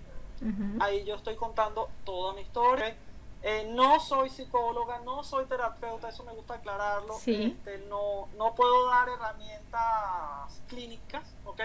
Ahí 0.81 1.05
yo 1.05 1.17
estoy 1.17 1.35
contando 1.35 1.89
toda 2.05 2.35
mi 2.35 2.43
historia. 2.43 2.95
Eh, 3.43 3.71
no 3.71 4.01
soy 4.01 4.29
psicóloga, 4.29 5.01
no 5.05 5.23
soy 5.23 5.45
terapeuta, 5.47 6.09
eso 6.09 6.25
me 6.25 6.33
gusta 6.33 6.55
aclararlo. 6.55 7.17
Este, 7.25 7.79
no, 7.89 8.29
no 8.37 8.55
puedo 8.55 8.89
dar 8.89 9.09
herramientas 9.09 10.61
clínicas, 10.69 11.23
¿ok? 11.45 11.61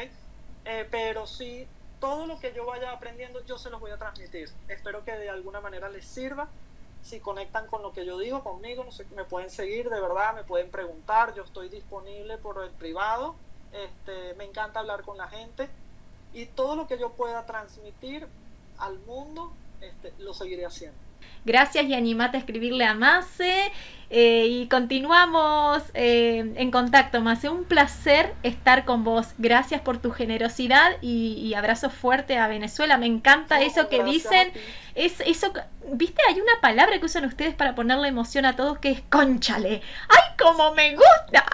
Eh, 0.66 0.88
pero 0.90 1.28
sí, 1.28 1.68
todo 2.00 2.28
lo 2.28 2.40
que 2.40 2.54
yo 2.54 2.66
vaya 2.66 2.92
aprendiendo, 2.92 3.44
yo 3.46 3.58
se 3.58 3.70
los 3.70 3.80
voy 3.80 3.92
a 3.92 3.98
transmitir. 3.98 4.50
Espero 4.68 5.04
que 5.04 5.12
de 5.12 5.30
alguna 5.30 5.62
manera 5.62 5.90
les 5.90 6.06
sirva 6.06 6.50
si 7.02 7.20
conectan 7.20 7.68
con 7.68 7.82
lo 7.82 7.94
que 7.94 8.06
yo 8.06 8.18
digo 8.20 8.44
conmigo, 8.44 8.86
me 9.16 9.24
pueden 9.26 9.50
seguir, 9.50 9.90
de 9.90 10.00
verdad, 10.00 10.36
me 10.36 10.44
pueden 10.44 10.70
preguntar, 10.70 11.34
yo 11.34 11.44
estoy 11.44 11.70
disponible 11.70 12.38
por 12.38 12.64
el 12.64 12.70
privado, 12.72 13.36
este, 13.74 14.36
me 14.36 14.46
encanta 14.46 14.80
hablar 14.80 15.02
con 15.02 15.18
la 15.18 15.28
gente 15.28 15.70
y 16.34 16.46
todo 16.46 16.76
lo 16.76 16.88
que 16.88 16.98
yo 16.98 17.12
pueda 17.14 17.46
transmitir 17.46 18.28
al 18.78 19.00
mundo, 19.00 19.52
este, 19.82 20.14
lo 20.20 20.34
seguiré 20.34 20.66
haciendo. 20.66 20.98
Gracias 21.44 21.86
y 21.86 21.94
animate 21.94 22.38
a 22.38 22.40
escribirle 22.40 22.86
a 22.86 22.94
Mase. 22.94 23.72
Eh, 24.14 24.48
y 24.50 24.68
continuamos 24.68 25.84
eh, 25.94 26.54
en 26.58 26.70
contacto, 26.70 27.22
Mase. 27.22 27.50
Un 27.50 27.64
placer 27.64 28.34
estar 28.44 28.84
con 28.84 29.06
vos. 29.06 29.30
Gracias 29.38 29.80
por 29.82 30.00
tu 30.00 30.12
generosidad 30.12 30.98
y, 31.02 31.54
abrazo 31.54 31.90
fuerte 31.90 32.38
a 32.38 32.48
Venezuela. 32.48 32.98
Me 32.98 33.06
encanta 33.06 33.62
eso 33.62 33.88
que 33.88 34.04
dicen. 34.04 34.52
Es 34.96 35.22
eso, 35.22 35.54
¿viste? 35.94 36.22
Hay 36.28 36.42
una 36.42 36.60
palabra 36.62 37.00
que 37.00 37.06
usan 37.06 37.24
ustedes 37.24 37.56
para 37.56 37.74
ponerle 37.74 38.10
emoción 38.10 38.46
a 38.46 38.58
todos 38.58 38.80
que 38.80 38.92
es 38.92 39.02
conchale. 39.10 39.82
¡Ay, 40.10 40.36
como 40.38 40.74
me 40.74 40.94
gusta! 40.96 41.46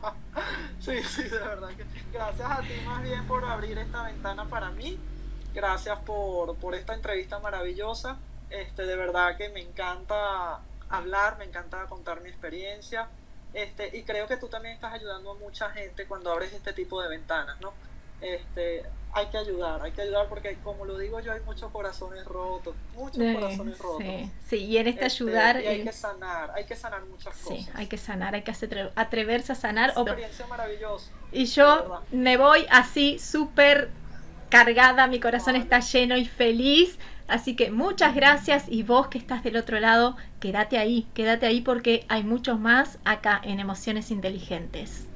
sí, 0.80 1.02
sí, 1.02 1.24
de 1.24 1.38
verdad 1.38 1.68
que 1.76 1.84
gracias 2.10 2.50
a 2.50 2.60
ti 2.60 2.72
más 2.86 3.02
bien 3.02 3.26
por 3.26 3.44
abrir 3.44 3.76
esta 3.76 4.04
ventana 4.04 4.46
para 4.46 4.70
mí. 4.70 4.98
Gracias 5.52 5.98
por, 6.00 6.56
por 6.56 6.74
esta 6.74 6.94
entrevista 6.94 7.38
maravillosa. 7.38 8.16
Este, 8.52 8.84
de 8.84 8.96
verdad 8.96 9.36
que 9.36 9.48
me 9.48 9.60
encanta 9.60 10.60
hablar, 10.88 11.38
me 11.38 11.44
encanta 11.44 11.86
contar 11.86 12.20
mi 12.20 12.28
experiencia. 12.28 13.08
Este, 13.54 13.96
y 13.96 14.02
creo 14.02 14.26
que 14.26 14.36
tú 14.36 14.48
también 14.48 14.74
estás 14.74 14.92
ayudando 14.92 15.32
a 15.32 15.34
mucha 15.34 15.70
gente 15.70 16.06
cuando 16.06 16.30
abres 16.30 16.52
este 16.52 16.72
tipo 16.72 17.02
de 17.02 17.08
ventanas, 17.08 17.60
¿no? 17.60 17.72
Este, 18.20 18.84
hay 19.12 19.26
que 19.26 19.36
ayudar, 19.36 19.82
hay 19.82 19.92
que 19.92 20.02
ayudar 20.02 20.28
porque 20.28 20.56
como 20.62 20.84
lo 20.84 20.96
digo 20.96 21.20
yo, 21.20 21.32
hay 21.32 21.40
muchos 21.40 21.70
corazones 21.70 22.24
rotos, 22.24 22.74
muchos 22.94 23.18
corazones 23.34 23.78
rotos. 23.78 24.04
Sí, 24.46 24.56
y 24.56 24.78
en 24.78 24.86
este, 24.86 25.06
este 25.06 25.24
ayudar... 25.24 25.60
Y 25.60 25.66
hay 25.66 25.84
que 25.84 25.92
sanar, 25.92 26.50
hay 26.54 26.64
que 26.64 26.76
sanar 26.76 27.04
muchas 27.06 27.34
cosas. 27.36 27.58
Sí, 27.58 27.68
hay 27.74 27.86
que 27.88 27.98
sanar, 27.98 28.34
hay 28.34 28.42
que 28.42 28.52
atreverse 28.94 29.52
a 29.52 29.54
sanar. 29.54 29.90
Es 29.90 29.96
una 29.96 30.12
experiencia 30.12 30.46
maravillosa. 30.46 31.10
Y 31.32 31.46
yo 31.46 32.02
me 32.10 32.36
voy 32.36 32.66
así 32.70 33.18
súper 33.18 33.90
cargada, 34.48 35.06
mi 35.08 35.18
corazón 35.18 35.56
está 35.56 35.80
lleno 35.80 36.16
y 36.16 36.26
feliz. 36.26 36.98
Así 37.28 37.56
que 37.56 37.70
muchas 37.70 38.14
gracias 38.14 38.66
y 38.68 38.82
vos 38.82 39.08
que 39.08 39.18
estás 39.18 39.42
del 39.42 39.56
otro 39.56 39.80
lado, 39.80 40.16
quédate 40.40 40.78
ahí, 40.78 41.06
quédate 41.14 41.46
ahí 41.46 41.60
porque 41.60 42.04
hay 42.08 42.24
muchos 42.24 42.58
más 42.58 42.98
acá 43.04 43.40
en 43.44 43.60
Emociones 43.60 44.10
Inteligentes. 44.10 45.08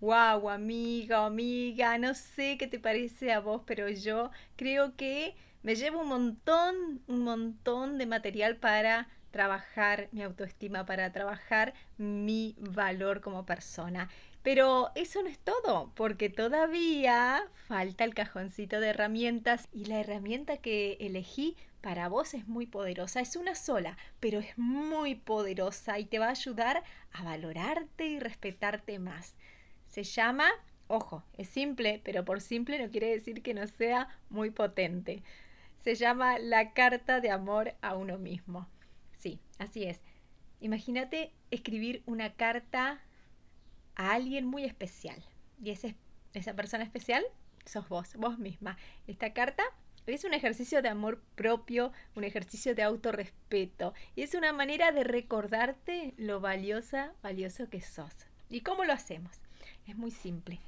Wow, 0.00 0.50
amiga, 0.50 1.24
amiga, 1.24 1.96
no 1.96 2.14
sé 2.14 2.58
qué 2.58 2.66
te 2.66 2.78
parece 2.78 3.32
a 3.32 3.40
vos, 3.40 3.62
pero 3.64 3.88
yo 3.88 4.30
creo 4.56 4.94
que 4.96 5.34
me 5.62 5.76
llevo 5.76 6.02
un 6.02 6.08
montón, 6.08 7.02
un 7.06 7.22
montón 7.24 7.96
de 7.96 8.04
material 8.04 8.56
para 8.56 9.08
trabajar 9.30 10.08
mi 10.12 10.22
autoestima, 10.22 10.84
para 10.84 11.10
trabajar 11.10 11.72
mi 11.96 12.54
valor 12.58 13.22
como 13.22 13.46
persona. 13.46 14.10
Pero 14.44 14.90
eso 14.94 15.22
no 15.22 15.30
es 15.30 15.38
todo, 15.38 15.90
porque 15.94 16.28
todavía 16.28 17.48
falta 17.66 18.04
el 18.04 18.12
cajoncito 18.14 18.78
de 18.78 18.88
herramientas 18.88 19.68
y 19.72 19.86
la 19.86 20.00
herramienta 20.00 20.58
que 20.58 20.98
elegí 21.00 21.56
para 21.80 22.08
vos 22.08 22.34
es 22.34 22.46
muy 22.46 22.66
poderosa. 22.66 23.20
Es 23.20 23.36
una 23.36 23.54
sola, 23.54 23.96
pero 24.20 24.40
es 24.40 24.58
muy 24.58 25.14
poderosa 25.14 25.98
y 25.98 26.04
te 26.04 26.18
va 26.18 26.26
a 26.26 26.32
ayudar 26.32 26.84
a 27.12 27.24
valorarte 27.24 28.06
y 28.06 28.20
respetarte 28.20 28.98
más. 28.98 29.34
Se 29.86 30.02
llama, 30.02 30.50
ojo, 30.88 31.24
es 31.38 31.48
simple, 31.48 32.02
pero 32.04 32.26
por 32.26 32.42
simple 32.42 32.78
no 32.78 32.90
quiere 32.90 33.08
decir 33.08 33.42
que 33.42 33.54
no 33.54 33.66
sea 33.66 34.08
muy 34.28 34.50
potente. 34.50 35.22
Se 35.82 35.94
llama 35.94 36.38
la 36.38 36.74
carta 36.74 37.22
de 37.22 37.30
amor 37.30 37.76
a 37.80 37.96
uno 37.96 38.18
mismo. 38.18 38.68
Sí, 39.12 39.40
así 39.58 39.84
es. 39.84 40.02
Imagínate 40.60 41.32
escribir 41.50 42.02
una 42.04 42.34
carta 42.34 43.00
a 43.96 44.12
alguien 44.12 44.46
muy 44.46 44.64
especial. 44.64 45.22
Y 45.62 45.70
ese, 45.70 45.94
esa 46.32 46.54
persona 46.54 46.84
especial 46.84 47.24
sos 47.64 47.88
vos, 47.88 48.14
vos 48.16 48.38
misma. 48.38 48.76
Esta 49.06 49.32
carta 49.32 49.62
es 50.06 50.24
un 50.24 50.34
ejercicio 50.34 50.82
de 50.82 50.88
amor 50.88 51.20
propio, 51.34 51.92
un 52.14 52.24
ejercicio 52.24 52.74
de 52.74 52.82
autorrespeto. 52.82 53.94
Y 54.14 54.22
es 54.22 54.34
una 54.34 54.52
manera 54.52 54.92
de 54.92 55.04
recordarte 55.04 56.14
lo 56.18 56.40
valiosa, 56.40 57.12
valioso 57.22 57.68
que 57.70 57.80
sos. 57.80 58.12
¿Y 58.50 58.60
cómo 58.60 58.84
lo 58.84 58.92
hacemos? 58.92 59.40
Es 59.86 59.96
muy 59.96 60.10
simple. 60.10 60.60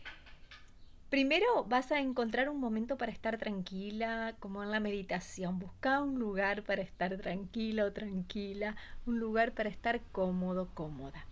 Primero 1.11 1.65
vas 1.65 1.93
a 1.93 2.01
encontrar 2.01 2.49
un 2.49 2.59
momento 2.59 2.97
para 2.97 3.13
estar 3.13 3.39
tranquila, 3.39 4.35
como 4.41 4.63
en 4.65 4.73
la 4.73 4.81
meditación. 4.81 5.59
Busca 5.59 6.03
un 6.03 6.19
lugar 6.19 6.65
para 6.65 6.83
estar 6.83 7.17
tranquila 7.19 7.85
o 7.85 7.93
tranquila, 7.93 8.75
un 9.07 9.21
lugar 9.21 9.53
para 9.53 9.69
estar 9.69 10.01
cómodo, 10.13 10.69
cómoda. 10.75 11.25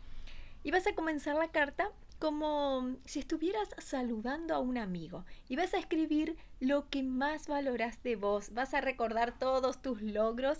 Y 0.64 0.72
vas 0.72 0.86
a 0.88 0.94
comenzar 0.94 1.36
la 1.36 1.52
carta 1.52 1.92
como 2.18 2.96
si 3.04 3.18
estuvieras 3.18 3.68
saludando 3.78 4.54
a 4.54 4.60
un 4.60 4.78
amigo 4.78 5.26
y 5.48 5.56
vas 5.56 5.74
a 5.74 5.78
escribir 5.78 6.36
lo 6.58 6.88
que 6.88 7.02
más 7.02 7.48
valoras 7.48 8.02
de 8.02 8.16
vos, 8.16 8.54
vas 8.54 8.72
a 8.72 8.80
recordar 8.80 9.38
todos 9.38 9.82
tus 9.82 10.00
logros 10.00 10.58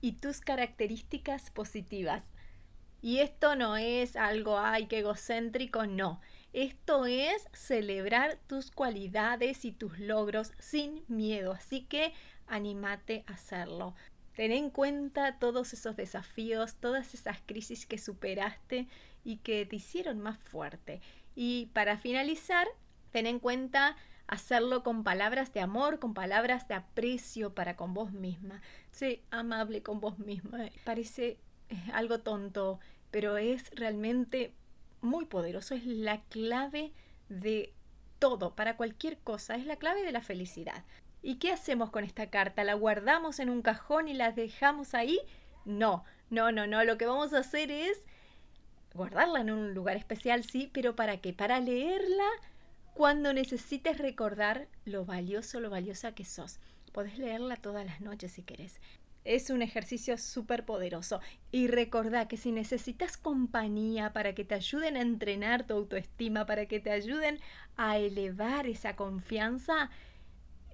y 0.00 0.12
tus 0.12 0.40
características 0.40 1.50
positivas. 1.50 2.22
Y 3.02 3.18
esto 3.18 3.54
no 3.54 3.76
es 3.76 4.16
algo, 4.16 4.58
ay, 4.58 4.86
que 4.86 5.00
egocéntrico, 5.00 5.86
no. 5.86 6.22
Esto 6.54 7.04
es 7.04 7.48
celebrar 7.52 8.38
tus 8.46 8.70
cualidades 8.70 9.66
y 9.66 9.72
tus 9.72 9.98
logros 9.98 10.52
sin 10.58 11.04
miedo, 11.06 11.52
así 11.52 11.82
que 11.82 12.14
anímate 12.46 13.24
a 13.26 13.34
hacerlo. 13.34 13.94
Ten 14.34 14.52
en 14.52 14.70
cuenta 14.70 15.38
todos 15.38 15.74
esos 15.74 15.96
desafíos, 15.96 16.76
todas 16.76 17.12
esas 17.12 17.42
crisis 17.44 17.84
que 17.84 17.98
superaste 17.98 18.88
y 19.24 19.38
que 19.38 19.66
te 19.66 19.76
hicieron 19.76 20.20
más 20.20 20.38
fuerte. 20.38 21.00
Y 21.34 21.66
para 21.72 21.96
finalizar, 21.96 22.68
ten 23.10 23.26
en 23.26 23.40
cuenta 23.40 23.96
hacerlo 24.26 24.82
con 24.82 25.04
palabras 25.04 25.52
de 25.52 25.60
amor, 25.60 25.98
con 25.98 26.14
palabras 26.14 26.68
de 26.68 26.74
aprecio 26.74 27.54
para 27.54 27.76
con 27.76 27.94
vos 27.94 28.12
misma. 28.12 28.60
Sé 28.90 29.22
amable 29.30 29.82
con 29.82 30.00
vos 30.00 30.18
misma. 30.18 30.70
Parece 30.84 31.38
eh, 31.68 31.76
algo 31.92 32.20
tonto, 32.20 32.80
pero 33.10 33.36
es 33.36 33.70
realmente 33.74 34.54
muy 35.00 35.26
poderoso, 35.26 35.74
es 35.74 35.86
la 35.86 36.22
clave 36.22 36.92
de 37.28 37.72
todo, 38.18 38.54
para 38.54 38.76
cualquier 38.76 39.18
cosa, 39.18 39.54
es 39.56 39.66
la 39.66 39.76
clave 39.76 40.02
de 40.02 40.12
la 40.12 40.22
felicidad. 40.22 40.84
¿Y 41.22 41.36
qué 41.36 41.52
hacemos 41.52 41.90
con 41.90 42.04
esta 42.04 42.30
carta? 42.30 42.64
¿La 42.64 42.74
guardamos 42.74 43.38
en 43.38 43.50
un 43.50 43.62
cajón 43.62 44.08
y 44.08 44.14
la 44.14 44.32
dejamos 44.32 44.94
ahí? 44.94 45.20
No, 45.64 46.04
no, 46.30 46.52
no, 46.52 46.66
no, 46.66 46.84
lo 46.84 46.98
que 46.98 47.06
vamos 47.06 47.32
a 47.32 47.38
hacer 47.38 47.70
es 47.70 48.04
guardarla 48.94 49.40
en 49.40 49.50
un 49.50 49.74
lugar 49.74 49.96
especial, 49.96 50.44
sí, 50.44 50.70
pero 50.72 50.96
¿para 50.96 51.18
qué? 51.18 51.32
Para 51.32 51.60
leerla 51.60 52.24
cuando 52.94 53.32
necesites 53.32 53.98
recordar 53.98 54.68
lo 54.84 55.04
valioso, 55.04 55.60
lo 55.60 55.68
valiosa 55.68 56.14
que 56.14 56.24
sos. 56.24 56.60
Podés 56.92 57.18
leerla 57.18 57.56
todas 57.56 57.84
las 57.84 58.00
noches 58.00 58.32
si 58.32 58.42
querés. 58.42 58.80
Es 59.24 59.50
un 59.50 59.62
ejercicio 59.62 60.16
súper 60.16 60.64
poderoso. 60.64 61.20
Y 61.50 61.66
recordá 61.66 62.28
que 62.28 62.36
si 62.36 62.52
necesitas 62.52 63.16
compañía 63.16 64.12
para 64.12 64.34
que 64.34 64.44
te 64.44 64.54
ayuden 64.54 64.96
a 64.96 65.00
entrenar 65.00 65.66
tu 65.66 65.74
autoestima, 65.74 66.46
para 66.46 66.66
que 66.66 66.78
te 66.78 66.92
ayuden 66.92 67.40
a 67.76 67.98
elevar 67.98 68.68
esa 68.68 68.94
confianza, 68.94 69.90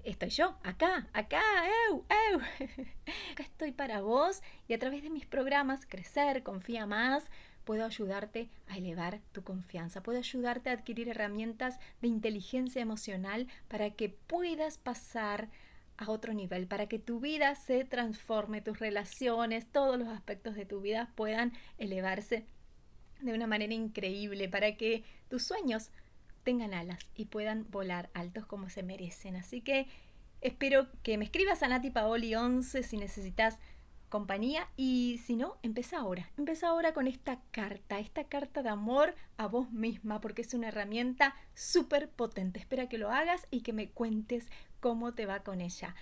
estoy 0.05 0.29
yo, 0.31 0.57
acá, 0.63 1.09
acá, 1.15 1.43
eu, 1.89 2.05
eu. 2.33 2.41
acá 3.33 3.43
estoy 3.45 3.73
para 3.73 4.03
vos 4.03 4.43
y 4.69 4.75
a 4.75 4.79
través 4.79 5.03
de 5.03 5.11
mis 5.11 5.27
programas 5.27 5.87
Crecer, 5.87 6.43
Confía 6.43 6.85
Más, 6.85 7.31
puedo 7.71 7.85
ayudarte 7.85 8.51
a 8.67 8.79
elevar 8.79 9.21
tu 9.31 9.45
confianza, 9.45 10.03
puedo 10.03 10.19
ayudarte 10.19 10.71
a 10.71 10.73
adquirir 10.73 11.09
herramientas 11.09 11.79
de 12.03 12.09
inteligencia 12.09 12.83
emocional 12.83 13.47
para 13.69 13.91
que 13.91 14.09
puedas 14.09 14.77
pasar 14.77 15.51
a 15.97 16.11
otro 16.11 16.35
nivel, 16.35 16.67
para 16.67 16.89
que 16.89 16.99
tu 16.99 17.21
vida 17.21 17.55
se 17.55 17.85
transforme, 17.85 18.61
tus 18.61 18.81
relaciones, 18.81 19.71
todos 19.71 20.01
los 20.01 20.09
aspectos 20.09 20.57
de 20.57 20.67
tu 20.67 20.81
vida 20.81 21.13
puedan 21.15 21.53
elevarse 21.79 22.45
de 23.21 23.35
una 23.35 23.47
manera 23.47 23.73
increíble, 23.73 24.49
para 24.49 24.75
que 24.77 25.05
tus 25.29 25.45
sueños 25.45 25.93
tengan 26.43 26.75
alas 26.75 26.99
y 27.15 27.27
puedan 27.27 27.71
volar 27.71 28.11
altos 28.15 28.47
como 28.47 28.69
se 28.69 28.83
merecen. 28.83 29.37
Así 29.37 29.61
que 29.61 29.87
espero 30.41 30.89
que 31.05 31.17
me 31.19 31.25
escribas 31.25 31.63
a 31.63 31.69
Nati 31.69 31.93
Paoli 31.93 32.35
11 32.35 32.83
si 32.83 32.97
necesitas 32.97 33.61
compañía 34.11 34.69
y 34.77 35.21
si 35.25 35.37
no, 35.37 35.57
empieza 35.63 35.99
ahora. 35.99 36.29
Empieza 36.37 36.69
ahora 36.69 36.93
con 36.93 37.07
esta 37.07 37.41
carta, 37.53 37.99
esta 37.99 38.25
carta 38.25 38.63
de 38.63 38.69
amor 38.69 39.15
a 39.39 39.47
vos 39.47 39.73
misma 39.73 40.21
porque 40.21 40.43
es 40.43 40.53
una 40.53 40.69
herramienta 40.69 41.35
súper 41.55 42.11
potente. 42.11 42.61
Espera 42.61 42.89
que 42.89 42.99
lo 42.99 43.11
hagas 43.11 43.47
y 43.51 43.63
que 43.63 43.73
me 43.73 43.89
cuentes 43.89 44.51
cómo 44.81 45.15
te 45.15 45.25
va 45.25 45.41
con 45.41 45.63
ella. 45.63 45.95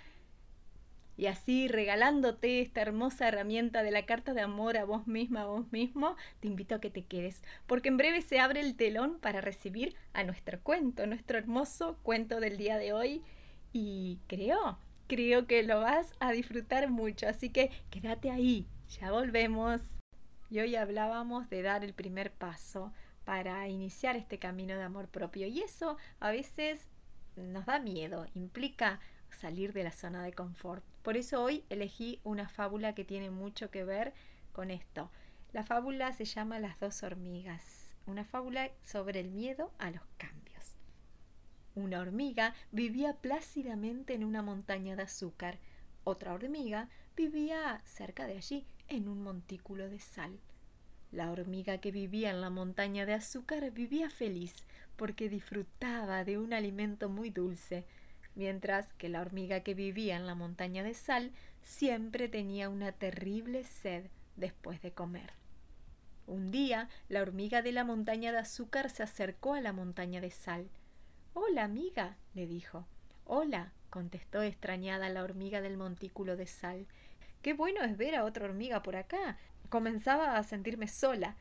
Y 1.19 1.27
así, 1.27 1.67
regalándote 1.67 2.61
esta 2.61 2.81
hermosa 2.81 3.27
herramienta 3.27 3.83
de 3.83 3.91
la 3.91 4.05
carta 4.05 4.33
de 4.33 4.39
amor 4.39 4.77
a 4.77 4.85
vos 4.85 5.05
misma, 5.05 5.41
a 5.41 5.47
vos 5.47 5.69
mismo, 5.69 6.15
te 6.39 6.47
invito 6.47 6.75
a 6.75 6.79
que 6.79 6.89
te 6.89 7.03
quedes, 7.03 7.43
porque 7.67 7.89
en 7.89 7.97
breve 7.97 8.21
se 8.21 8.39
abre 8.39 8.61
el 8.61 8.77
telón 8.77 9.19
para 9.19 9.41
recibir 9.41 9.95
a 10.13 10.23
nuestro 10.23 10.61
cuento, 10.61 11.05
nuestro 11.07 11.37
hermoso 11.37 11.97
cuento 12.03 12.39
del 12.39 12.55
día 12.55 12.77
de 12.77 12.93
hoy. 12.93 13.21
Y 13.73 14.19
creo, 14.27 14.79
creo 15.09 15.47
que 15.47 15.63
lo 15.63 15.81
vas 15.81 16.13
a 16.19 16.31
disfrutar 16.31 16.89
mucho, 16.89 17.27
así 17.27 17.49
que 17.49 17.71
quédate 17.89 18.29
ahí, 18.29 18.67
ya 18.87 19.11
volvemos. 19.11 19.81
Y 20.51 20.59
hoy 20.59 20.75
hablábamos 20.75 21.49
de 21.49 21.63
dar 21.63 21.83
el 21.83 21.93
primer 21.93 22.31
paso 22.31 22.93
para 23.25 23.67
iniciar 23.67 24.15
este 24.15 24.39
camino 24.39 24.75
de 24.75 24.83
amor 24.83 25.07
propio 25.07 25.47
y 25.47 25.61
eso 25.61 25.97
a 26.19 26.31
veces 26.31 26.87
nos 27.35 27.65
da 27.65 27.79
miedo, 27.79 28.27
implica 28.33 28.99
salir 29.31 29.73
de 29.73 29.83
la 29.83 29.91
zona 29.91 30.23
de 30.23 30.33
confort. 30.33 30.83
Por 31.03 31.17
eso 31.17 31.43
hoy 31.43 31.63
elegí 31.69 32.19
una 32.23 32.47
fábula 32.47 32.93
que 32.93 33.03
tiene 33.03 33.31
mucho 33.31 33.71
que 33.71 33.83
ver 33.83 34.13
con 34.51 34.71
esto. 34.71 35.11
La 35.53 35.63
fábula 35.63 36.13
se 36.13 36.25
llama 36.25 36.59
Las 36.59 36.79
dos 36.79 37.01
hormigas, 37.03 37.95
una 38.05 38.25
fábula 38.25 38.69
sobre 38.83 39.19
el 39.19 39.31
miedo 39.31 39.71
a 39.79 39.89
los 39.91 40.03
cambios. 40.17 40.38
Una 41.79 42.01
hormiga 42.01 42.55
vivía 42.73 43.13
plácidamente 43.13 44.13
en 44.13 44.25
una 44.25 44.41
montaña 44.41 44.97
de 44.97 45.03
azúcar. 45.03 45.59
Otra 46.03 46.33
hormiga 46.33 46.89
vivía 47.15 47.81
cerca 47.85 48.27
de 48.27 48.35
allí, 48.35 48.65
en 48.89 49.07
un 49.07 49.23
montículo 49.23 49.89
de 49.89 49.99
sal. 49.99 50.37
La 51.13 51.31
hormiga 51.31 51.77
que 51.77 51.91
vivía 51.91 52.31
en 52.31 52.41
la 52.41 52.49
montaña 52.49 53.05
de 53.05 53.13
azúcar 53.13 53.71
vivía 53.71 54.09
feliz 54.09 54.65
porque 54.97 55.29
disfrutaba 55.29 56.25
de 56.25 56.37
un 56.37 56.51
alimento 56.51 57.07
muy 57.07 57.29
dulce, 57.29 57.85
mientras 58.35 58.91
que 58.95 59.07
la 59.07 59.21
hormiga 59.21 59.61
que 59.61 59.73
vivía 59.73 60.17
en 60.17 60.27
la 60.27 60.35
montaña 60.35 60.83
de 60.83 60.93
sal 60.93 61.31
siempre 61.63 62.27
tenía 62.27 62.67
una 62.67 62.91
terrible 62.91 63.63
sed 63.63 64.07
después 64.35 64.81
de 64.81 64.91
comer. 64.91 65.31
Un 66.27 66.51
día, 66.51 66.89
la 67.07 67.21
hormiga 67.21 67.61
de 67.61 67.71
la 67.71 67.85
montaña 67.85 68.33
de 68.33 68.39
azúcar 68.39 68.89
se 68.89 69.01
acercó 69.01 69.53
a 69.53 69.61
la 69.61 69.71
montaña 69.71 70.19
de 70.19 70.29
sal. 70.29 70.69
Hola, 71.41 71.63
amiga, 71.63 72.17
le 72.33 72.47
dijo. 72.47 72.85
Hola, 73.23 73.71
contestó 73.89 74.41
extrañada 74.41 75.07
la 75.07 75.23
hormiga 75.23 75.61
del 75.61 75.77
montículo 75.77 76.35
de 76.35 76.45
sal. 76.45 76.85
Qué 77.41 77.53
bueno 77.53 77.81
es 77.81 77.95
ver 77.95 78.15
a 78.15 78.25
otra 78.25 78.43
hormiga 78.43 78.83
por 78.83 78.97
acá. 78.97 79.37
Comenzaba 79.69 80.35
a 80.35 80.43
sentirme 80.43 80.89
sola. 80.89 81.37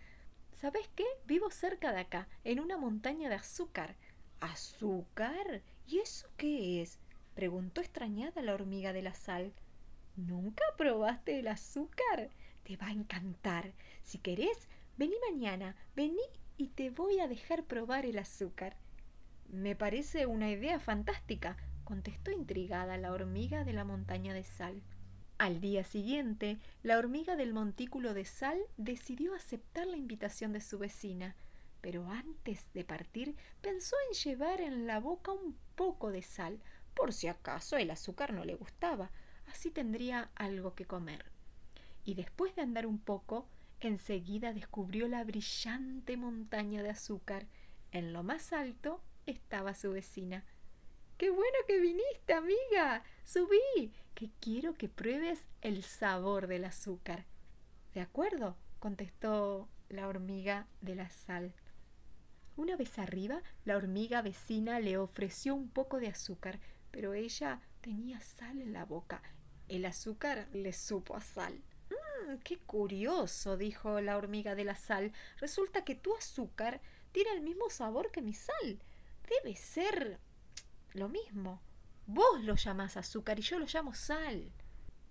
¿Sabes 0.52 0.88
qué? 0.94 1.04
Vivo 1.26 1.50
cerca 1.50 1.92
de 1.92 1.98
acá, 1.98 2.28
en 2.44 2.60
una 2.60 2.76
montaña 2.76 3.28
de 3.28 3.34
azúcar. 3.34 3.96
¿Azúcar? 4.38 5.62
¿Y 5.88 5.98
eso 5.98 6.28
qué 6.36 6.80
es? 6.80 7.00
preguntó 7.34 7.80
extrañada 7.80 8.40
la 8.40 8.54
hormiga 8.54 8.92
de 8.92 9.02
la 9.02 9.14
sal. 9.14 9.52
¿Nunca 10.14 10.62
probaste 10.76 11.40
el 11.40 11.48
azúcar? 11.48 12.30
Te 12.62 12.76
va 12.76 12.86
a 12.86 12.92
encantar. 12.92 13.72
Si 14.04 14.18
querés, 14.18 14.68
vení 14.96 15.16
mañana, 15.28 15.74
vení 15.96 16.22
y 16.56 16.68
te 16.68 16.90
voy 16.90 17.18
a 17.18 17.26
dejar 17.26 17.64
probar 17.64 18.06
el 18.06 18.20
azúcar. 18.20 18.76
Me 19.48 19.74
parece 19.74 20.26
una 20.26 20.50
idea 20.50 20.78
fantástica, 20.78 21.56
contestó 21.84 22.30
intrigada 22.30 22.98
la 22.98 23.12
hormiga 23.12 23.64
de 23.64 23.72
la 23.72 23.82
montaña 23.82 24.34
de 24.34 24.44
sal. 24.44 24.82
Al 25.38 25.62
día 25.62 25.84
siguiente, 25.84 26.58
la 26.82 26.98
hormiga 26.98 27.34
del 27.34 27.54
montículo 27.54 28.12
de 28.12 28.26
sal 28.26 28.58
decidió 28.76 29.34
aceptar 29.34 29.86
la 29.86 29.96
invitación 29.96 30.52
de 30.52 30.60
su 30.60 30.78
vecina, 30.78 31.34
pero 31.80 32.06
antes 32.10 32.70
de 32.74 32.84
partir 32.84 33.36
pensó 33.62 33.96
en 34.08 34.18
llevar 34.18 34.60
en 34.60 34.86
la 34.86 35.00
boca 35.00 35.32
un 35.32 35.56
poco 35.76 36.10
de 36.10 36.22
sal, 36.22 36.60
por 36.92 37.14
si 37.14 37.28
acaso 37.28 37.78
el 37.78 37.90
azúcar 37.90 38.34
no 38.34 38.44
le 38.44 38.54
gustaba, 38.54 39.10
así 39.46 39.70
tendría 39.70 40.30
algo 40.34 40.74
que 40.74 40.84
comer. 40.84 41.24
Y 42.04 42.14
después 42.14 42.54
de 42.54 42.60
andar 42.62 42.86
un 42.86 42.98
poco, 42.98 43.48
enseguida 43.80 44.52
descubrió 44.52 45.08
la 45.08 45.24
brillante 45.24 46.18
montaña 46.18 46.82
de 46.82 46.90
azúcar. 46.90 47.46
En 47.92 48.12
lo 48.12 48.22
más 48.22 48.52
alto 48.52 49.00
estaba 49.30 49.74
su 49.74 49.92
vecina. 49.92 50.44
¡Qué 51.16 51.30
bueno 51.30 51.58
que 51.66 51.80
viniste, 51.80 52.32
amiga! 52.32 53.02
Subí, 53.24 53.92
que 54.14 54.30
quiero 54.40 54.74
que 54.74 54.88
pruebes 54.88 55.48
el 55.60 55.82
sabor 55.82 56.46
del 56.46 56.64
azúcar. 56.64 57.26
De 57.94 58.00
acuerdo, 58.00 58.56
contestó 58.78 59.68
la 59.88 60.08
hormiga 60.08 60.68
de 60.80 60.94
la 60.94 61.10
sal. 61.10 61.54
Una 62.56 62.76
vez 62.76 62.98
arriba, 62.98 63.42
la 63.64 63.76
hormiga 63.76 64.22
vecina 64.22 64.80
le 64.80 64.98
ofreció 64.98 65.54
un 65.54 65.68
poco 65.68 65.98
de 66.00 66.08
azúcar, 66.08 66.60
pero 66.90 67.14
ella 67.14 67.60
tenía 67.80 68.20
sal 68.20 68.60
en 68.60 68.72
la 68.72 68.84
boca. 68.84 69.22
El 69.68 69.84
azúcar 69.84 70.48
le 70.52 70.72
supo 70.72 71.16
a 71.16 71.20
sal. 71.20 71.62
Mmm, 71.90 72.38
qué 72.44 72.58
curioso, 72.58 73.56
dijo 73.56 74.00
la 74.00 74.16
hormiga 74.16 74.54
de 74.54 74.64
la 74.64 74.76
sal. 74.76 75.12
Resulta 75.38 75.84
que 75.84 75.94
tu 75.94 76.14
azúcar 76.16 76.80
tiene 77.12 77.30
el 77.32 77.42
mismo 77.42 77.70
sabor 77.70 78.10
que 78.10 78.22
mi 78.22 78.34
sal. 78.34 78.80
Debe 79.28 79.56
ser 79.56 80.18
lo 80.94 81.08
mismo. 81.08 81.60
Vos 82.06 82.42
lo 82.42 82.54
llamás 82.54 82.96
azúcar 82.96 83.38
y 83.38 83.42
yo 83.42 83.58
lo 83.58 83.66
llamo 83.66 83.94
sal. 83.94 84.52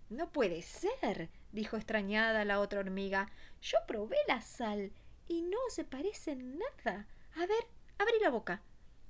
No 0.10 0.32
puede 0.32 0.62
ser, 0.62 1.30
dijo 1.52 1.78
extrañada 1.78 2.46
la 2.46 2.60
otra 2.60 2.80
hormiga. 2.80 3.30
Yo 3.62 3.78
probé 3.88 4.18
la 4.28 4.42
sal 4.42 4.92
y 5.28 5.42
no 5.42 5.58
se 5.70 5.84
parece 5.84 6.32
en 6.32 6.58
nada. 6.58 7.08
A 7.36 7.46
ver, 7.46 7.68
abrí 7.98 8.16
la 8.22 8.30
boca. 8.30 8.62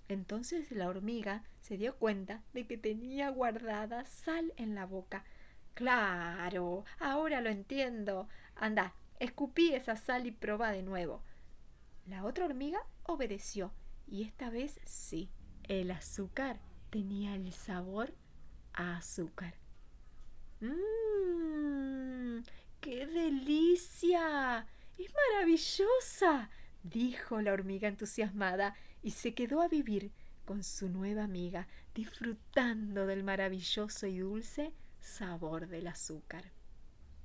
Entonces 0.10 0.72
la 0.72 0.88
hormiga 0.90 1.44
se 1.62 1.78
dio 1.78 1.96
cuenta 1.98 2.44
de 2.54 2.66
que 2.66 2.78
tenía 2.78 3.30
guardada 3.30 4.06
sal 4.06 4.54
en 4.58 4.76
la 4.76 4.86
boca. 4.86 5.24
Claro, 5.74 6.86
ahora 7.00 7.40
lo 7.42 7.50
entiendo. 7.50 8.28
Anda, 8.56 8.96
escupí 9.20 9.74
esa 9.74 9.96
sal 9.96 10.26
y 10.26 10.32
proba 10.32 10.72
de 10.72 10.82
nuevo. 10.82 11.24
La 12.06 12.26
otra 12.26 12.46
hormiga 12.46 12.80
obedeció 13.04 13.72
y 14.08 14.24
esta 14.24 14.50
vez 14.50 14.80
sí, 14.86 15.30
el 15.64 15.92
azúcar 15.92 16.60
tenía 16.90 17.36
el 17.36 17.52
sabor 17.52 18.14
a 18.74 18.98
azúcar. 18.98 19.56
¡Mmm! 20.62 22.42
¡Qué 22.80 23.06
delicia! 23.06 24.66
¡Es 24.98 25.14
maravillosa! 25.34 26.50
dijo 26.84 27.42
la 27.42 27.54
hormiga 27.54 27.88
entusiasmada 27.88 28.76
y 29.04 29.12
se 29.12 29.34
quedó 29.34 29.62
a 29.62 29.68
vivir 29.68 30.12
con 30.46 30.64
su 30.64 30.88
nueva 30.88 31.26
amiga, 31.26 31.68
disfrutando 31.94 33.06
del 33.06 33.24
maravilloso 33.24 34.08
y 34.08 34.20
dulce 34.20 34.72
sabor 35.02 35.68
del 35.68 35.88
azúcar. 35.88 36.46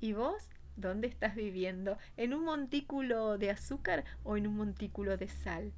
¿Y 0.00 0.12
vos? 0.12 0.48
¿Dónde 0.76 1.06
estás 1.06 1.36
viviendo? 1.36 1.98
¿En 2.16 2.34
un 2.34 2.44
montículo 2.44 3.38
de 3.38 3.50
azúcar 3.50 4.04
o 4.24 4.36
en 4.36 4.48
un 4.48 4.56
montículo 4.56 5.16
de 5.16 5.28
sal? 5.28 5.72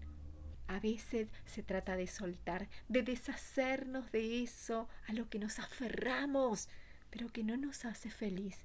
A 0.67 0.81
veces 0.81 1.29
se 1.45 1.63
trata 1.63 1.97
de 1.97 2.07
soltar, 2.07 2.69
de 2.89 3.03
deshacernos 3.03 4.11
de 4.13 4.43
eso 4.43 4.89
a 5.07 5.13
lo 5.13 5.29
que 5.29 5.39
nos 5.39 5.59
aferramos, 5.59 6.69
pero 7.11 7.29
que 7.29 7.45
no 7.45 7.57
nos 7.57 7.85
hace 7.85 8.11
feliz. 8.11 8.65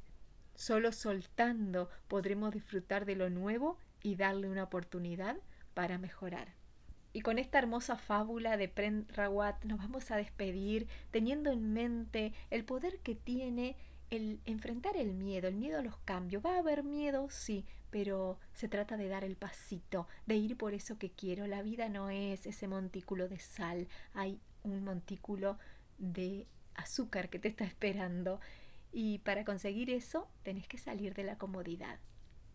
Solo 0.56 0.92
soltando 0.92 1.90
podremos 2.08 2.52
disfrutar 2.52 3.06
de 3.06 3.16
lo 3.16 3.30
nuevo 3.30 3.78
y 4.02 4.16
darle 4.16 4.50
una 4.50 4.64
oportunidad 4.64 5.38
para 5.74 5.98
mejorar. 5.98 6.54
Y 7.12 7.22
con 7.22 7.40
esta 7.40 7.58
hermosa 7.58 7.98
fábula 7.98 8.56
de 8.58 8.68
Pren 8.68 9.08
Rawat 9.10 9.64
nos 9.66 9.80
vamos 9.80 10.12
a 10.12 10.18
despedir 10.18 10.88
teniendo 11.12 11.52
en 11.52 11.74
mente 11.74 12.34
el 12.50 12.66
poder 12.66 13.00
que 13.00 13.16
tiene 13.16 13.76
el 14.10 14.40
enfrentar 14.46 14.98
el 14.98 15.14
miedo, 15.14 15.48
el 15.48 15.56
miedo 15.56 15.80
a 15.80 15.84
los 15.84 15.98
cambios. 16.00 16.44
Va 16.46 16.56
a 16.56 16.60
haber 16.60 16.84
miedo, 16.84 17.30
sí, 17.30 17.66
pero 17.92 18.40
se 18.54 18.68
trata 18.68 18.98
de 18.98 19.08
dar 19.08 19.24
el 19.24 19.36
pasito, 19.36 20.08
de 20.26 20.36
ir 20.36 20.58
por 20.58 20.74
eso 20.74 20.98
que 20.98 21.12
quiero. 21.12 21.48
La 21.48 21.62
vida 21.62 21.90
no 21.90 22.10
es 22.10 22.46
ese 22.46 22.68
montículo 22.68 23.28
de 23.28 23.40
sal, 23.40 23.88
hay 24.14 24.40
un 24.64 24.84
montículo 24.84 25.58
de 25.98 26.48
azúcar 26.76 27.30
que 27.30 27.40
te 27.40 27.48
está 27.48 27.66
esperando. 27.66 28.40
Y 28.92 29.20
para 29.20 29.46
conseguir 29.46 29.90
eso 29.90 30.28
tenés 30.44 30.68
que 30.68 30.78
salir 30.78 31.14
de 31.14 31.24
la 31.24 31.38
comodidad, 31.38 32.00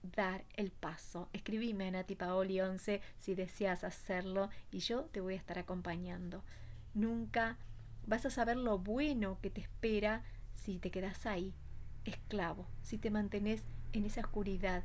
dar 0.03 0.45
el 0.57 0.71
paso. 0.71 1.29
Escribime 1.33 1.89
a 1.89 1.91
Nati 1.93 2.17
Paoli 2.17 2.61
11 2.61 3.01
si 3.19 3.35
deseas 3.35 3.85
hacerlo 3.85 4.51
y 4.71 4.81
yo 4.81 5.05
te 5.07 5.21
voy 5.21 5.35
a 5.35 5.39
estar 5.39 5.59
acompañando. 5.59 6.43
Nunca 6.95 7.59
vas 8.07 8.27
a 8.27 8.31
saber 8.31 8.57
lo 8.57 8.79
bueno 8.79 9.39
que 9.41 9.51
te 9.51 9.61
espera 9.61 10.23
si 10.55 10.79
te 10.79 10.91
quedas 10.91 11.27
ahí, 11.27 11.55
esclavo, 12.05 12.67
si 12.83 12.99
te 12.99 13.11
mantenés 13.11 13.65
en 13.93 14.05
esa 14.05 14.21
oscuridad, 14.21 14.85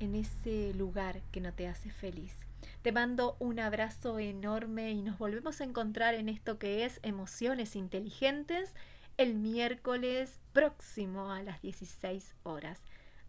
en 0.00 0.14
ese 0.14 0.72
lugar 0.74 1.20
que 1.32 1.40
no 1.40 1.52
te 1.52 1.68
hace 1.68 1.90
feliz. 1.90 2.34
Te 2.82 2.92
mando 2.92 3.36
un 3.38 3.60
abrazo 3.60 4.18
enorme 4.18 4.90
y 4.90 5.02
nos 5.02 5.18
volvemos 5.18 5.60
a 5.60 5.64
encontrar 5.64 6.14
en 6.14 6.28
esto 6.28 6.58
que 6.58 6.84
es 6.84 7.00
Emociones 7.02 7.76
Inteligentes 7.76 8.74
el 9.16 9.34
miércoles 9.34 10.38
próximo 10.52 11.30
a 11.30 11.42
las 11.42 11.62
16 11.62 12.34
horas. 12.42 12.80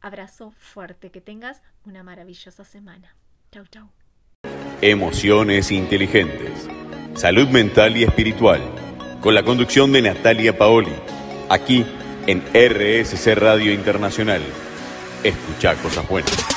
Abrazo 0.01 0.51
fuerte, 0.51 1.09
que 1.09 1.21
tengas 1.21 1.61
una 1.85 2.03
maravillosa 2.03 2.63
semana. 2.63 3.15
Chau, 3.51 3.65
chau. 3.67 3.89
Emociones 4.81 5.71
Inteligentes. 5.71 6.67
Salud 7.15 7.47
mental 7.47 7.97
y 7.97 8.03
espiritual. 8.03 8.61
Con 9.21 9.33
la 9.33 9.43
conducción 9.43 9.91
de 9.91 10.01
Natalia 10.01 10.57
Paoli. 10.57 10.93
Aquí 11.49 11.85
en 12.27 12.41
RSC 12.53 13.35
Radio 13.35 13.73
Internacional. 13.73 14.41
Escucha 15.23 15.75
cosas 15.75 16.07
buenas. 16.07 16.54